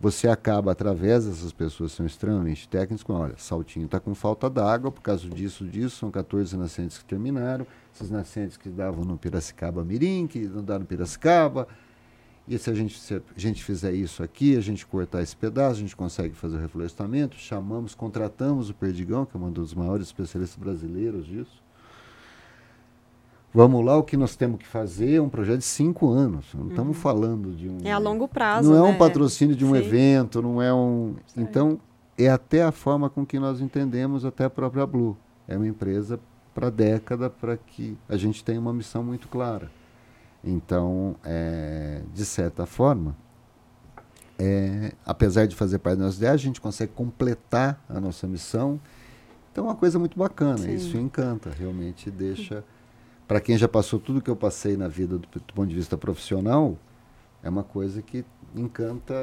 você 0.00 0.28
acaba, 0.28 0.70
através 0.72 1.26
dessas 1.26 1.52
pessoas 1.52 1.90
que 1.90 1.96
são 1.96 2.06
extremamente 2.06 2.68
técnicas, 2.68 3.02
com, 3.02 3.14
olha, 3.14 3.34
Saltinho 3.36 3.86
está 3.86 3.98
com 3.98 4.14
falta 4.14 4.48
d'água 4.48 4.92
por 4.92 5.02
causa 5.02 5.28
disso, 5.28 5.64
disso, 5.64 5.96
são 5.96 6.10
14 6.10 6.56
nascentes 6.56 6.98
que 6.98 7.04
terminaram, 7.04 7.66
esses 7.92 8.08
nascentes 8.08 8.56
que 8.56 8.68
davam 8.68 9.04
no 9.04 9.18
Piracicaba 9.18 9.84
Mirim, 9.84 10.26
que 10.26 10.40
não 10.40 10.62
dá 10.62 10.78
no 10.78 10.84
Piracicaba, 10.84 11.66
e 12.48 12.58
se 12.58 12.70
a 12.70 12.74
gente, 12.74 12.98
se 12.98 13.14
a 13.14 13.20
gente 13.36 13.62
fizer 13.62 13.92
isso 13.92 14.22
aqui, 14.22 14.56
a 14.56 14.60
gente 14.60 14.86
cortar 14.86 15.22
esse 15.22 15.36
pedaço, 15.36 15.76
a 15.76 15.80
gente 15.80 15.96
consegue 15.96 16.34
fazer 16.34 16.56
o 16.56 16.60
reflorestamento, 16.60 17.36
chamamos, 17.36 17.94
contratamos 17.94 18.70
o 18.70 18.74
Perdigão, 18.74 19.26
que 19.26 19.36
é 19.36 19.40
um 19.40 19.50
dos 19.50 19.74
maiores 19.74 20.06
especialistas 20.06 20.58
brasileiros 20.58 21.26
disso, 21.26 21.62
Vamos 23.52 23.84
lá, 23.84 23.96
o 23.96 24.02
que 24.02 24.16
nós 24.16 24.36
temos 24.36 24.58
que 24.58 24.66
fazer 24.66 25.14
é 25.14 25.20
um 25.20 25.28
projeto 25.28 25.58
de 25.58 25.64
cinco 25.64 26.10
anos. 26.10 26.46
Não 26.52 26.64
uhum. 26.64 26.68
estamos 26.68 26.96
falando 26.98 27.56
de 27.56 27.68
um. 27.68 27.78
É 27.82 27.92
a 27.92 27.98
longo 27.98 28.28
prazo. 28.28 28.70
Não 28.70 28.82
né? 28.82 28.88
é 28.88 28.92
um 28.92 28.98
patrocínio 28.98 29.56
de 29.56 29.64
um 29.64 29.70
Sim. 29.70 29.78
evento, 29.78 30.42
não 30.42 30.60
é 30.60 30.72
um. 30.72 31.14
Sim. 31.26 31.40
Então, 31.40 31.80
é 32.16 32.28
até 32.28 32.62
a 32.62 32.70
forma 32.70 33.08
com 33.08 33.24
que 33.24 33.38
nós 33.38 33.60
entendemos 33.60 34.24
até 34.24 34.44
a 34.44 34.50
própria 34.50 34.86
Blue. 34.86 35.16
É 35.46 35.56
uma 35.56 35.66
empresa 35.66 36.20
para 36.54 36.68
década 36.68 37.30
para 37.30 37.56
que 37.56 37.96
a 38.08 38.16
gente 38.16 38.44
tenha 38.44 38.60
uma 38.60 38.72
missão 38.72 39.02
muito 39.02 39.28
clara. 39.28 39.70
Então, 40.48 41.16
é, 41.24 42.02
de 42.12 42.24
certa 42.24 42.64
forma, 42.66 43.16
é, 44.38 44.92
apesar 45.04 45.46
de 45.46 45.54
fazer 45.54 45.78
parte 45.78 45.98
da 45.98 46.04
nossa 46.04 46.16
ideia, 46.16 46.32
a 46.32 46.36
gente 46.36 46.60
consegue 46.60 46.92
completar 46.92 47.82
a 47.88 48.00
nossa 48.00 48.26
missão. 48.26 48.80
Então, 49.52 49.64
é 49.64 49.68
uma 49.68 49.76
coisa 49.76 49.98
muito 49.98 50.18
bacana. 50.18 50.58
Sim. 50.58 50.74
Isso 50.74 50.96
encanta, 50.96 51.50
realmente 51.50 52.10
deixa 52.10 52.64
para 53.28 53.40
quem 53.42 53.58
já 53.58 53.68
passou 53.68 54.00
tudo 54.00 54.22
que 54.22 54.30
eu 54.30 54.34
passei 54.34 54.74
na 54.74 54.88
vida 54.88 55.18
do, 55.18 55.28
do, 55.28 55.52
ponto 55.52 55.68
de 55.68 55.74
vista 55.74 55.98
profissional, 55.98 56.78
é 57.42 57.50
uma 57.50 57.62
coisa 57.62 58.00
que 58.00 58.24
encanta 58.56 59.14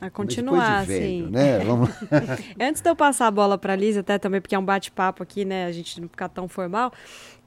a 0.00 0.10
continuar, 0.10 0.84
velho, 0.84 1.26
sim. 1.26 1.30
Né? 1.30 1.58
Vamos... 1.64 1.90
Antes 2.60 2.82
de 2.82 2.90
eu 2.90 2.96
passar 2.96 3.28
a 3.28 3.30
bola 3.30 3.56
para 3.56 3.72
a 3.72 3.76
Liz, 3.76 3.96
até 3.96 4.18
também 4.18 4.40
porque 4.40 4.54
é 4.54 4.58
um 4.58 4.64
bate-papo 4.64 5.22
aqui, 5.22 5.44
né? 5.44 5.66
A 5.66 5.72
gente 5.72 6.00
não 6.00 6.08
ficar 6.08 6.28
tão 6.28 6.48
formal. 6.48 6.92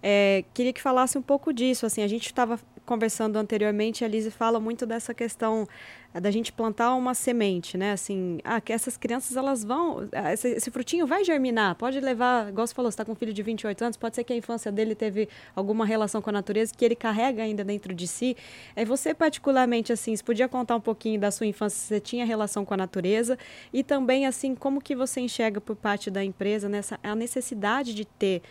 É, 0.02 0.44
queria 0.54 0.74
que 0.74 0.82
falasse 0.82 1.18
um 1.18 1.22
pouco 1.22 1.54
disso. 1.54 1.86
Assim, 1.86 2.02
a 2.02 2.08
gente 2.08 2.26
estava 2.26 2.60
conversando 2.86 3.38
anteriormente, 3.38 4.04
a 4.04 4.08
Lise 4.08 4.32
fala 4.32 4.60
muito 4.60 4.86
dessa 4.86 5.14
questão 5.14 5.68
eh, 6.14 6.20
da 6.20 6.32
gente 6.32 6.52
plantar 6.52 6.94
uma 6.96 7.14
semente, 7.14 7.78
né? 7.78 7.94
Assim, 7.94 8.40
ah, 8.44 8.60
que 8.60 8.74
essas 8.74 8.98
crianças 8.98 9.38
elas 9.38 9.64
vão, 9.64 10.10
eh, 10.12 10.34
esse, 10.34 10.50
esse 10.50 10.72
frutinho 10.72 11.06
vai 11.08 11.24
germinar, 11.24 11.76
pode 11.76 12.00
levar, 12.00 12.50
igual 12.50 12.68
você 12.68 12.74
falou, 12.74 12.92
você 12.92 12.96
está 12.96 13.06
com 13.06 13.14
um 13.14 13.16
filho 13.16 13.34
de 13.34 13.42
28 13.42 13.82
anos, 13.84 13.98
pode 13.98 14.16
ser 14.16 14.24
que 14.24 14.34
a 14.34 14.36
infância 14.36 14.72
dele 14.72 14.96
teve 14.96 15.30
alguma 15.56 15.86
relação 15.86 16.22
com 16.22 16.30
a 16.30 16.34
natureza 16.34 16.74
que 16.76 16.84
ele 16.84 16.96
carrega 16.96 17.44
ainda 17.44 17.64
dentro 17.64 17.94
de 17.94 18.08
si. 18.08 18.36
É 18.76 18.84
você 18.84 19.14
particularmente 19.14 19.94
assim, 19.94 20.16
você 20.16 20.24
podia 20.24 20.50
contar 20.50 20.76
um 20.76 20.82
pouquinho 20.82 21.20
da 21.20 21.32
sua 21.32 21.46
infância, 21.46 21.78
se 21.80 21.88
você 21.88 22.00
tinha 22.00 22.26
relação 22.26 22.66
com 22.66 22.74
a 22.74 22.78
natureza 22.78 23.38
e 23.72 23.84
também 23.84 24.26
assim 24.26 24.56
como 24.56 24.82
que 24.82 24.96
você 24.96 25.22
enxerga 25.22 25.62
por 25.62 25.76
parte 25.76 26.10
da 26.12 26.24
empresa 26.24 26.68
nessa 26.68 27.00
a 27.04 27.16
necessidade 27.16 27.94
de 27.94 28.06
ter 28.06 28.42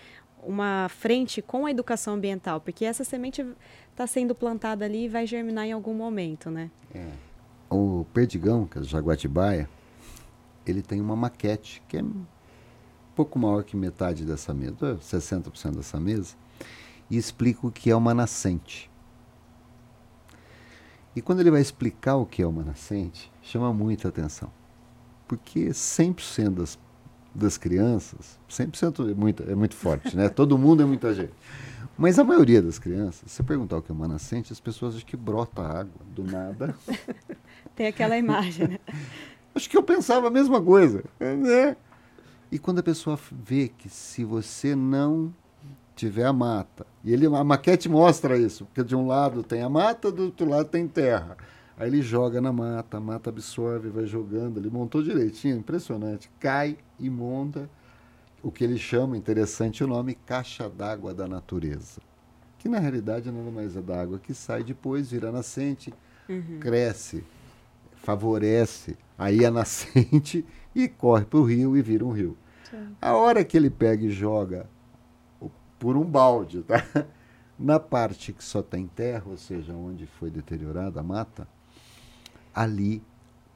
uma 0.43 0.89
frente 0.89 1.43
com 1.43 1.67
a 1.67 1.71
educação 1.71 2.15
ambiental, 2.15 2.61
porque 2.61 2.85
essa 2.85 3.05
semente 3.05 3.45
está 3.91 4.07
sendo 4.07 4.35
plantada 4.35 4.85
ali 4.85 5.05
e 5.05 5.09
vai 5.09 5.27
germinar 5.27 5.67
em 5.67 5.73
algum 5.73 5.95
momento, 5.95 6.51
né? 6.51 6.71
É. 6.95 7.09
O 7.69 8.05
Perdigão, 8.13 8.67
que 8.67 8.79
é 8.79 8.81
o 8.81 8.85
Jaguatibaia, 8.85 9.69
ele 10.67 10.83
tem 10.83 11.01
uma 11.01 11.15
maquete 11.15 11.83
que 11.89 11.99
é 11.99 12.03
um 12.03 12.25
pouco 13.15 13.39
maior 13.39 13.63
que 13.63 13.77
metade 13.77 14.25
dessa 14.25 14.55
mesa, 14.55 14.99
60% 15.01 15.77
dessa 15.77 16.01
mesa, 16.01 16.35
e 17.11 17.17
explica 17.17 17.67
o 17.67 17.71
que 17.71 17.91
é 17.91 17.97
uma 17.97 18.15
nascente. 18.15 18.91
E 21.15 21.21
quando 21.21 21.41
ele 21.41 21.51
vai 21.51 21.61
explicar 21.61 22.17
o 22.17 22.25
que 22.25 22.41
é 22.41 22.47
uma 22.47 22.63
nascente, 22.63 23.31
chama 23.43 23.73
muita 23.73 24.09
atenção. 24.09 24.51
Porque 25.27 25.69
100% 25.69 26.51
das, 26.51 26.79
das 27.35 27.57
crianças, 27.57 28.39
100% 28.49 29.11
é 29.11 29.15
muito, 29.15 29.43
é 29.49 29.55
muito 29.55 29.75
forte, 29.75 30.17
né? 30.17 30.29
Todo 30.29 30.59
mundo 30.59 30.83
é 30.83 30.87
muita 30.87 31.15
gente. 31.15 31.33
Mas 31.97 32.19
a 32.19 32.25
maioria 32.25 32.63
das 32.63 32.79
crianças, 32.79 33.31
se 33.31 33.43
perguntar 33.43 33.77
o 33.77 33.83
que 33.83 33.93
é 33.93 33.95
uma 33.95 34.09
nascente, 34.09 34.53
as 34.53 34.59
pessoas 34.59 34.97
acham 34.97 35.07
que 35.07 35.17
brota 35.17 35.63
água 35.63 36.01
do 36.15 36.25
nada. 36.25 36.75
Tem 37.77 37.87
aquela 37.87 38.17
imagem, 38.17 38.69
né? 38.69 38.79
Acho 39.55 39.69
que 39.69 39.77
eu 39.77 39.83
pensava 39.83 40.29
a 40.29 40.31
mesma 40.31 40.63
coisa. 40.63 41.05
Né? 41.19 41.77
E 42.51 42.59
quando 42.59 42.79
a 42.79 42.83
pessoa 42.83 43.19
vê 43.31 43.69
que 43.69 43.89
se 43.89 44.25
você 44.25 44.75
não 44.75 45.33
tiver 45.95 46.25
a 46.25 46.33
mata, 46.33 46.87
e 47.05 47.13
ele, 47.13 47.27
a 47.27 47.45
maquete 47.45 47.89
mostra 47.89 48.39
isso, 48.39 48.65
porque 48.65 48.83
de 48.83 48.97
um 48.97 49.07
lado 49.07 49.43
tem 49.43 49.61
a 49.61 49.69
mata, 49.69 50.11
do 50.11 50.25
outro 50.25 50.49
lado 50.49 50.69
tem 50.69 50.89
terra. 50.89 51.37
Aí 51.81 51.89
ele 51.89 52.03
joga 52.03 52.43
na 52.43 52.53
mata, 52.53 52.99
a 52.99 53.01
mata 53.01 53.31
absorve, 53.31 53.89
vai 53.89 54.05
jogando, 54.05 54.61
ele 54.61 54.69
montou 54.69 55.03
direitinho, 55.03 55.57
impressionante. 55.57 56.31
Cai 56.39 56.77
e 56.99 57.09
monta 57.09 57.71
o 58.43 58.53
que 58.53 58.63
ele 58.63 58.77
chama, 58.77 59.17
interessante 59.17 59.83
o 59.83 59.87
nome, 59.87 60.15
caixa 60.15 60.69
d'água 60.69 61.15
da 61.15 61.27
natureza. 61.27 62.03
Que 62.59 62.69
na 62.69 62.79
realidade 62.79 63.31
nada 63.31 63.51
mais 63.51 63.79
é 63.79 63.81
da 63.81 63.99
água 63.99 64.19
que 64.19 64.35
sai 64.35 64.63
depois, 64.63 65.11
vira 65.11 65.33
nascente, 65.33 65.91
uhum. 66.29 66.61
cresce, 66.61 67.25
favorece, 67.95 68.95
aí 69.17 69.43
a 69.43 69.51
nascente 69.51 70.45
e 70.77 70.87
corre 70.87 71.25
para 71.25 71.39
o 71.39 71.45
rio 71.45 71.79
e 71.79 71.81
vira 71.81 72.05
um 72.05 72.13
rio. 72.13 72.37
Sim. 72.71 72.95
A 73.01 73.15
hora 73.15 73.43
que 73.43 73.57
ele 73.57 73.71
pega 73.71 74.05
e 74.05 74.11
joga 74.11 74.69
por 75.79 75.97
um 75.97 76.05
balde, 76.05 76.61
tá? 76.61 76.85
Na 77.59 77.81
parte 77.81 78.35
que 78.35 78.45
só 78.45 78.61
tem 78.63 78.87
terra, 78.87 79.25
ou 79.27 79.39
seja, 79.39 79.73
onde 79.73 80.05
foi 80.05 80.31
deteriorada 80.31 81.01
a 81.01 81.03
mata, 81.03 81.49
ali 82.55 83.03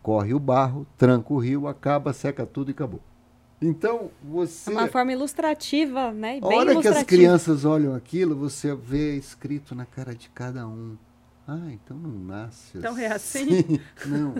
corre 0.03 0.34
o 0.34 0.38
barro, 0.38 0.86
tranca 0.99 1.32
o 1.32 1.38
rio, 1.38 1.66
acaba, 1.66 2.12
seca 2.12 2.45
tudo 2.45 2.70
e 2.70 2.72
acabou. 2.72 3.01
Então, 3.61 4.11
você. 4.22 4.70
É 4.70 4.74
uma 4.74 4.88
forma 4.88 5.12
ilustrativa, 5.12 6.12
né? 6.12 6.38
Bem 6.40 6.53
a 6.53 6.57
hora 6.57 6.80
que 6.80 6.86
as 6.86 7.03
crianças 7.05 7.64
olham 7.64 7.95
aquilo, 7.95 8.36
você 8.36 8.74
vê 8.74 9.16
escrito 9.16 9.74
na 9.74 9.86
cara 9.86 10.14
de 10.14 10.28
cada 10.28 10.68
um. 10.68 10.97
Ah, 11.49 11.70
então 11.70 11.97
não 11.97 12.11
nasce 12.11 12.78
então 12.78 12.97
é 12.99 13.07
assim. 13.07 13.61
assim. 13.61 13.80
não. 14.07 14.34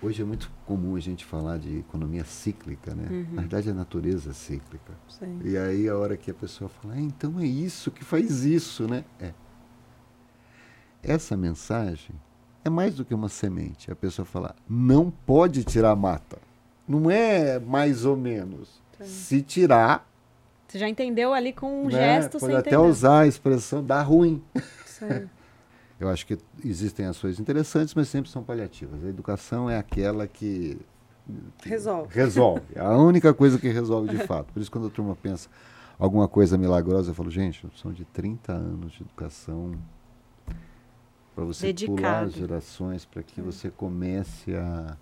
Hoje 0.00 0.22
é 0.22 0.24
muito 0.24 0.48
comum 0.64 0.94
a 0.94 1.00
gente 1.00 1.24
falar 1.24 1.58
de 1.58 1.78
economia 1.78 2.24
cíclica, 2.24 2.94
né? 2.94 3.08
Uhum. 3.10 3.26
Na 3.32 3.40
verdade, 3.42 3.70
a 3.70 3.74
natureza 3.74 4.30
é 4.30 4.32
cíclica. 4.32 4.92
Sim. 5.08 5.40
E 5.44 5.56
aí, 5.56 5.88
a 5.88 5.96
hora 5.96 6.16
que 6.16 6.30
a 6.30 6.34
pessoa 6.34 6.68
fala, 6.68 6.94
ah, 6.94 7.00
então 7.00 7.40
é 7.40 7.46
isso 7.46 7.90
que 7.90 8.04
faz 8.04 8.44
isso, 8.44 8.86
né? 8.86 9.04
É. 9.18 9.32
Essa 11.02 11.36
mensagem 11.36 12.14
é 12.68 12.70
mais 12.70 12.94
do 12.94 13.04
que 13.04 13.12
uma 13.12 13.28
semente. 13.28 13.90
A 13.90 13.96
pessoa 13.96 14.24
fala, 14.24 14.54
não 14.68 15.10
pode 15.10 15.64
tirar 15.64 15.90
a 15.90 15.96
mata. 15.96 16.38
Não 16.86 17.10
é 17.10 17.58
mais 17.58 18.04
ou 18.04 18.16
menos. 18.16 18.80
Sim. 18.98 19.04
Se 19.04 19.42
tirar. 19.42 20.08
Você 20.66 20.78
já 20.78 20.88
entendeu 20.88 21.32
ali 21.32 21.52
com 21.52 21.82
um 21.82 21.86
né? 21.86 21.90
gesto 21.90 22.38
Pode 22.38 22.54
até 22.54 22.78
usar 22.78 23.20
a 23.20 23.26
expressão 23.26 23.82
dar 23.82 24.02
ruim. 24.02 24.42
Sim. 24.86 25.28
Eu 25.98 26.08
acho 26.08 26.24
que 26.26 26.38
existem 26.64 27.06
ações 27.06 27.40
interessantes, 27.40 27.92
mas 27.92 28.08
sempre 28.08 28.30
são 28.30 28.44
paliativas. 28.44 29.04
A 29.04 29.08
educação 29.08 29.68
é 29.68 29.76
aquela 29.76 30.28
que. 30.28 30.78
Resolve. 31.64 32.14
Resolve. 32.14 32.62
É 32.74 32.80
a 32.80 32.94
única 32.96 33.34
coisa 33.34 33.58
que 33.58 33.68
resolve 33.68 34.08
de 34.08 34.24
fato. 34.24 34.52
Por 34.52 34.60
isso, 34.60 34.70
quando 34.70 34.86
a 34.86 34.90
turma 34.90 35.16
pensa 35.16 35.48
alguma 35.98 36.28
coisa 36.28 36.56
milagrosa, 36.56 37.10
eu 37.10 37.14
falo, 37.14 37.30
gente, 37.30 37.66
são 37.76 37.92
de 37.92 38.04
30 38.04 38.52
anos 38.52 38.92
de 38.92 39.02
educação 39.02 39.72
para 41.38 41.44
você 41.44 41.68
Dedicado. 41.68 41.96
pular 41.96 42.28
gerações, 42.28 43.04
para 43.04 43.22
que 43.22 43.40
é. 43.40 43.44
você 43.44 43.70
comece 43.70 44.56
a 44.56 44.96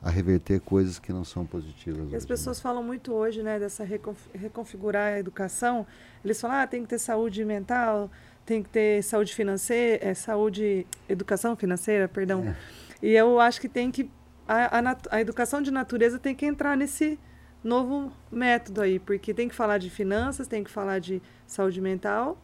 a 0.00 0.10
reverter 0.10 0.60
coisas 0.60 0.98
que 0.98 1.12
não 1.12 1.24
são 1.24 1.44
positivas. 1.44 2.04
E 2.12 2.14
as 2.14 2.22
hoje, 2.22 2.26
pessoas 2.28 2.58
né? 2.58 2.62
falam 2.62 2.82
muito 2.84 3.12
hoje, 3.12 3.42
né, 3.42 3.58
dessa 3.58 3.84
reconfigurar 4.32 5.14
a 5.14 5.18
educação. 5.18 5.84
Eles 6.24 6.40
falam, 6.40 6.58
ah, 6.58 6.66
tem 6.68 6.82
que 6.82 6.88
ter 6.88 7.00
saúde 7.00 7.44
mental, 7.44 8.08
tem 8.46 8.62
que 8.62 8.68
ter 8.68 9.02
saúde 9.02 9.34
financeira, 9.34 10.04
é, 10.04 10.14
saúde, 10.14 10.86
educação 11.08 11.56
financeira, 11.56 12.06
perdão. 12.06 12.44
É. 12.44 12.56
E 13.02 13.12
eu 13.12 13.40
acho 13.40 13.60
que 13.60 13.68
tem 13.68 13.90
que 13.90 14.08
a, 14.46 14.78
a, 14.78 14.96
a, 15.10 15.20
educação 15.20 15.60
de 15.60 15.72
natureza 15.72 16.16
tem 16.16 16.32
que 16.32 16.46
entrar 16.46 16.76
nesse 16.76 17.18
novo 17.62 18.12
método 18.30 18.80
aí, 18.80 19.00
porque 19.00 19.34
tem 19.34 19.48
que 19.48 19.54
falar 19.54 19.78
de 19.78 19.90
finanças, 19.90 20.46
tem 20.46 20.62
que 20.62 20.70
falar 20.70 21.00
de 21.00 21.20
saúde 21.44 21.80
mental. 21.80 22.38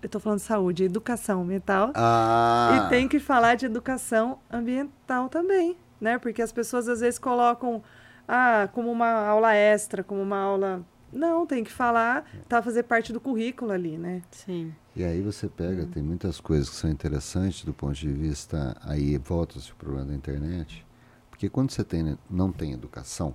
Eu 0.00 0.06
estou 0.06 0.20
falando 0.20 0.38
de 0.38 0.44
saúde, 0.44 0.84
educação 0.84 1.44
mental. 1.44 1.92
Ah. 1.94 2.84
E 2.86 2.88
tem 2.88 3.08
que 3.08 3.18
falar 3.18 3.56
de 3.56 3.66
educação 3.66 4.38
ambiental 4.50 5.28
também 5.28 5.76
né? 6.00 6.18
Porque 6.18 6.42
as 6.42 6.52
pessoas 6.52 6.88
às 6.88 7.00
vezes 7.00 7.18
colocam 7.18 7.82
ah, 8.26 8.68
como 8.72 8.90
uma 8.90 9.08
aula 9.08 9.54
extra, 9.54 10.04
como 10.04 10.22
uma 10.22 10.38
aula 10.38 10.84
Não, 11.12 11.46
tem 11.46 11.64
que 11.64 11.72
falar, 11.72 12.24
tá 12.48 12.62
fazer 12.62 12.82
parte 12.84 13.12
do 13.12 13.20
currículo 13.20 13.72
ali, 13.72 13.96
né? 13.96 14.22
Sim. 14.30 14.72
E 14.94 15.04
aí 15.04 15.22
você 15.22 15.48
pega, 15.48 15.86
tem 15.86 16.02
muitas 16.02 16.40
coisas 16.40 16.68
que 16.68 16.76
são 16.76 16.90
interessantes 16.90 17.64
do 17.64 17.72
ponto 17.72 17.94
de 17.94 18.12
vista, 18.12 18.76
aí 18.82 19.16
volta-se 19.16 19.72
o 19.72 19.76
problema 19.76 20.06
da 20.06 20.14
internet, 20.14 20.84
porque 21.30 21.48
quando 21.48 21.70
você 21.70 21.84
tem, 21.84 22.18
não 22.28 22.52
tem 22.52 22.72
educação, 22.72 23.34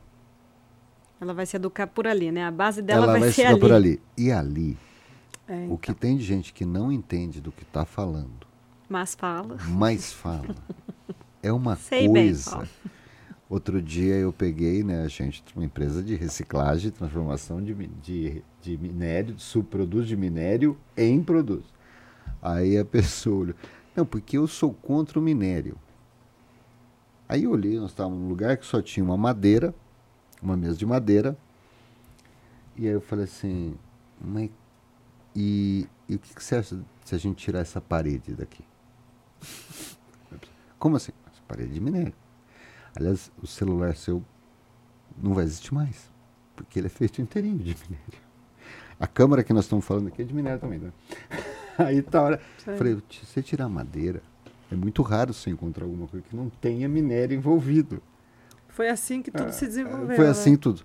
Ela 1.22 1.34
vai 1.34 1.45
se 1.45 1.55
educar 1.55 1.88
por 1.88 2.05
ali, 2.05 2.32
né? 2.32 2.43
A 2.45 2.51
base 2.51 2.82
dela 2.82 3.03
ela 3.03 3.11
vai, 3.14 3.22
vai 3.22 3.32
ser 3.32 3.43
ficar 3.43 3.49
ali. 3.51 3.59
por 3.59 3.72
ali. 3.72 4.01
E 4.18 4.30
ali, 4.30 4.78
É, 5.48 5.68
o 5.70 5.78
que 5.78 5.94
tem 5.94 6.16
de 6.18 6.24
gente 6.24 6.54
que 6.54 6.66
não 6.66 6.91
entende 6.91 7.41
do 7.41 7.52
que 7.52 7.64
está 7.64 7.86
falando, 7.86 8.48
Mas 8.88 9.14
fala. 9.14 9.58
mas 9.68 10.14
fala, 10.14 10.56
é 11.41 11.52
uma 11.52 11.76
Sei 11.78 12.08
bem, 12.08 12.28
coisa. 12.28 12.52
Paulo. 12.52 12.70
Outro 13.50 13.82
dia 13.82 14.16
eu 14.16 14.32
peguei, 14.34 14.84
né, 14.84 15.04
a 15.04 15.08
gente, 15.08 15.44
uma 15.56 15.66
empresa 15.66 16.02
de 16.02 16.16
reciclagem 16.16 16.88
e 16.88 16.91
transformação 16.91 17.62
de, 17.62 17.74
de, 18.02 18.44
de 18.62 18.78
minério, 18.78 19.36
de 19.36 19.44
subprodutos 19.44 20.08
de 20.08 20.16
minério 20.18 20.78
em 20.98 21.22
produtos. 21.22 21.72
Aí 22.41 22.78
a 22.78 22.86
pessoa 22.86 23.41
olhou, 23.41 23.56
não, 23.96 24.06
porque 24.06 24.38
eu 24.38 24.48
sou 24.48 24.74
contra 24.74 25.20
o 25.20 25.22
minério. 25.22 25.78
Aí 27.30 27.44
eu 27.44 27.52
olhei, 27.52 27.78
nós 27.80 27.91
estávamos 27.91 28.20
num 28.20 28.28
lugar 28.30 28.58
que 28.58 28.66
só 28.66 28.82
tinha 28.82 29.04
uma 29.04 29.18
madeira, 29.18 29.74
uma 30.41 30.58
mesa 30.58 30.78
de 30.78 30.86
madeira, 30.86 31.38
e 32.76 32.88
aí 32.88 32.94
eu 32.94 33.02
falei 33.02 33.26
assim, 33.26 33.76
mas 34.20 34.50
e, 35.36 35.88
e 36.08 36.16
o 36.16 36.20
que, 36.20 36.34
que 36.34 36.44
você 36.44 36.56
acha 36.56 36.80
se 37.04 37.16
a 37.16 37.18
gente 37.18 37.38
tirar 37.38 37.60
essa 37.60 37.82
parede 37.82 38.34
daqui? 38.34 38.64
Como 40.78 40.96
assim? 40.96 41.12
Essa 41.32 41.42
parede 41.48 41.74
de 41.74 41.80
minério. 41.80 42.14
Aliás, 42.96 43.32
o 43.42 43.48
celular 43.48 43.96
seu 43.96 44.24
não 45.22 45.34
vai 45.34 45.46
existir 45.46 45.74
mais, 45.74 46.12
porque 46.56 46.80
ele 46.80 46.88
é 46.88 46.90
feito 46.90 47.22
inteirinho 47.22 47.58
de 47.58 47.76
minério. 47.84 48.24
A 49.00 49.08
câmera 49.08 49.44
que 49.44 49.54
nós 49.54 49.66
estamos 49.66 49.84
falando 49.86 50.08
aqui 50.08 50.22
é 50.22 50.26
de 50.26 50.34
minério 50.34 50.60
também, 50.60 50.80
né? 50.80 50.92
Aí 51.78 52.02
tá 52.02 52.22
hora. 52.22 52.42
Sei. 52.64 52.78
Falei, 52.78 53.02
se 53.10 53.26
você 53.26 53.42
tirar 53.42 53.68
madeira, 53.68 54.22
é 54.72 54.76
muito 54.76 55.02
raro 55.02 55.34
você 55.34 55.50
encontrar 55.50 55.86
alguma 55.86 56.08
coisa 56.08 56.26
que 56.28 56.36
não 56.36 56.50
tenha 56.50 56.88
minério 56.88 57.36
envolvido. 57.36 58.02
Foi 58.68 58.90
assim 58.90 59.22
que 59.22 59.32
tudo 59.32 59.52
se 59.52 59.66
desenvolveu. 59.66 60.16
Foi 60.16 60.26
né? 60.26 60.32
assim 60.32 60.56
tudo. 60.56 60.84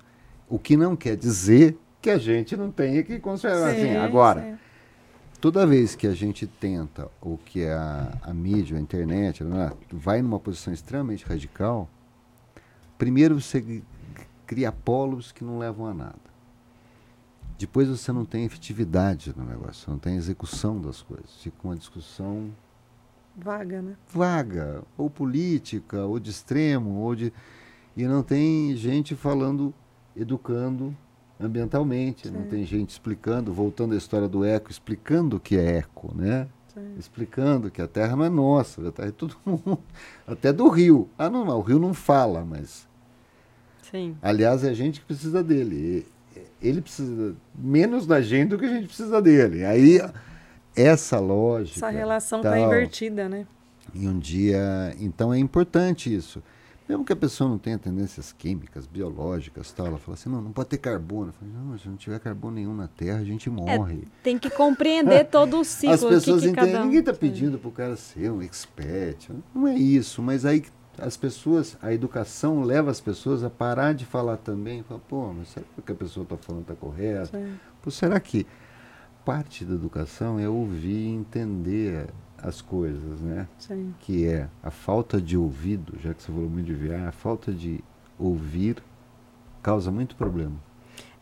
O 0.49 0.59
que 0.59 0.77
não 0.77 0.97
quer 0.97 1.17
dizer 1.17 1.79
que 2.01 2.11
a 2.11 2.19
gente 2.19 2.57
não 2.57 2.71
tenha 2.71 3.03
que 3.03 3.19
conservar. 3.19 3.71
Assim, 3.71 3.89
Sim, 3.89 3.97
agora, 3.97 4.43
sim. 4.43 4.59
toda 5.41 5.67
vez 5.67 5.95
que 5.95 6.07
a 6.07 6.15
gente 6.15 6.47
tenta, 6.47 7.11
ou 7.21 7.39
que 7.39 7.65
a, 7.67 8.13
a 8.23 8.33
mídia, 8.35 8.77
a 8.77 8.81
internet, 8.81 9.43
né, 9.45 9.73
vai 9.91 10.23
numa 10.23 10.39
posição 10.39 10.73
extremamente 10.73 11.25
radical, 11.25 11.89
primeiro 12.97 13.41
você 13.41 13.83
cria 14.47 14.73
polos 14.73 15.33
que 15.33 15.45
não 15.45 15.59
levam 15.59 15.87
a 15.87 15.95
nada. 15.95 16.29
Depois 17.59 17.89
você 17.89 18.13
não 18.13 18.25
tem 18.25 18.45
efetividade 18.45 19.35
no 19.37 19.45
negócio, 19.45 19.85
você 19.85 19.91
não 19.91 19.99
tem 19.99 20.15
execução 20.15 20.81
das 20.81 21.03
coisas. 21.03 21.43
Fica 21.43 21.57
uma 21.65 21.77
discussão 21.77 22.51
Vaga, 23.37 23.83
né? 23.83 23.97
vaga, 24.13 24.83
ou 24.97 25.09
política, 25.09 26.05
ou 26.05 26.19
de 26.19 26.31
extremo, 26.31 26.97
ou 27.01 27.15
de. 27.15 27.33
E 27.97 28.05
não 28.07 28.23
tem 28.23 28.77
gente 28.77 29.15
falando, 29.15 29.73
educando 30.17 30.97
ambientalmente, 31.41 32.31
não 32.31 32.43
Sim. 32.43 32.49
tem 32.49 32.65
gente 32.65 32.91
explicando, 32.91 33.53
voltando 33.53 33.95
à 33.95 33.97
história 33.97 34.29
do 34.29 34.45
eco, 34.45 34.71
explicando 34.71 35.37
o 35.37 35.41
que 35.41 35.57
é 35.57 35.79
eco, 35.79 36.15
né? 36.15 36.49
Sim. 36.75 36.95
Explicando 36.99 37.71
que 37.71 37.81
a 37.81 37.89
terra 37.89 38.17
não 38.17 38.25
é 38.25 38.29
nossa, 38.29 38.89
a 38.89 38.93
terra 38.93 39.09
é 39.09 39.13
todo 39.13 39.37
mundo, 39.45 39.79
até 40.27 40.53
do 40.53 40.69
rio. 40.69 41.09
Ah, 41.19 41.31
não, 41.31 41.45
não, 41.45 41.59
o 41.59 41.63
rio 41.63 41.79
não 41.79 41.95
fala, 41.95 42.45
mas. 42.45 42.87
Sim. 43.91 44.17
Aliás, 44.21 44.65
é 44.65 44.71
a 44.71 44.75
gente 44.75 45.01
que 45.01 45.07
precisa 45.07 45.43
dele. 45.43 46.07
Ele 46.61 46.81
precisa 46.81 47.35
menos 47.55 48.07
da 48.07 48.21
gente 48.21 48.51
do 48.51 48.59
que 48.59 48.65
a 48.65 48.69
gente 48.69 48.87
precisa 48.87 49.23
dele. 49.23 49.65
Aí, 49.65 50.01
essa 50.77 51.19
lógica. 51.19 51.79
Essa 51.79 51.91
relação 51.91 52.41
tá 52.41 52.51
tal, 52.51 52.67
invertida, 52.67 53.29
né? 53.29 53.47
e 53.95 54.07
um 54.07 54.19
dia. 54.19 54.95
Então 54.99 55.33
é 55.33 55.39
importante 55.39 56.15
isso. 56.15 56.43
Mesmo 56.89 57.05
que 57.05 57.13
a 57.13 57.17
pessoa 57.17 57.51
não 57.51 57.59
tenha 57.59 57.79
tendências 57.79 58.33
químicas, 58.33 58.87
biológicas 58.87 59.71
tal, 59.73 59.89
ela 59.89 59.99
fala 59.99 60.15
assim: 60.15 60.31
não, 60.31 60.41
não 60.41 60.53
pode 60.53 60.71
ter 60.71 60.79
carbono. 60.79 61.29
Eu 61.29 61.33
falo, 61.35 61.53
não, 61.53 61.79
se 61.79 61.87
não 61.87 61.97
tiver 61.97 62.19
carbono 62.19 62.55
nenhum 62.55 62.75
na 62.75 62.89
Terra, 62.89 63.19
a 63.19 63.25
gente 63.25 63.51
morre. 63.51 64.09
Tem 64.23 64.39
que 64.39 64.49
compreender 64.49 65.25
todo 65.31 65.61
o 65.61 65.65
ciclo. 65.65 65.95
As 65.95 66.05
pessoas 66.05 66.43
que, 66.43 66.53
que 66.53 66.61
entendem. 66.61 66.81
um... 66.81 66.85
Ninguém 66.85 67.01
está 67.01 67.13
pedindo 67.13 67.59
para 67.59 67.69
o 67.69 67.73
cara 67.73 67.97
ser 67.97 68.31
um 68.31 68.41
expert. 68.41 69.29
Não 69.55 69.69
é 69.69 69.75
isso. 69.75 70.23
Mas 70.23 70.47
aí 70.47 70.65
as 70.99 71.17
pessoas, 71.17 71.77
a 71.83 71.93
educação 71.93 72.63
leva 72.63 72.91
as 72.91 73.01
pessoas 73.01 73.45
a 73.45 73.51
parar 73.51 73.93
de 73.93 74.07
falar 74.07 74.39
também. 74.39 74.83
Fala, 74.83 75.01
pô, 75.07 75.33
mas 75.33 75.49
será 75.49 75.67
que 75.75 75.81
o 75.81 75.83
que 75.83 75.93
a 75.93 75.95
pessoa 75.95 76.25
está 76.25 76.39
falando 76.39 76.63
está 76.63 76.75
correto? 76.75 77.39
Pô, 77.83 77.91
será 77.91 78.19
que 78.19 78.47
parte 79.27 79.63
da 79.63 79.75
educação 79.75 80.41
é 80.41 80.49
ouvir 80.49 81.07
e 81.07 81.09
entender 81.09 82.09
as 82.43 82.61
coisas, 82.61 83.21
né? 83.21 83.49
Sim. 83.59 83.95
que 84.01 84.27
é 84.27 84.49
a 84.63 84.71
falta 84.71 85.21
de 85.21 85.37
ouvido, 85.37 85.99
já 86.01 86.15
que 86.15 86.23
você 86.23 86.33
falou 86.33 86.49
muito 86.49 86.67
de 86.67 86.75
VR, 86.75 87.09
a 87.09 87.13
falta 87.13 87.53
de 87.53 87.83
ouvir 88.19 88.83
causa 89.63 89.91
muito 89.91 90.17
problema. 90.17 90.55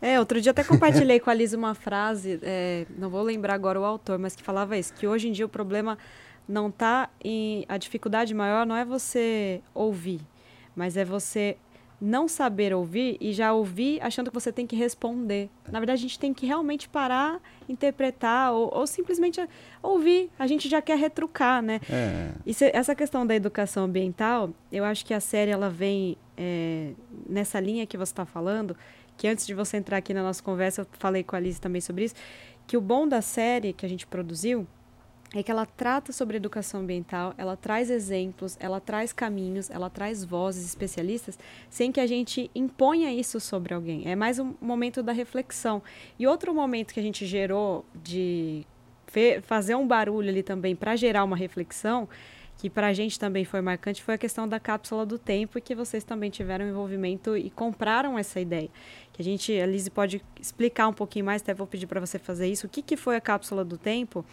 É, 0.01 0.19
outro 0.19 0.39
dia 0.39 0.51
até 0.51 0.63
compartilhei 0.63 1.19
com 1.21 1.29
a 1.29 1.33
Liz 1.33 1.53
uma 1.53 1.73
frase, 1.73 2.39
é, 2.43 2.85
não 2.97 3.09
vou 3.09 3.23
lembrar 3.23 3.55
agora 3.55 3.79
o 3.79 3.83
autor, 3.83 4.19
mas 4.19 4.35
que 4.35 4.43
falava 4.43 4.77
isso, 4.77 4.93
que 4.93 5.07
hoje 5.07 5.27
em 5.27 5.31
dia 5.31 5.45
o 5.45 5.49
problema 5.49 5.97
não 6.47 6.69
está 6.69 7.09
em... 7.23 7.65
A 7.67 7.77
dificuldade 7.77 8.33
maior 8.33 8.65
não 8.65 8.75
é 8.75 8.85
você 8.85 9.61
ouvir, 9.73 10.21
mas 10.75 10.95
é 10.95 11.03
você 11.03 11.57
não 11.99 12.27
saber 12.27 12.73
ouvir 12.73 13.17
e 13.19 13.33
já 13.33 13.51
ouvir 13.53 13.99
achando 14.01 14.29
que 14.29 14.33
você 14.33 14.51
tem 14.51 14.67
que 14.67 14.75
responder. 14.75 15.49
Na 15.71 15.79
verdade, 15.79 15.99
a 15.99 16.01
gente 16.01 16.19
tem 16.19 16.33
que 16.33 16.45
realmente 16.45 16.87
parar, 16.87 17.41
interpretar 17.67 18.53
ou, 18.53 18.71
ou 18.73 18.85
simplesmente 18.85 19.41
ouvir. 19.81 20.29
A 20.37 20.45
gente 20.45 20.69
já 20.69 20.81
quer 20.81 20.97
retrucar, 20.97 21.61
né? 21.61 21.81
É, 21.89 22.31
E 22.45 22.55
essa 22.71 22.93
questão 22.93 23.25
da 23.25 23.35
educação 23.35 23.85
ambiental, 23.85 24.51
eu 24.71 24.83
acho 24.83 25.05
que 25.05 25.13
a 25.13 25.19
série 25.19 25.49
ela 25.49 25.69
vem 25.69 26.15
é, 26.37 26.91
nessa 27.27 27.59
linha 27.59 27.85
que 27.87 27.97
você 27.97 28.11
está 28.11 28.25
falando, 28.25 28.77
que 29.17 29.27
antes 29.27 29.47
de 29.47 29.55
você 29.55 29.77
entrar 29.77 29.97
aqui 29.97 30.13
na 30.13 30.21
nossa 30.21 30.43
conversa, 30.43 30.81
eu 30.81 30.87
falei 30.93 31.23
com 31.23 31.35
a 31.35 31.39
Alice 31.39 31.59
também 31.59 31.81
sobre 31.81 32.05
isso, 32.05 32.15
que 32.67 32.77
o 32.77 32.81
bom 32.81 33.07
da 33.07 33.21
série 33.21 33.73
que 33.73 33.85
a 33.85 33.89
gente 33.89 34.05
produziu 34.05 34.67
é 35.35 35.43
que 35.43 35.51
ela 35.51 35.65
trata 35.65 36.13
sobre 36.13 36.37
educação 36.37 36.81
ambiental, 36.81 37.33
ela 37.37 37.57
traz 37.57 37.89
exemplos, 37.89 38.57
ela 38.59 38.79
traz 38.79 39.11
caminhos, 39.11 39.69
ela 39.69 39.89
traz 39.89 40.23
vozes 40.23 40.65
especialistas, 40.65 41.37
sem 41.69 41.91
que 41.91 41.99
a 41.99 42.07
gente 42.07 42.49
imponha 42.55 43.11
isso 43.11 43.39
sobre 43.39 43.73
alguém. 43.73 44.09
É 44.09 44.15
mais 44.15 44.39
um 44.39 44.55
momento 44.61 45.03
da 45.03 45.11
reflexão. 45.11 45.83
E 46.17 46.25
outro 46.25 46.53
momento 46.53 46.93
que 46.93 46.99
a 46.99 47.03
gente 47.03 47.25
gerou 47.25 47.85
de 47.93 48.65
fazer 49.43 49.75
um 49.75 49.87
barulho 49.87 50.29
ali 50.29 50.43
também 50.43 50.75
para 50.75 50.95
gerar 50.95 51.23
uma 51.23 51.35
reflexão, 51.35 52.07
que 52.57 52.69
para 52.69 52.87
a 52.87 52.93
gente 52.93 53.19
também 53.19 53.45
foi 53.45 53.61
marcante, 53.61 54.01
foi 54.01 54.15
a 54.15 54.17
questão 54.17 54.47
da 54.47 54.59
cápsula 54.59 55.05
do 55.05 55.19
tempo 55.19 55.57
e 55.57 55.61
que 55.61 55.75
vocês 55.75 56.03
também 56.03 56.29
tiveram 56.29 56.67
envolvimento 56.67 57.37
e 57.37 57.49
compraram 57.49 58.17
essa 58.17 58.39
ideia. 58.39 58.69
Que 59.13 59.21
a 59.21 59.25
gente, 59.25 59.53
a 59.59 59.65
Lizzie 59.65 59.91
pode 59.91 60.23
explicar 60.39 60.87
um 60.87 60.93
pouquinho 60.93 61.25
mais, 61.25 61.41
até 61.41 61.53
vou 61.53 61.67
pedir 61.67 61.85
para 61.85 61.99
você 61.99 62.17
fazer 62.17 62.47
isso, 62.47 62.65
o 62.65 62.69
que, 62.69 62.81
que 62.81 62.97
foi 62.97 63.15
a 63.15 63.21
cápsula 63.21 63.63
do 63.63 63.77
tempo 63.77 64.25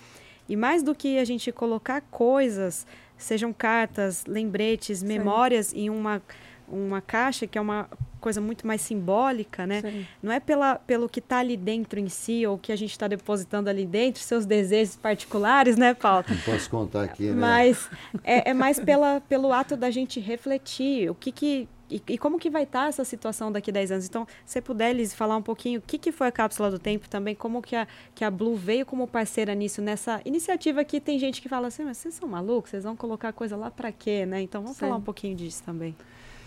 e 0.48 0.56
mais 0.56 0.82
do 0.82 0.94
que 0.94 1.18
a 1.18 1.24
gente 1.24 1.50
colocar 1.50 2.00
coisas, 2.02 2.86
sejam 3.16 3.52
cartas, 3.52 4.24
lembretes, 4.26 5.02
memórias 5.02 5.72
em 5.72 5.88
uma, 5.88 6.22
uma 6.68 7.00
caixa, 7.00 7.46
que 7.46 7.56
é 7.56 7.60
uma 7.60 7.88
coisa 8.20 8.40
muito 8.40 8.66
mais 8.66 8.80
simbólica, 8.80 9.66
né? 9.66 9.82
Sim. 9.82 10.06
Não 10.22 10.32
é 10.32 10.40
pela, 10.40 10.76
pelo 10.76 11.08
que 11.10 11.18
está 11.18 11.38
ali 11.38 11.58
dentro 11.58 12.00
em 12.00 12.08
si, 12.08 12.46
ou 12.46 12.56
que 12.56 12.72
a 12.72 12.76
gente 12.76 12.90
está 12.90 13.06
depositando 13.06 13.68
ali 13.68 13.84
dentro, 13.84 14.22
seus 14.22 14.46
desejos 14.46 14.96
particulares, 14.96 15.76
né, 15.76 15.92
Paulo? 15.92 16.24
não 16.26 16.36
posso 16.38 16.70
contar 16.70 17.04
aqui, 17.04 17.24
né? 17.24 17.34
Mas 17.34 17.88
é, 18.22 18.50
é 18.50 18.54
mais 18.54 18.80
pela, 18.80 19.20
pelo 19.20 19.52
ato 19.52 19.76
da 19.76 19.90
gente 19.90 20.20
refletir 20.20 21.10
o 21.10 21.14
que 21.14 21.30
que 21.30 21.68
e, 21.90 22.02
e 22.08 22.18
como 22.18 22.38
que 22.38 22.48
vai 22.48 22.62
estar 22.62 22.88
essa 22.88 23.04
situação 23.04 23.52
daqui 23.52 23.70
a 23.70 23.74
10 23.74 23.92
anos. 23.92 24.06
Então, 24.06 24.26
se 24.44 24.60
puder, 24.60 24.92
Liz, 24.94 25.14
falar 25.14 25.36
um 25.36 25.42
pouquinho 25.42 25.80
o 25.80 25.82
que, 25.82 25.98
que 25.98 26.10
foi 26.10 26.28
a 26.28 26.32
Cápsula 26.32 26.70
do 26.70 26.78
Tempo 26.78 27.08
também, 27.08 27.34
como 27.34 27.60
que 27.60 27.76
a, 27.76 27.86
que 28.14 28.24
a 28.24 28.30
Blue 28.30 28.56
veio 28.56 28.86
como 28.86 29.06
parceira 29.06 29.54
nisso, 29.54 29.82
nessa 29.82 30.20
iniciativa 30.24 30.84
que 30.84 31.00
tem 31.00 31.18
gente 31.18 31.42
que 31.42 31.48
fala 31.48 31.68
assim, 31.68 31.84
mas 31.84 31.98
vocês 31.98 32.14
são 32.14 32.28
malucos, 32.28 32.70
vocês 32.70 32.84
vão 32.84 32.96
colocar 32.96 33.32
coisa 33.32 33.56
lá 33.56 33.70
para 33.70 33.92
quê, 33.92 34.24
né? 34.24 34.40
Então, 34.40 34.62
vamos 34.62 34.76
Sim. 34.76 34.86
falar 34.86 34.96
um 34.96 35.02
pouquinho 35.02 35.36
disso 35.36 35.62
também. 35.62 35.94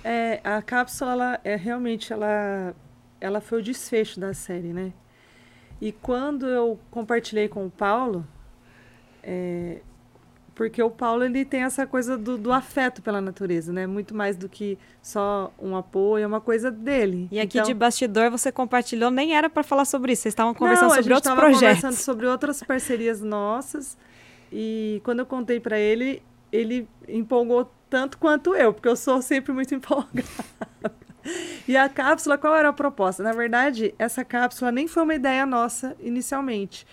É, 0.03 0.39
a 0.43 0.61
cápsula, 0.61 1.11
ela, 1.11 1.39
é 1.43 1.55
realmente, 1.55 2.13
ela, 2.13 2.75
ela 3.19 3.41
foi 3.41 3.59
o 3.59 3.63
desfecho 3.63 4.19
da 4.19 4.33
série, 4.33 4.73
né? 4.73 4.93
E 5.79 5.91
quando 5.91 6.47
eu 6.47 6.79
compartilhei 6.89 7.47
com 7.47 7.65
o 7.65 7.69
Paulo, 7.69 8.25
é, 9.21 9.81
porque 10.57 10.81
o 10.81 10.89
Paulo, 10.89 11.23
ele 11.23 11.45
tem 11.45 11.61
essa 11.61 11.85
coisa 11.85 12.17
do, 12.17 12.35
do 12.35 12.51
afeto 12.51 12.99
pela 13.03 13.21
natureza, 13.21 13.71
né? 13.71 13.85
Muito 13.85 14.15
mais 14.15 14.35
do 14.35 14.49
que 14.49 14.75
só 15.03 15.53
um 15.61 15.75
apoio, 15.75 16.23
é 16.23 16.27
uma 16.27 16.41
coisa 16.41 16.71
dele. 16.71 17.27
E 17.31 17.39
aqui 17.39 17.59
Então- 17.59 17.67
de 17.67 17.75
bastidor 17.75 18.31
você 18.31 18.51
compartilhou, 18.51 19.11
nem 19.11 19.35
era 19.37 19.51
para 19.51 19.61
falar 19.61 19.85
sobre 19.85 20.13
isso, 20.13 20.23
vocês 20.23 20.31
estavam 20.33 20.55
conversando 20.55 20.89
Não, 20.89 20.95
sobre 20.95 21.13
outros 21.13 21.33
projetos. 21.35 21.59
conversando 21.61 21.93
sobre 21.95 22.25
outras 22.25 22.63
parcerias 22.63 23.21
nossas. 23.21 23.95
E 24.51 24.99
quando 25.03 25.19
eu 25.19 25.25
contei 25.27 25.59
para 25.59 25.77
ele, 25.77 26.23
ele 26.51 26.87
empolgou 27.07 27.71
tanto 27.87 28.17
quanto 28.17 28.55
eu, 28.55 28.73
porque 28.73 28.87
eu 28.89 28.95
sou 28.95 29.21
sempre 29.21 29.53
muito 29.53 29.73
empolgada. 29.75 30.23
E 31.67 31.77
a 31.77 31.87
cápsula, 31.87 32.35
qual 32.37 32.55
era 32.55 32.69
a 32.69 32.73
proposta? 32.73 33.21
Na 33.21 33.31
verdade, 33.33 33.93
essa 33.99 34.25
cápsula 34.25 34.71
nem 34.71 34.87
foi 34.87 35.03
uma 35.03 35.13
ideia 35.13 35.45
nossa 35.45 35.95
inicialmente. 35.99 36.87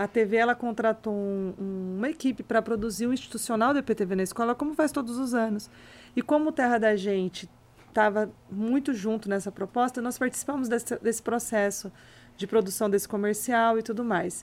A 0.00 0.08
TV 0.08 0.38
ela 0.38 0.54
contratou 0.54 1.12
um, 1.12 1.52
um, 1.60 1.96
uma 1.98 2.08
equipe 2.08 2.42
para 2.42 2.62
produzir 2.62 3.06
o 3.06 3.12
institucional 3.12 3.74
do 3.74 3.80
EPTV 3.80 4.16
na 4.16 4.22
escola, 4.22 4.54
como 4.54 4.74
faz 4.74 4.90
todos 4.90 5.18
os 5.18 5.34
anos. 5.34 5.68
E 6.16 6.22
como 6.22 6.50
Terra 6.52 6.78
da 6.78 6.96
Gente 6.96 7.46
estava 7.86 8.30
muito 8.50 8.94
junto 8.94 9.28
nessa 9.28 9.52
proposta, 9.52 10.00
nós 10.00 10.16
participamos 10.16 10.70
desse, 10.70 10.98
desse 11.00 11.22
processo 11.22 11.92
de 12.34 12.46
produção 12.46 12.88
desse 12.88 13.06
comercial 13.06 13.78
e 13.78 13.82
tudo 13.82 14.02
mais. 14.02 14.42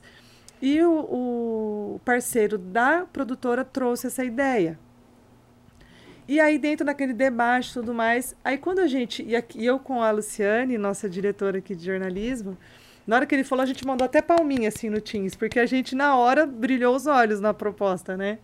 E 0.61 0.79
o, 0.83 0.91
o 0.91 2.01
parceiro 2.05 2.59
da 2.59 3.07
produtora 3.11 3.65
trouxe 3.65 4.05
essa 4.05 4.23
ideia. 4.23 4.77
E 6.27 6.39
aí, 6.39 6.59
dentro 6.59 6.85
daquele 6.85 7.13
debate 7.13 7.71
e 7.71 7.73
tudo 7.73 7.95
mais, 7.95 8.35
aí 8.45 8.59
quando 8.59 8.77
a 8.77 8.85
gente, 8.85 9.23
e 9.23 9.35
aqui, 9.35 9.65
eu 9.65 9.79
com 9.79 10.03
a 10.03 10.11
Luciane, 10.11 10.77
nossa 10.77 11.09
diretora 11.09 11.57
aqui 11.57 11.73
de 11.73 11.83
jornalismo, 11.83 12.55
na 13.07 13.15
hora 13.15 13.25
que 13.25 13.33
ele 13.33 13.45
falou, 13.45 13.63
a 13.63 13.65
gente 13.65 13.87
mandou 13.87 14.03
até 14.03 14.21
palminha 14.21 14.67
assim 14.67 14.89
no 14.89 14.99
Teams, 14.99 15.33
porque 15.33 15.59
a 15.59 15.65
gente 15.65 15.95
na 15.95 16.17
hora 16.17 16.45
brilhou 16.45 16.93
os 16.93 17.07
olhos 17.07 17.39
na 17.39 17.53
proposta, 17.53 18.17
né? 18.17 18.37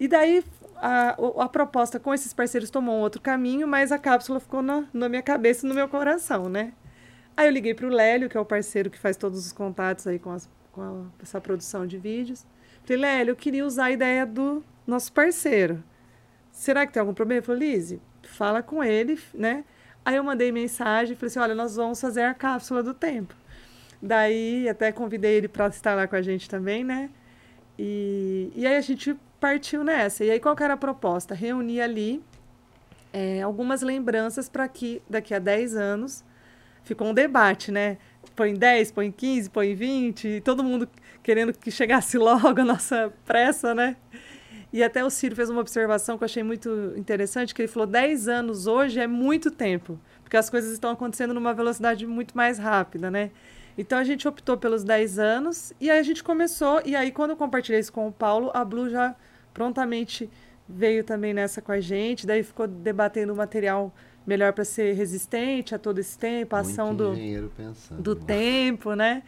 E 0.00 0.08
daí 0.08 0.44
a, 0.76 1.16
a 1.38 1.48
proposta 1.48 2.00
com 2.00 2.12
esses 2.12 2.32
parceiros 2.32 2.70
tomou 2.70 2.96
um 2.96 3.00
outro 3.00 3.20
caminho, 3.20 3.68
mas 3.68 3.92
a 3.92 3.98
cápsula 3.98 4.40
ficou 4.40 4.60
na, 4.60 4.84
na 4.92 5.08
minha 5.08 5.22
cabeça 5.22 5.64
e 5.64 5.68
no 5.68 5.74
meu 5.74 5.88
coração, 5.88 6.48
né? 6.48 6.72
Aí 7.36 7.46
eu 7.46 7.52
liguei 7.52 7.72
para 7.72 7.86
o 7.86 7.88
Lélio, 7.88 8.28
que 8.28 8.36
é 8.36 8.40
o 8.40 8.44
parceiro 8.44 8.90
que 8.90 8.98
faz 8.98 9.16
todos 9.16 9.46
os 9.46 9.52
contatos 9.52 10.06
aí 10.08 10.18
com, 10.18 10.30
as, 10.30 10.50
com 10.72 10.82
a, 10.82 11.22
essa 11.22 11.40
produção 11.40 11.86
de 11.86 11.96
vídeos. 11.96 12.44
Falei, 12.84 13.00
Lélio, 13.00 13.32
eu 13.32 13.36
queria 13.36 13.64
usar 13.64 13.86
a 13.86 13.90
ideia 13.92 14.26
do 14.26 14.62
nosso 14.84 15.12
parceiro. 15.12 15.82
Será 16.50 16.84
que 16.84 16.92
tem 16.92 17.00
algum 17.00 17.14
problema? 17.14 17.38
Ele 17.38 17.46
falou, 17.46 17.60
Lise, 17.60 18.00
fala 18.22 18.60
com 18.62 18.82
ele, 18.82 19.18
né? 19.32 19.64
Aí 20.04 20.16
eu 20.16 20.24
mandei 20.24 20.52
mensagem 20.52 21.16
falei 21.16 21.28
assim, 21.28 21.38
olha, 21.38 21.54
nós 21.54 21.76
vamos 21.76 22.00
fazer 22.00 22.22
a 22.22 22.34
cápsula 22.34 22.82
do 22.82 22.92
tempo. 22.92 23.34
Daí 24.06 24.68
até 24.68 24.92
convidei 24.92 25.36
ele 25.36 25.48
para 25.48 25.66
estar 25.68 25.94
lá 25.94 26.06
com 26.06 26.14
a 26.14 26.20
gente 26.20 26.46
também, 26.46 26.84
né? 26.84 27.08
E, 27.78 28.52
e 28.54 28.66
aí 28.66 28.76
a 28.76 28.80
gente 28.82 29.16
partiu 29.40 29.82
nessa. 29.82 30.22
E 30.22 30.30
aí 30.30 30.38
qual 30.38 30.54
era 30.60 30.74
a 30.74 30.76
proposta? 30.76 31.34
Reunir 31.34 31.80
ali 31.80 32.22
é, 33.14 33.40
algumas 33.40 33.80
lembranças 33.80 34.46
para 34.46 34.68
que 34.68 35.00
daqui 35.08 35.32
a 35.32 35.38
10 35.38 35.74
anos 35.74 36.22
ficou 36.82 37.08
um 37.08 37.14
debate, 37.14 37.72
né? 37.72 37.96
Põe 38.36 38.52
10, 38.52 38.92
põe 38.92 39.10
15, 39.10 39.48
põe 39.48 39.74
20, 39.74 40.42
todo 40.42 40.62
mundo 40.62 40.86
querendo 41.22 41.54
que 41.54 41.70
chegasse 41.70 42.18
logo 42.20 42.60
a 42.60 42.64
nossa 42.64 43.10
pressa, 43.24 43.74
né? 43.74 43.96
E 44.70 44.82
até 44.82 45.02
o 45.02 45.08
Ciro 45.08 45.34
fez 45.34 45.48
uma 45.48 45.62
observação 45.62 46.18
que 46.18 46.24
eu 46.24 46.26
achei 46.26 46.42
muito 46.42 46.92
interessante, 46.94 47.54
que 47.54 47.62
ele 47.62 47.68
falou 47.68 47.86
10 47.86 48.28
anos 48.28 48.66
hoje 48.66 49.00
é 49.00 49.06
muito 49.06 49.50
tempo, 49.50 49.98
porque 50.22 50.36
as 50.36 50.50
coisas 50.50 50.72
estão 50.72 50.90
acontecendo 50.90 51.32
numa 51.32 51.54
velocidade 51.54 52.06
muito 52.06 52.36
mais 52.36 52.58
rápida, 52.58 53.10
né? 53.10 53.30
Então 53.76 53.98
a 53.98 54.04
gente 54.04 54.26
optou 54.26 54.56
pelos 54.56 54.84
10 54.84 55.18
anos 55.18 55.72
e 55.80 55.90
aí 55.90 55.98
a 55.98 56.02
gente 56.02 56.22
começou, 56.22 56.80
e 56.84 56.94
aí 56.94 57.10
quando 57.10 57.30
eu 57.30 57.36
compartilhei 57.36 57.80
isso 57.80 57.92
com 57.92 58.06
o 58.06 58.12
Paulo, 58.12 58.50
a 58.54 58.64
Blue 58.64 58.88
já 58.88 59.14
prontamente 59.52 60.30
veio 60.68 61.04
também 61.04 61.34
nessa 61.34 61.60
com 61.60 61.72
a 61.72 61.80
gente, 61.80 62.26
daí 62.26 62.42
ficou 62.42 62.66
debatendo 62.66 63.32
o 63.32 63.36
material 63.36 63.92
melhor 64.26 64.52
para 64.52 64.64
ser 64.64 64.94
resistente 64.94 65.74
a 65.74 65.78
todo 65.78 65.98
esse 65.98 66.18
tempo, 66.18 66.56
a 66.56 66.62
Muito 66.62 66.72
ação 66.72 66.94
do, 66.94 67.14
pensando, 67.56 68.02
do 68.02 68.16
tempo, 68.16 68.94
né? 68.94 69.22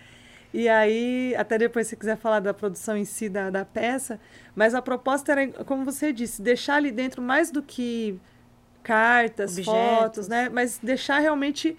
E 0.54 0.68
aí, 0.68 1.34
até 1.36 1.58
depois, 1.58 1.86
se 1.86 1.96
quiser 1.96 2.16
falar 2.16 2.40
da 2.40 2.54
produção 2.54 2.96
em 2.96 3.04
si 3.04 3.28
da, 3.28 3.50
da 3.50 3.64
peça, 3.64 4.18
mas 4.54 4.74
a 4.74 4.80
proposta 4.80 5.32
era, 5.32 5.48
como 5.64 5.84
você 5.84 6.12
disse, 6.12 6.40
deixar 6.40 6.76
ali 6.76 6.90
dentro 6.90 7.20
mais 7.20 7.50
do 7.50 7.62
que 7.62 8.18
cartas, 8.82 9.58
Objetos. 9.58 9.74
fotos, 9.74 10.28
né? 10.28 10.48
Mas 10.48 10.78
deixar 10.82 11.18
realmente 11.18 11.76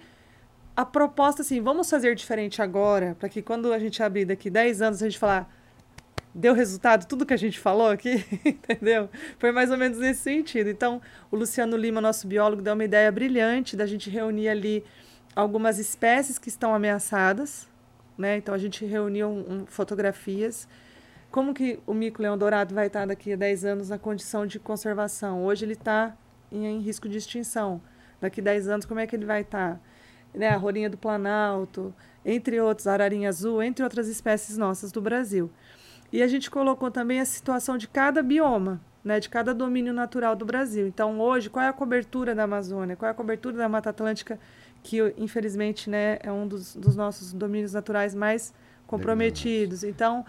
a 0.78 0.84
proposta 0.84 1.42
assim, 1.42 1.60
vamos 1.60 1.90
fazer 1.90 2.14
diferente 2.14 2.62
agora, 2.62 3.16
para 3.18 3.28
que 3.28 3.42
quando 3.42 3.72
a 3.72 3.80
gente 3.80 4.00
abrir 4.00 4.24
daqui 4.24 4.48
10 4.48 4.80
anos, 4.80 5.02
a 5.02 5.06
gente 5.08 5.18
falar, 5.18 5.52
deu 6.32 6.54
resultado 6.54 7.04
tudo 7.04 7.26
que 7.26 7.34
a 7.34 7.36
gente 7.36 7.58
falou 7.58 7.88
aqui, 7.88 8.24
entendeu? 8.46 9.10
Foi 9.40 9.50
mais 9.50 9.72
ou 9.72 9.76
menos 9.76 9.98
nesse 9.98 10.20
sentido. 10.20 10.70
Então, 10.70 11.02
o 11.32 11.36
Luciano 11.36 11.76
Lima, 11.76 12.00
nosso 12.00 12.28
biólogo, 12.28 12.62
deu 12.62 12.74
uma 12.74 12.84
ideia 12.84 13.10
brilhante 13.10 13.76
da 13.76 13.86
gente 13.86 14.08
reunir 14.08 14.48
ali 14.48 14.84
algumas 15.34 15.80
espécies 15.80 16.38
que 16.38 16.48
estão 16.48 16.72
ameaçadas, 16.72 17.66
né? 18.16 18.36
Então, 18.36 18.54
a 18.54 18.58
gente 18.58 18.84
reuniu 18.84 19.26
um, 19.26 19.52
um, 19.52 19.66
fotografias. 19.66 20.68
Como 21.28 21.52
que 21.52 21.80
o 21.88 21.92
mico-leão 21.92 22.38
dourado 22.38 22.72
vai 22.72 22.86
estar 22.86 23.04
daqui 23.04 23.32
a 23.32 23.36
10 23.36 23.64
anos 23.64 23.88
na 23.88 23.98
condição 23.98 24.46
de 24.46 24.60
conservação? 24.60 25.44
Hoje 25.44 25.64
ele 25.64 25.72
está 25.72 26.16
em, 26.52 26.66
em, 26.66 26.78
risco 26.78 27.08
de 27.08 27.18
extinção. 27.18 27.82
Daqui 28.20 28.40
a 28.40 28.44
10 28.44 28.68
anos, 28.68 28.86
como 28.86 29.00
é 29.00 29.08
que 29.08 29.16
ele 29.16 29.26
vai 29.26 29.40
estar? 29.40 29.80
Né? 30.34 30.48
A 30.48 30.56
rolinha 30.56 30.90
do 30.90 30.96
Planalto, 30.96 31.94
entre 32.24 32.60
outros, 32.60 32.86
a 32.86 32.92
ararinha 32.92 33.28
azul, 33.28 33.62
entre 33.62 33.82
outras 33.82 34.08
espécies 34.08 34.56
nossas 34.56 34.92
do 34.92 35.00
Brasil. 35.00 35.50
E 36.12 36.22
a 36.22 36.28
gente 36.28 36.50
colocou 36.50 36.90
também 36.90 37.20
a 37.20 37.24
situação 37.24 37.76
de 37.76 37.86
cada 37.86 38.22
bioma, 38.22 38.80
né, 39.04 39.20
de 39.20 39.28
cada 39.28 39.54
domínio 39.54 39.92
natural 39.92 40.34
do 40.34 40.44
Brasil. 40.44 40.86
Então, 40.86 41.20
hoje, 41.20 41.50
qual 41.50 41.64
é 41.64 41.68
a 41.68 41.72
cobertura 41.72 42.34
da 42.34 42.44
Amazônia? 42.44 42.96
Qual 42.96 43.08
é 43.08 43.12
a 43.12 43.14
cobertura 43.14 43.56
da 43.56 43.68
Mata 43.68 43.90
Atlântica, 43.90 44.38
que 44.82 44.98
infelizmente 45.18 45.90
né, 45.90 46.18
é 46.22 46.32
um 46.32 46.46
dos, 46.46 46.74
dos 46.74 46.96
nossos 46.96 47.32
domínios 47.32 47.72
naturais 47.74 48.14
mais 48.14 48.54
comprometidos. 48.86 49.84
Então, 49.84 50.24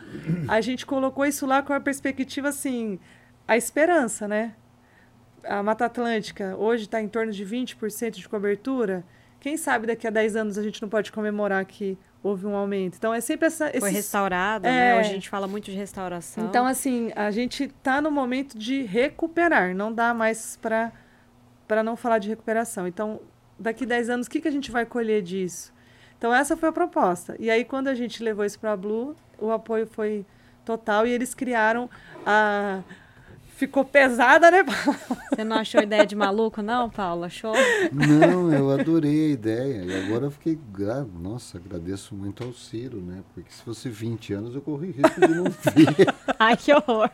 a 0.48 0.60
gente 0.60 0.86
colocou 0.86 1.26
isso 1.26 1.46
lá 1.46 1.64
com 1.64 1.72
a 1.72 1.80
perspectiva 1.80 2.50
assim, 2.50 3.00
a 3.48 3.56
esperança, 3.56 4.28
né? 4.28 4.54
A 5.46 5.64
Mata 5.64 5.86
Atlântica 5.86 6.56
hoje 6.58 6.84
está 6.84 7.02
em 7.02 7.08
torno 7.08 7.32
de 7.32 7.46
20% 7.46 8.12
de 8.12 8.28
cobertura. 8.28 9.04
Quem 9.40 9.56
sabe 9.58 9.88
daqui 9.88 10.06
a 10.06 10.10
10 10.10 10.36
anos 10.36 10.58
a 10.58 10.64
gente 10.64 10.82
não 10.82 10.90
pode 10.90 11.12
comemorar 11.12 11.64
que 11.66 11.98
houve 12.22 12.46
um 12.46 12.56
aumento. 12.56 12.96
Então 12.98 13.14
é 13.14 13.22
sempre 13.22 13.48
essa. 13.48 13.70
Esses... 13.70 13.80
Foi 13.80 13.92
restaurado, 13.92 14.68
é... 14.68 14.72
né? 14.72 15.00
Hoje 15.00 15.10
a 15.10 15.14
gente 15.14 15.30
fala 15.30 15.48
muito 15.48 15.66
de 15.66 15.78
restauração. 15.78 16.46
Então, 16.46 16.66
assim, 16.66 17.12
a 17.16 17.32
gente 17.32 17.66
está 17.66 18.02
no 18.02 18.12
momento 18.12 18.58
de 18.58 18.84
recuperar, 18.84 19.76
não 19.76 19.94
dá 19.94 20.14
mais 20.14 20.58
para 20.62 20.92
para 21.68 21.84
não 21.84 21.96
falar 21.96 22.18
de 22.18 22.28
recuperação. 22.28 22.88
Então, 22.88 23.22
daqui 23.58 23.86
10 23.86 24.10
anos, 24.10 24.28
o 24.28 24.30
que, 24.30 24.42
que 24.42 24.48
a 24.48 24.52
gente 24.52 24.72
vai 24.72 24.88
colher 24.88 25.22
disso? 25.22 25.72
Então, 26.18 26.34
essa 26.34 26.58
foi 26.58 26.68
a 26.68 26.72
proposta. 26.72 27.36
E 27.38 27.48
aí, 27.48 27.64
quando 27.64 27.90
a 27.90 27.94
gente 27.94 28.24
levou 28.24 28.44
isso 28.44 28.60
para 28.60 28.72
a 28.72 28.76
Blue, 28.76 29.16
o 29.38 29.52
apoio 29.52 29.86
foi 29.86 30.26
total 30.66 31.06
e 31.06 31.12
eles 31.12 31.36
criaram 31.36 31.88
a 32.26 32.82
ficou 33.60 33.84
pesada, 33.84 34.50
né, 34.50 34.64
Paulo? 34.64 34.98
Você 35.30 35.44
não 35.44 35.58
achou 35.58 35.82
ideia 35.82 36.06
de 36.06 36.16
maluco, 36.16 36.62
não, 36.62 36.90
Paulo? 36.90 37.26
Achou? 37.26 37.54
Não, 37.92 38.52
eu 38.52 38.72
adorei 38.72 39.28
a 39.28 39.34
ideia. 39.34 39.84
E 39.84 40.06
agora 40.06 40.26
eu 40.26 40.32
fiquei. 40.32 40.58
Nossa, 41.20 41.58
agradeço 41.58 42.16
muito 42.16 42.44
ao 42.44 42.54
Ciro, 42.54 43.02
né? 43.02 43.22
Porque 43.34 43.52
se 43.52 43.62
fosse 43.62 43.90
20 43.90 44.34
anos 44.34 44.56
eu 44.56 44.62
corri 44.62 44.92
risco 44.92 45.20
de 45.20 45.28
não 45.28 45.44
ver. 45.76 46.16
Ai, 46.40 46.56
que 46.56 46.74
horror. 46.74 47.10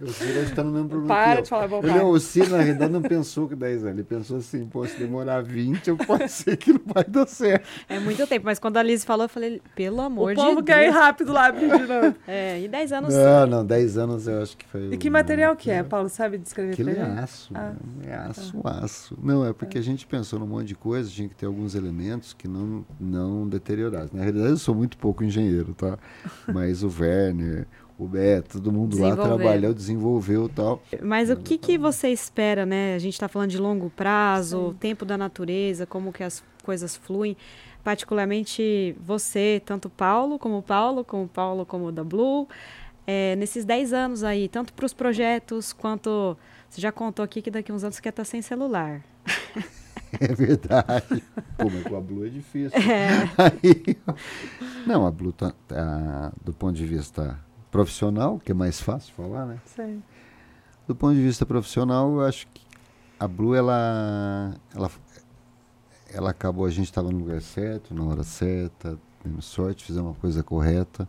O 0.00 0.06
Ciro 0.12 0.40
está 0.40 0.62
no 0.62 0.70
mesmo 0.70 0.88
problema. 0.88 1.12
Para 1.12 1.40
de 1.40 1.48
falar 1.48 1.66
bobagem. 1.66 2.00
o 2.02 2.20
Ciro, 2.20 2.50
na 2.50 2.58
realidade, 2.58 2.92
não 2.92 3.02
pensou 3.02 3.48
que 3.48 3.56
10 3.56 3.82
anos. 3.82 3.94
Ele 3.94 4.04
pensou 4.04 4.36
assim, 4.36 4.64
pô, 4.64 4.86
se 4.86 4.96
demorar 4.96 5.42
20, 5.42 5.88
eu 5.88 5.96
pode 5.96 6.28
ser 6.30 6.56
que 6.56 6.72
não 6.72 6.80
vai 6.86 7.02
dar 7.02 7.26
certo. 7.26 7.66
É 7.88 7.98
muito 7.98 8.24
tempo, 8.28 8.46
mas 8.46 8.60
quando 8.60 8.76
a 8.76 8.82
Liz 8.82 9.04
falou, 9.04 9.24
eu 9.24 9.28
falei, 9.28 9.60
pelo 9.74 10.00
amor 10.00 10.26
o 10.26 10.28
de 10.28 10.34
Deus. 10.36 10.46
O 10.46 10.50
povo 10.50 10.62
quer 10.62 10.86
ir 10.86 10.90
rápido 10.90 11.32
lá 11.32 11.50
novo. 11.50 12.16
É, 12.28 12.60
e 12.60 12.68
10 12.68 12.92
anos. 12.92 13.14
Não, 13.14 13.46
não, 13.46 13.66
10 13.66 13.98
anos 13.98 14.28
eu 14.28 14.42
acho 14.42 14.56
que 14.56 14.66
foi. 14.66 14.92
E 14.92 14.96
que 14.96 15.10
material 15.10 15.56
que 15.56 15.70
é, 15.70 15.82
Paulo? 15.82 16.08
Sabe 16.08 16.38
descrever 16.38 16.72
Aquilo 16.72 16.90
é 16.90 17.00
aço. 17.00 17.50
Ah. 17.54 17.72
É 18.06 18.14
aço, 18.14 18.60
ah. 18.64 18.84
aço. 18.84 19.18
Não, 19.20 19.44
é 19.44 19.52
porque 19.52 19.78
a 19.78 19.82
gente 19.82 20.06
pensou 20.06 20.38
num 20.38 20.46
monte 20.46 20.68
de 20.68 20.74
coisa, 20.74 21.10
tinha 21.10 21.28
que 21.28 21.34
ter 21.34 21.46
alguns 21.46 21.74
elementos 21.74 22.32
que 22.32 22.46
não, 22.46 22.84
não 23.00 23.48
deteriorassem. 23.48 24.10
Na 24.12 24.22
realidade, 24.22 24.50
eu 24.50 24.58
sou 24.58 24.74
muito 24.74 24.96
pouco 24.98 25.24
engenheiro, 25.24 25.74
tá? 25.74 25.98
Mas 26.52 26.82
o 26.82 26.88
Werner 26.88 27.66
o 27.98 28.06
Beto, 28.06 28.60
todo 28.60 28.70
mundo 28.70 28.96
lá 28.96 29.16
trabalhou, 29.16 29.74
desenvolveu 29.74 30.48
tal. 30.48 30.80
Mas 31.02 31.30
o 31.30 31.36
que, 31.36 31.58
que 31.58 31.76
você 31.76 32.08
espera, 32.10 32.64
né? 32.64 32.94
A 32.94 32.98
gente 32.98 33.14
está 33.14 33.26
falando 33.26 33.50
de 33.50 33.58
longo 33.58 33.90
prazo, 33.90 34.68
Sim. 34.68 34.76
tempo 34.78 35.04
da 35.04 35.18
natureza, 35.18 35.84
como 35.84 36.12
que 36.12 36.22
as 36.22 36.44
coisas 36.62 36.96
fluem. 36.96 37.36
Particularmente 37.82 38.94
você, 39.00 39.60
tanto 39.66 39.90
Paulo 39.90 40.38
como 40.38 40.62
Paulo, 40.62 41.04
como 41.04 41.26
Paulo 41.26 41.66
como 41.66 41.90
da 41.90 42.04
Blue, 42.04 42.46
é, 43.04 43.34
nesses 43.34 43.64
10 43.64 43.92
anos 43.92 44.22
aí, 44.22 44.48
tanto 44.48 44.72
para 44.72 44.86
os 44.86 44.94
projetos 44.94 45.72
quanto. 45.72 46.36
Você 46.70 46.80
já 46.80 46.92
contou 46.92 47.24
aqui 47.24 47.42
que 47.42 47.50
daqui 47.50 47.72
a 47.72 47.74
uns 47.74 47.82
anos 47.82 47.96
você 47.96 48.02
quer 48.02 48.10
estar 48.10 48.22
tá 48.22 48.30
sem 48.30 48.40
celular. 48.40 49.02
É 50.20 50.34
verdade. 50.34 51.22
Pô, 51.58 51.68
mas 51.70 51.82
com 51.82 51.94
a 51.94 52.00
Blue 52.00 52.24
é 52.24 52.30
difícil. 52.30 52.80
É. 52.80 53.28
Aí, 53.36 53.94
não, 54.86 55.06
a 55.06 55.10
Blue, 55.10 55.32
tá, 55.32 55.52
tá, 55.66 56.32
do 56.42 56.54
ponto 56.54 56.72
de 56.72 56.86
vista 56.86 57.38
profissional, 57.70 58.38
que 58.38 58.52
é 58.52 58.54
mais 58.54 58.80
fácil 58.80 59.12
falar, 59.14 59.46
né? 59.46 59.60
Sim. 59.64 60.02
Do 60.86 60.94
ponto 60.94 61.14
de 61.14 61.22
vista 61.22 61.44
profissional, 61.44 62.10
eu 62.12 62.20
acho 62.22 62.46
que 62.48 62.62
a 63.20 63.28
Blue, 63.28 63.54
ela, 63.54 64.54
ela, 64.74 64.90
ela 66.12 66.30
acabou, 66.30 66.64
a 66.64 66.70
gente 66.70 66.86
estava 66.86 67.10
no 67.10 67.18
lugar 67.18 67.42
certo, 67.42 67.94
na 67.94 68.04
hora 68.04 68.22
certa, 68.22 68.98
temos 69.22 69.44
sorte, 69.44 69.84
fizemos 69.84 70.10
uma 70.10 70.20
coisa 70.20 70.42
correta. 70.42 71.08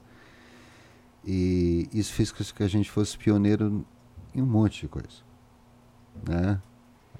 E 1.25 1.87
isso 1.93 2.13
fez 2.13 2.31
com 2.31 2.43
que 2.43 2.63
a 2.63 2.67
gente 2.67 2.89
fosse 2.89 3.17
pioneiro 3.17 3.85
em 4.33 4.41
um 4.41 4.45
monte 4.45 4.81
de 4.81 4.87
coisa. 4.87 5.29
Né? 6.27 6.59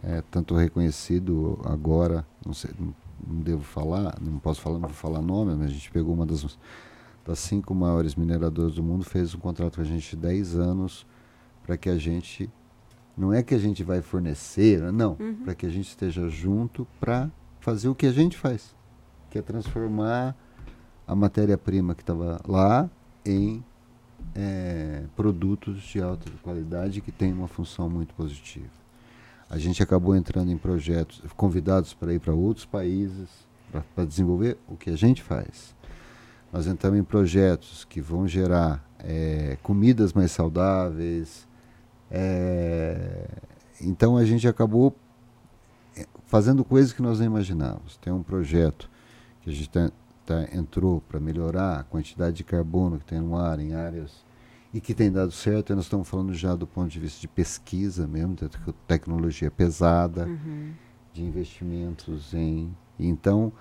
é, 0.03 0.21
tanto 0.29 0.55
reconhecido 0.55 1.59
agora, 1.65 2.25
não 2.45 2.53
sei, 2.53 2.71
não, 2.79 2.93
não 3.25 3.41
devo 3.41 3.63
falar, 3.63 4.15
não 4.21 4.39
posso 4.39 4.61
falar, 4.61 4.79
não 4.79 4.87
vou 4.87 4.97
falar 4.97 5.21
nome, 5.21 5.55
mas 5.55 5.67
a 5.67 5.73
gente 5.73 5.91
pegou 5.91 6.13
uma 6.13 6.25
das, 6.25 6.57
das 7.29 7.39
cinco 7.39 7.75
maiores 7.75 8.15
mineradoras 8.15 8.73
do 8.73 8.81
mundo, 8.81 9.05
fez 9.05 9.35
um 9.35 9.37
contrato 9.37 9.75
com 9.75 9.81
a 9.81 9.85
gente 9.85 10.09
de 10.09 10.15
10 10.15 10.55
anos 10.55 11.05
para 11.61 11.77
que 11.77 11.87
a 11.87 11.97
gente 11.97 12.49
não 13.15 13.31
é 13.31 13.43
que 13.43 13.53
a 13.53 13.57
gente 13.59 13.83
vai 13.83 14.01
fornecer, 14.01 14.91
não, 14.91 15.15
uhum. 15.19 15.35
para 15.43 15.53
que 15.53 15.65
a 15.65 15.69
gente 15.69 15.89
esteja 15.89 16.27
junto 16.27 16.87
para 16.99 17.29
fazer 17.59 17.87
o 17.87 17.93
que 17.93 18.07
a 18.07 18.11
gente 18.11 18.35
faz, 18.35 18.75
que 19.29 19.37
é 19.37 19.41
transformar 19.43 20.35
a 21.05 21.13
matéria-prima 21.13 21.93
que 21.93 22.01
estava 22.01 22.41
lá 22.47 22.89
em 23.23 23.63
é, 24.33 25.03
produtos 25.15 25.83
de 25.83 26.01
alta 26.01 26.31
qualidade 26.41 26.99
que 26.99 27.11
têm 27.11 27.31
uma 27.31 27.47
função 27.47 27.87
muito 27.89 28.15
positiva. 28.15 28.71
A 29.47 29.59
gente 29.59 29.83
acabou 29.83 30.15
entrando 30.15 30.49
em 30.49 30.57
projetos, 30.57 31.21
convidados 31.35 31.93
para 31.93 32.11
ir 32.11 32.19
para 32.19 32.33
outros 32.33 32.65
países, 32.65 33.29
para 33.93 34.05
desenvolver 34.05 34.57
o 34.67 34.75
que 34.75 34.89
a 34.89 34.95
gente 34.95 35.21
faz. 35.21 35.77
Nós 36.51 36.65
entramos 36.67 36.99
em 36.99 37.03
projetos 37.03 37.85
que 37.85 38.01
vão 38.01 38.27
gerar 38.27 38.83
é, 38.99 39.57
comidas 39.61 40.13
mais 40.13 40.31
saudáveis. 40.31 41.47
É, 42.09 43.27
então 43.81 44.17
a 44.17 44.25
gente 44.25 44.47
acabou 44.47 44.95
é, 45.95 46.05
fazendo 46.25 46.63
coisas 46.63 46.91
que 46.91 47.01
nós 47.01 47.19
não 47.19 47.25
imaginávamos. 47.25 47.97
Tem 47.97 48.11
um 48.11 48.23
projeto 48.23 48.89
que 49.41 49.49
a 49.49 49.53
gente 49.53 49.69
tá, 49.69 49.91
tá, 50.25 50.47
entrou 50.53 51.01
para 51.01 51.19
melhorar 51.19 51.79
a 51.79 51.83
quantidade 51.83 52.37
de 52.37 52.43
carbono 52.43 52.99
que 52.99 53.05
tem 53.05 53.19
no 53.19 53.37
ar 53.37 53.59
em 53.59 53.73
áreas 53.73 54.25
e 54.73 54.81
que 54.81 54.93
tem 54.93 55.11
dado 55.11 55.31
certo. 55.31 55.71
E 55.71 55.75
nós 55.75 55.85
estamos 55.85 56.07
falando 56.07 56.33
já 56.33 56.55
do 56.55 56.65
ponto 56.65 56.89
de 56.89 56.99
vista 56.99 57.21
de 57.21 57.27
pesquisa 57.27 58.07
mesmo, 58.07 58.35
de 58.35 58.49
tecnologia 58.87 59.51
pesada, 59.51 60.25
uhum. 60.25 60.73
de 61.13 61.23
investimentos 61.23 62.33
em. 62.33 62.75
Então, 62.99 63.53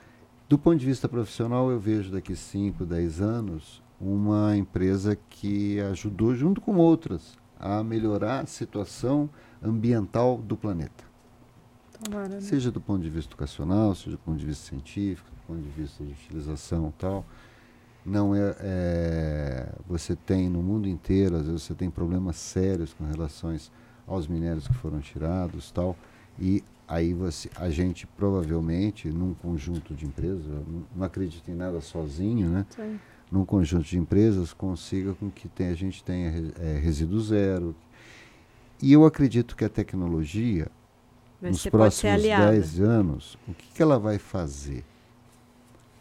do 0.48 0.58
ponto 0.58 0.78
de 0.78 0.86
vista 0.86 1.08
profissional, 1.08 1.70
eu 1.70 1.78
vejo 1.78 2.10
daqui 2.10 2.34
5, 2.34 2.84
10 2.84 3.20
anos 3.20 3.82
uma 4.00 4.56
empresa 4.56 5.16
que 5.28 5.80
ajudou, 5.80 6.34
junto 6.34 6.60
com 6.60 6.76
outras, 6.76 7.36
a 7.58 7.82
melhorar 7.82 8.40
a 8.40 8.46
situação 8.46 9.28
ambiental 9.62 10.38
do 10.38 10.56
planeta. 10.56 11.04
Tomara, 12.02 12.28
né? 12.28 12.40
Seja 12.40 12.70
do 12.70 12.80
ponto 12.80 13.02
de 13.02 13.10
vista 13.10 13.30
educacional, 13.30 13.94
seja 13.94 14.12
do 14.12 14.18
ponto 14.18 14.38
de 14.38 14.46
vista 14.46 14.64
científico, 14.68 15.28
do 15.30 15.46
ponto 15.46 15.60
de 15.60 15.70
vista 15.70 16.04
de 16.04 16.12
utilização 16.12 16.92
tal 16.96 17.24
não 18.08 18.34
é, 18.34 18.56
é, 18.60 19.72
você 19.86 20.16
tem 20.16 20.48
no 20.48 20.62
mundo 20.62 20.88
inteiro 20.88 21.36
às 21.36 21.46
vezes 21.46 21.62
você 21.62 21.74
tem 21.74 21.90
problemas 21.90 22.36
sérios 22.36 22.94
com 22.94 23.04
relações 23.04 23.70
aos 24.06 24.26
minérios 24.26 24.66
que 24.66 24.74
foram 24.74 25.00
tirados 25.00 25.70
tal 25.70 25.96
e 26.38 26.64
aí 26.88 27.12
você 27.12 27.50
a 27.56 27.68
gente 27.68 28.06
provavelmente 28.06 29.08
num 29.08 29.34
conjunto 29.34 29.94
de 29.94 30.06
empresas 30.06 30.44
não, 30.96 31.04
acredito 31.04 31.50
em 31.50 31.54
nada 31.54 31.80
sozinho 31.80 32.48
né 32.48 32.66
Sim. 32.70 32.98
num 33.30 33.44
conjunto 33.44 33.84
de 33.84 33.98
empresas 33.98 34.52
consiga 34.52 35.14
com 35.14 35.30
que 35.30 35.48
tem, 35.48 35.68
a 35.68 35.74
gente 35.74 36.02
tenha 36.02 36.52
é, 36.58 36.78
resíduo 36.78 37.20
zero 37.20 37.76
e 38.80 38.92
eu 38.92 39.04
acredito 39.04 39.54
que 39.54 39.64
a 39.64 39.68
tecnologia 39.68 40.68
Mas 41.40 41.52
nos 41.52 41.66
próximos 41.66 42.22
10 42.22 42.80
anos 42.80 43.38
o 43.46 43.52
que, 43.52 43.68
que 43.74 43.82
ela 43.82 43.98
vai 43.98 44.18
fazer 44.18 44.84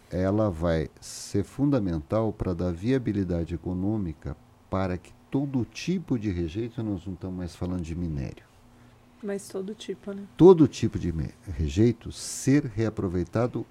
ela 0.09 0.49
vai 0.49 0.89
ser 1.01 1.43
fundamental 1.43 2.31
para 2.31 2.53
dar 2.53 2.71
viabilidade 2.71 3.53
econômica 3.53 4.37
para 4.69 4.97
que 4.97 5.11
todo 5.29 5.65
tipo 5.65 6.17
de 6.17 6.31
rejeito, 6.31 6.81
nós 6.81 7.05
não 7.05 7.13
estamos 7.13 7.37
mais 7.37 7.55
falando 7.55 7.81
de 7.81 7.95
minério. 7.95 8.46
Mas 9.21 9.47
todo 9.47 9.73
tipo, 9.73 10.11
né? 10.11 10.23
Todo 10.35 10.67
tipo 10.67 10.99
de 10.99 11.13
rejeito 11.47 12.11
ser 12.11 12.65
reaproveitado 12.65 13.65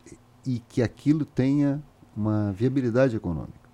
e 0.45 0.61
que 0.69 0.83
aquilo 0.83 1.25
tenha 1.25 1.83
uma 2.17 2.53
viabilidade 2.53 3.17
econômica. 3.17 3.67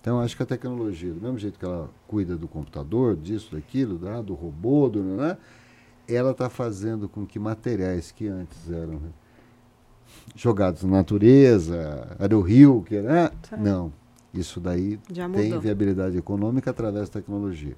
Então, 0.00 0.20
acho 0.20 0.36
que 0.36 0.42
a 0.42 0.46
tecnologia, 0.46 1.12
do 1.12 1.20
mesmo 1.20 1.38
jeito 1.38 1.58
que 1.58 1.64
ela 1.64 1.88
cuida 2.08 2.36
do 2.36 2.48
computador, 2.48 3.16
disso, 3.16 3.54
daquilo, 3.54 3.98
do 4.22 4.34
robô, 4.34 4.88
do, 4.88 5.00
né, 5.00 5.38
ela 6.08 6.32
está 6.32 6.50
fazendo 6.50 7.08
com 7.08 7.24
que 7.24 7.38
materiais 7.38 8.10
que 8.10 8.26
antes 8.26 8.70
eram 8.70 9.00
jogados 10.34 10.82
na 10.82 10.98
natureza, 10.98 12.16
era 12.18 12.36
o 12.36 12.40
rio, 12.40 12.82
que 12.86 13.00
né? 13.00 13.30
Não. 13.58 13.92
Isso 14.34 14.58
daí 14.60 14.98
tem 15.34 15.58
viabilidade 15.58 16.16
econômica 16.16 16.70
através 16.70 17.08
da 17.08 17.20
tecnologia. 17.20 17.76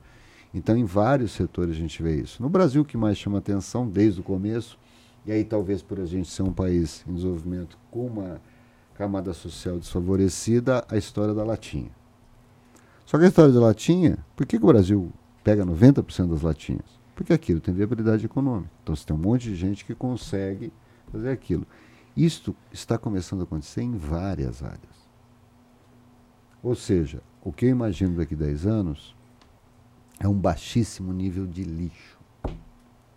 Então, 0.54 0.76
em 0.76 0.84
vários 0.84 1.32
setores 1.32 1.72
a 1.72 1.78
gente 1.78 2.00
vê 2.00 2.20
isso. 2.20 2.40
No 2.40 2.48
Brasil, 2.48 2.82
o 2.82 2.84
que 2.84 2.96
mais 2.96 3.18
chama 3.18 3.38
atenção 3.38 3.88
desde 3.88 4.20
o 4.20 4.22
começo, 4.22 4.78
e 5.26 5.32
aí 5.32 5.44
talvez 5.44 5.82
por 5.82 5.98
a 5.98 6.06
gente 6.06 6.30
ser 6.30 6.42
um 6.42 6.52
país 6.52 7.04
em 7.08 7.14
desenvolvimento 7.14 7.76
com 7.90 8.06
uma 8.06 8.40
camada 8.94 9.32
social 9.34 9.78
desfavorecida, 9.78 10.84
a 10.88 10.96
história 10.96 11.34
da 11.34 11.42
latinha. 11.42 11.90
Só 13.04 13.18
que 13.18 13.24
a 13.24 13.28
história 13.28 13.52
da 13.52 13.60
latinha, 13.60 14.18
por 14.36 14.46
que, 14.46 14.56
que 14.58 14.64
o 14.64 14.68
Brasil 14.68 15.12
pega 15.42 15.66
90% 15.66 16.28
das 16.28 16.42
latinhas? 16.42 17.00
Porque 17.16 17.32
aquilo 17.32 17.60
tem 17.60 17.74
viabilidade 17.74 18.24
econômica. 18.24 18.70
Então 18.82 18.94
você 18.94 19.04
tem 19.04 19.16
um 19.16 19.18
monte 19.18 19.48
de 19.48 19.56
gente 19.56 19.84
que 19.84 19.94
consegue 19.94 20.72
fazer 21.10 21.30
aquilo. 21.30 21.66
Isto 22.16 22.54
está 22.72 22.96
começando 22.96 23.40
a 23.40 23.44
acontecer 23.44 23.82
em 23.82 23.96
várias 23.96 24.62
áreas. 24.62 25.04
Ou 26.62 26.74
seja, 26.74 27.20
o 27.42 27.52
que 27.52 27.66
eu 27.66 27.70
imagino 27.70 28.16
daqui 28.16 28.34
a 28.34 28.38
10 28.38 28.66
anos 28.66 29.14
é 30.18 30.28
um 30.28 30.34
baixíssimo 30.34 31.12
nível 31.12 31.46
de 31.46 31.62
lixo. 31.62 32.14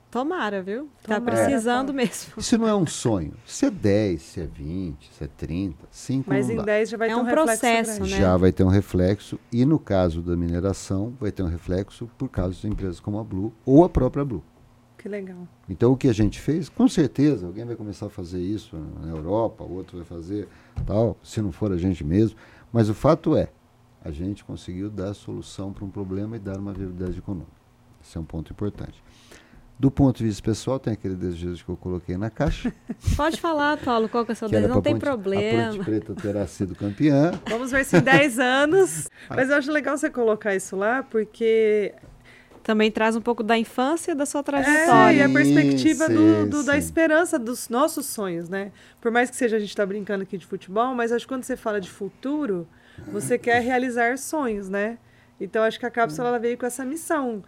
Tomara, 0.10 0.62
viu? 0.64 0.90
Está 1.00 1.20
precisando 1.20 1.92
é. 1.92 1.94
mesmo. 1.94 2.34
Isso 2.38 2.58
não 2.58 2.68
é 2.68 2.74
um 2.74 2.88
sonho. 2.88 3.34
Se 3.46 3.66
é 3.66 3.70
10, 3.70 4.22
se 4.22 4.42
é 4.42 4.48
20, 4.48 5.14
se 5.14 5.24
é 5.24 5.28
30, 5.28 5.76
5 5.92 6.30
Mas 6.30 6.50
em 6.50 6.56
dá. 6.56 6.64
10 6.64 6.90
já 6.90 6.98
vai 6.98 7.10
é 7.10 7.14
ter 7.14 7.20
um, 7.20 7.24
um 7.24 7.30
processo, 7.30 8.02
né? 8.02 8.08
Já 8.08 8.38
vai 8.38 8.52
ter 8.52 8.64
um 8.64 8.70
reflexo. 8.70 9.38
E 9.52 9.66
no 9.66 9.78
caso 9.78 10.22
da 10.22 10.36
mineração, 10.36 11.14
vai 11.20 11.32
ter 11.32 11.44
um 11.44 11.48
reflexo 11.48 12.10
por 12.18 12.30
causa 12.30 12.56
de 12.56 12.68
empresas 12.68 13.02
como 13.02 13.20
a 13.20 13.24
Blue 13.24 13.54
ou 13.66 13.84
a 13.84 13.90
própria 13.90 14.24
Blue. 14.24 14.44
Que 14.98 15.10
legal. 15.10 15.48
Então 15.70 15.92
o 15.92 15.98
que 15.98 16.08
a 16.08 16.14
gente 16.14 16.40
fez, 16.40 16.70
com 16.70 16.88
certeza, 16.88 17.46
alguém 17.46 17.66
vai 17.66 17.76
começar 17.76 18.08
a 18.08 18.10
fazer 18.10 18.40
isso 18.40 18.78
na 19.02 19.10
Europa, 19.10 19.64
outro 19.64 19.98
vai 19.98 20.06
fazer 20.06 20.48
tal, 20.86 21.18
se 21.22 21.42
não 21.42 21.52
for 21.52 21.72
a 21.72 21.78
gente 21.78 22.04
mesmo. 22.04 22.38
Mas 22.72 22.90
o 22.90 22.94
fato 22.94 23.36
é, 23.36 23.50
a 24.08 24.12
gente 24.12 24.44
conseguiu 24.46 24.90
dar 24.90 25.14
solução 25.14 25.74
para 25.74 25.84
um 25.84 25.90
problema 25.90 26.38
e 26.38 26.40
dar 26.40 26.58
uma 26.58 26.72
viabilidade 26.72 27.18
econômica. 27.20 27.52
Esse 28.02 28.18
é 28.18 28.22
um 28.22 28.24
ponto 28.24 28.54
importante. 28.54 29.04
Do 29.78 29.92
ponto 29.92 30.18
de 30.20 30.24
vista 30.24 30.42
pessoal, 30.42 30.80
tem 30.80 30.94
aquele 30.94 31.14
desejo 31.14 31.64
que 31.66 31.70
eu 31.70 31.76
coloquei 31.76 32.16
na 32.18 32.30
caixa. 32.30 32.74
Pode 33.18 33.40
falar, 33.40 33.78
Paulo, 33.78 34.08
qual 34.08 34.24
que 34.24 34.32
é 34.32 34.34
o 34.34 34.36
seu 34.36 34.48
desejo? 34.48 34.74
Não 34.74 34.82
tem 34.82 34.94
Ponte, 34.94 35.02
problema. 35.02 35.64
A 35.68 35.72
Ponte 35.74 35.84
Preta 35.84 36.16
terá 36.16 36.48
sido 36.48 36.74
campeã. 36.74 37.32
Vamos 37.50 37.70
ver 37.70 37.84
se 37.84 37.98
em 37.98 38.02
10 38.02 38.40
anos. 38.40 39.10
Mas 39.30 39.50
eu 39.50 39.58
acho 39.58 39.72
legal 39.72 39.98
você 39.98 40.10
colocar 40.10 40.56
isso 40.56 40.78
lá, 40.78 41.04
porque 41.04 41.94
também 42.64 42.90
traz 42.90 43.18
um 43.18 43.22
pouco 43.22 43.44
da 43.44 43.58
infância 43.58 44.16
da 44.16 44.26
sua 44.26 44.42
trajetória. 44.42 45.18
É, 45.18 45.20
e 45.20 45.22
a 45.22 45.30
perspectiva 45.30 46.08
sim, 46.08 46.14
do, 46.14 46.50
do, 46.50 46.64
da 46.64 46.78
esperança 46.78 47.38
dos 47.38 47.68
nossos 47.68 48.06
sonhos, 48.06 48.48
né? 48.48 48.72
Por 49.02 49.12
mais 49.12 49.30
que 49.30 49.36
seja 49.36 49.58
a 49.58 49.60
gente 49.60 49.70
está 49.70 49.86
brincando 49.86 50.24
aqui 50.24 50.38
de 50.38 50.46
futebol, 50.46 50.96
mas 50.96 51.12
acho 51.12 51.26
que 51.26 51.30
quando 51.30 51.44
você 51.44 51.58
fala 51.58 51.82
de 51.82 51.90
futuro, 51.90 52.66
você 53.12 53.38
quer 53.38 53.62
realizar 53.62 54.18
sonhos, 54.18 54.70
né? 54.70 54.98
Então 55.40 55.64
acho 55.64 55.80
que 55.80 55.86
a 55.86 55.92
cápsula 55.92 56.30
ela 56.30 56.40
veio 56.40 56.58
com 56.58 56.66
essa 56.66 56.84
missão. 56.84 57.44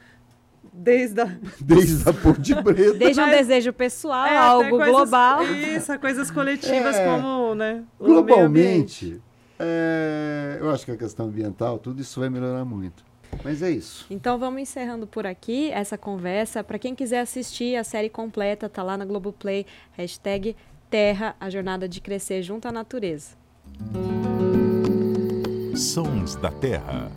Desde 0.72 1.22
a... 1.22 1.26
Desde 1.60 2.08
a 2.08 2.14
Ponte 2.14 2.56
Preta. 2.64 2.94
Desde 2.94 3.22
um 3.22 3.30
desejo 3.30 3.74
pessoal, 3.74 4.26
é, 4.26 4.38
algo 4.38 4.70
coisas, 4.70 4.90
global. 4.90 5.44
Isso, 5.44 6.00
coisas 6.00 6.30
coletivas 6.30 6.96
é, 6.96 7.06
como, 7.06 7.56
né? 7.56 7.84
Globalmente, 8.00 9.22
é, 9.58 10.58
eu 10.60 10.70
acho 10.70 10.86
que 10.86 10.92
a 10.92 10.98
questão 10.98 11.26
ambiental, 11.28 11.80
tudo 11.80 12.02
isso 12.02 12.20
vai 12.20 12.30
melhorar 12.30 12.64
muito. 12.64 13.04
Mas 13.44 13.62
é 13.62 13.70
isso. 13.70 14.06
Então 14.10 14.38
vamos 14.40 14.62
encerrando 14.62 15.06
por 15.06 15.26
aqui 15.26 15.70
essa 15.72 15.98
conversa. 15.98 16.64
Para 16.64 16.80
quem 16.80 16.96
quiser 16.96 17.20
assistir 17.20 17.76
a 17.76 17.84
série 17.84 18.10
completa, 18.10 18.68
tá 18.68 18.82
lá 18.82 18.98
na 18.98 19.06
Globoplay, 19.06 19.66
hashtag 19.92 20.56
Terra, 20.90 21.36
a 21.40 21.50
jornada 21.50 21.88
de 21.88 22.02
crescer 22.02 22.42
junto 22.42 22.68
à 22.68 22.72
natureza. 22.72 23.38
Sons 25.80 26.36
da 26.36 26.52
Terra. 26.52 27.10